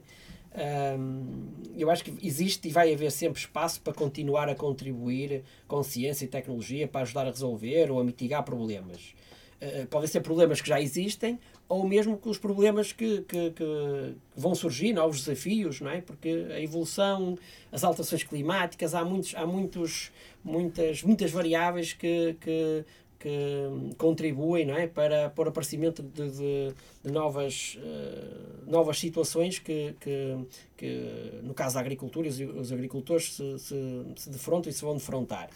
Um, 0.57 1.49
eu 1.77 1.91
acho 1.91 2.05
que 2.05 2.15
existe 2.25 2.69
e 2.69 2.71
vai 2.71 2.95
haver 2.95 3.11
sempre 3.11 3.41
espaço 3.41 3.81
para 3.81 3.93
continuar 3.93 4.49
a 4.49 4.55
contribuir 4.55 5.43
com 5.67 5.83
ciência 5.83 6.25
e 6.25 6.29
tecnologia 6.29 6.87
para 6.87 7.01
ajudar 7.01 7.23
a 7.23 7.31
resolver 7.31 7.91
ou 7.91 7.99
a 7.99 8.05
mitigar 8.05 8.45
problemas. 8.45 9.15
Uh, 9.61 9.87
podem 9.89 10.07
ser 10.07 10.21
problemas 10.21 10.61
que 10.61 10.69
já 10.69 10.81
existem 10.81 11.41
ou 11.69 11.87
mesmo 11.87 12.17
com 12.19 12.31
os 12.31 12.39
problemas 12.39 12.93
que, 12.93 13.23
que, 13.23 13.51
que, 13.51 14.15
vão 14.37 14.55
surgir, 14.55 14.93
novos 14.93 15.21
desafios, 15.25 15.81
não 15.81 15.91
é? 15.91 16.01
Porque 16.01 16.47
a 16.51 16.61
evolução, 16.61 17.39
as 17.73 17.83
alterações 17.83 18.23
climáticas, 18.23 18.95
há, 18.95 19.05
muitos, 19.05 19.35
há 19.35 19.47
muitos, 19.47 20.13
muitas, 20.45 21.03
muitas 21.03 21.31
variáveis 21.31 21.93
que, 21.93 22.37
que, 22.41 22.85
que 23.19 23.95
contribuem 23.97 24.67
não 24.67 24.77
é? 24.77 24.87
para, 24.87 25.31
para 25.31 25.47
o 25.47 25.49
aparecimento 25.49 26.03
de, 26.03 26.31
de, 26.31 26.75
de 27.03 27.11
novas, 27.11 27.79
uh, 27.79 28.71
novas 28.71 28.99
situações 28.99 29.59
que, 29.59 29.95
que, 29.99 30.37
que, 30.77 31.41
no 31.43 31.55
caso 31.55 31.77
da 31.77 31.81
agricultura, 31.81 32.29
os, 32.29 32.39
os 32.39 32.73
agricultores 32.73 33.35
se, 33.35 33.59
se, 33.59 34.05
se 34.17 34.31
defrontam 34.31 34.71
e 34.71 34.73
se 34.75 34.83
vão 34.83 34.95
defrontar. 34.95 35.49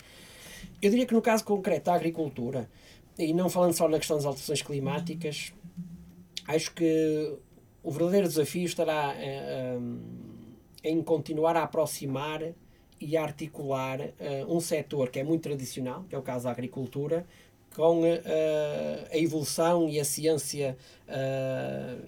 Eu 0.80 0.90
diria 0.90 1.04
que 1.04 1.14
no 1.14 1.20
caso 1.20 1.44
concreto 1.44 1.84
da 1.86 1.94
agricultura, 1.94 2.68
e 3.18 3.34
não 3.34 3.50
falando 3.50 3.74
só 3.74 3.88
na 3.88 3.98
questão 3.98 4.16
das 4.16 4.24
alterações 4.24 4.62
climáticas, 4.62 5.52
acho 6.48 6.72
que 6.72 7.36
o 7.82 7.90
verdadeiro 7.90 8.26
desafio 8.26 8.64
estará 8.64 9.14
uh, 9.14 9.98
em 10.82 11.02
continuar 11.02 11.56
a 11.56 11.62
aproximar 11.62 12.42
e 13.00 13.16
a 13.16 13.22
articular 13.22 14.00
uh, 14.00 14.56
um 14.56 14.58
setor 14.58 15.10
que 15.10 15.20
é 15.20 15.24
muito 15.24 15.42
tradicional, 15.42 16.04
que 16.08 16.14
é 16.14 16.18
o 16.18 16.22
caso 16.22 16.44
da 16.44 16.50
agricultura, 16.50 17.26
com 17.76 18.02
a 18.02 19.16
evolução 19.16 19.88
e 19.88 20.00
a 20.00 20.04
ciência 20.04 20.76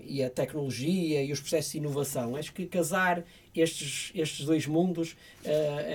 e 0.04 0.20
a 0.20 0.28
tecnologia 0.28 1.22
e 1.22 1.30
os 1.30 1.38
processos 1.38 1.70
de 1.70 1.78
inovação. 1.78 2.34
Acho 2.34 2.52
que 2.52 2.66
casar 2.66 3.22
estes, 3.54 4.10
estes 4.12 4.46
dois 4.46 4.66
mundos 4.66 5.16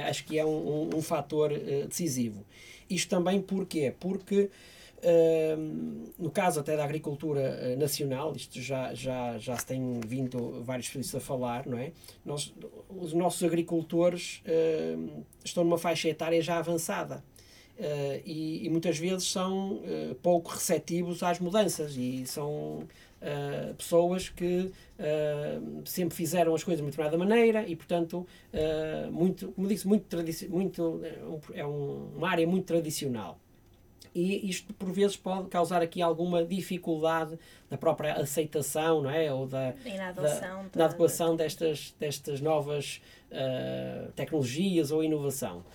acho 0.07 0.23
que 0.23 0.39
é 0.39 0.45
um, 0.45 0.49
um, 0.93 0.97
um 0.97 1.01
fator 1.01 1.51
decisivo. 1.89 2.45
Isto 2.89 3.09
também 3.09 3.41
porquê? 3.41 3.93
Porque 3.99 4.49
no 6.17 6.31
caso 6.31 6.59
até 6.59 6.75
da 6.75 6.83
agricultura 6.83 7.75
nacional, 7.75 8.35
isto 8.35 8.59
já, 8.61 8.93
já, 8.93 9.37
já 9.37 9.57
se 9.57 9.65
tem 9.65 9.99
vindo 10.05 10.63
vários 10.63 10.87
especialistas 10.87 11.21
a 11.21 11.25
falar, 11.25 11.65
não 11.67 11.77
é? 11.77 11.91
Nós, 12.23 12.53
os 12.89 13.13
nossos 13.13 13.43
agricultores 13.43 14.41
estão 15.43 15.63
numa 15.63 15.77
faixa 15.77 16.09
etária 16.09 16.41
já 16.41 16.57
avançada. 16.57 17.23
Uh, 17.77 18.23
e, 18.25 18.65
e, 18.65 18.69
muitas 18.69 18.97
vezes 18.97 19.29
são 19.29 19.73
uh, 19.73 20.15
pouco 20.23 20.49
receptivos 20.49 21.21
às 21.21 21.39
mudanças 21.39 21.97
e 21.97 22.25
são 22.25 22.87
uh, 23.21 23.75
pessoas 23.77 24.29
que 24.29 24.71
sempre 25.83 26.15
fizeram 26.15 26.55
as 26.55 26.63
coisas 26.63 26.77
de 26.77 26.83
uma 26.83 26.89
determinada 26.89 27.17
maneira 27.17 27.67
e, 27.67 27.75
portanto, 27.75 28.25
muito, 29.11 29.51
como 29.51 29.67
disse, 29.67 29.85
muito, 29.85 30.17
muito 30.49 31.01
é 31.53 31.65
um, 31.65 32.11
uma 32.15 32.29
área 32.29 32.47
muito 32.47 32.65
tradicional. 32.65 33.37
E 34.15 34.49
isto, 34.49 34.73
por 34.73 34.89
vezes, 34.93 35.17
pode 35.17 35.49
causar 35.49 35.81
aqui 35.81 36.01
alguma 36.01 36.43
dificuldade 36.45 37.37
na 37.69 37.77
própria 37.77 38.13
aceitação, 38.13 39.01
não 39.01 39.09
é? 39.09 39.31
Ou 39.31 39.45
da, 39.45 39.73
na 39.97 40.07
adoção, 40.07 40.63
da, 40.63 40.79
da 40.79 40.85
adequação 40.85 41.35
destas, 41.35 41.93
destas 41.99 42.39
novas 42.39 43.01
tecnologias 44.15 44.91
ou 44.91 45.03
inovação. 45.03 45.65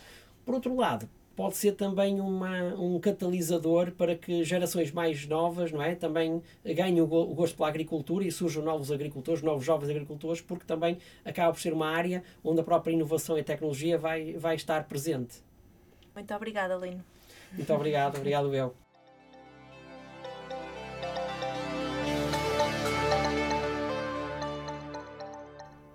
Por 0.44 0.54
outro 0.54 0.74
lado, 0.74 1.06
pode 1.36 1.56
ser 1.56 1.72
também 1.72 2.20
uma, 2.20 2.74
um 2.74 2.98
catalisador 2.98 3.92
para 3.92 4.14
que 4.14 4.44
gerações 4.44 4.92
mais 4.92 5.26
novas 5.26 5.72
não 5.72 5.82
é, 5.82 5.94
também 5.94 6.42
ganhem 6.64 7.00
o, 7.00 7.06
gosto 7.06 7.56
pela 7.56 7.68
agricultura 7.68 8.24
e 8.24 8.30
surjam 8.30 8.62
novos 8.62 8.90
agricultores, 8.90 9.42
novos 9.42 9.64
jovens 9.64 9.90
agricultores, 9.90 10.40
porque 10.40 10.64
também 10.64 10.98
acaba 11.24 11.52
por 11.52 11.60
ser 11.60 11.72
uma 11.72 11.88
área 11.88 12.22
onde 12.44 12.60
a 12.60 12.64
própria 12.64 12.92
inovação 12.92 13.38
e 13.38 13.42
tecnologia 13.42 13.96
vai, 13.96 14.34
vai 14.34 14.54
estar 14.54 14.84
presente. 14.84 15.42
Muito 16.14 16.34
obrigada, 16.34 16.74
Lino. 16.76 17.02
Muito 17.52 17.72
obrigado, 17.72 18.16
obrigado 18.16 18.54
eu. 18.54 18.74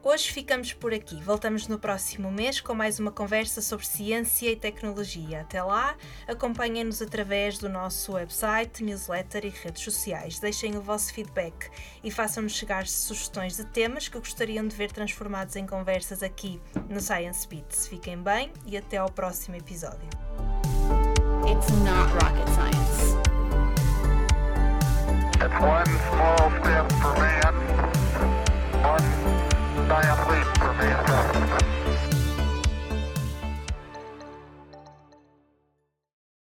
Hoje 0.07 0.31
ficamos 0.31 0.71
por 0.71 0.93
aqui. 0.93 1.19
Voltamos 1.21 1.67
no 1.67 1.79
próximo 1.79 2.31
mês 2.31 2.61
com 2.61 2.75
mais 2.75 2.99
uma 2.99 3.11
conversa 3.11 3.59
sobre 3.59 3.87
ciência 3.87 4.51
e 4.51 4.55
tecnologia. 4.55 5.41
Até 5.41 5.63
lá, 5.63 5.97
acompanhem-nos 6.27 7.01
através 7.01 7.57
do 7.57 7.67
nosso 7.67 8.13
website, 8.13 8.83
newsletter 8.83 9.45
e 9.45 9.49
redes 9.49 9.81
sociais. 9.81 10.39
Deixem 10.39 10.77
o 10.77 10.81
vosso 10.81 11.11
feedback 11.11 11.71
e 12.03 12.11
façam-nos 12.11 12.53
chegar 12.53 12.85
sugestões 12.85 13.57
de 13.57 13.65
temas 13.65 14.07
que 14.07 14.19
gostariam 14.19 14.67
de 14.67 14.75
ver 14.75 14.91
transformados 14.91 15.55
em 15.55 15.65
conversas 15.65 16.21
aqui 16.21 16.61
no 16.87 17.01
Science 17.01 17.47
Beats. 17.47 17.87
Fiquem 17.87 18.21
bem 18.21 18.53
e 18.65 18.77
até 18.77 18.97
ao 18.97 19.09
próximo 19.09 19.55
episódio. 19.55 20.07
It's 21.47 21.71
not 21.83 22.11
rocket 22.21 22.47
science. 22.49 23.15
It's 25.39 25.61
one 25.61 25.85
small 25.85 26.49
step 26.59 26.91
for 26.93 27.13
man, 27.21 27.53
one 28.81 29.87
giant 29.87 30.29
leap 30.31 30.57
for 30.57 30.73
mankind. 30.73 31.74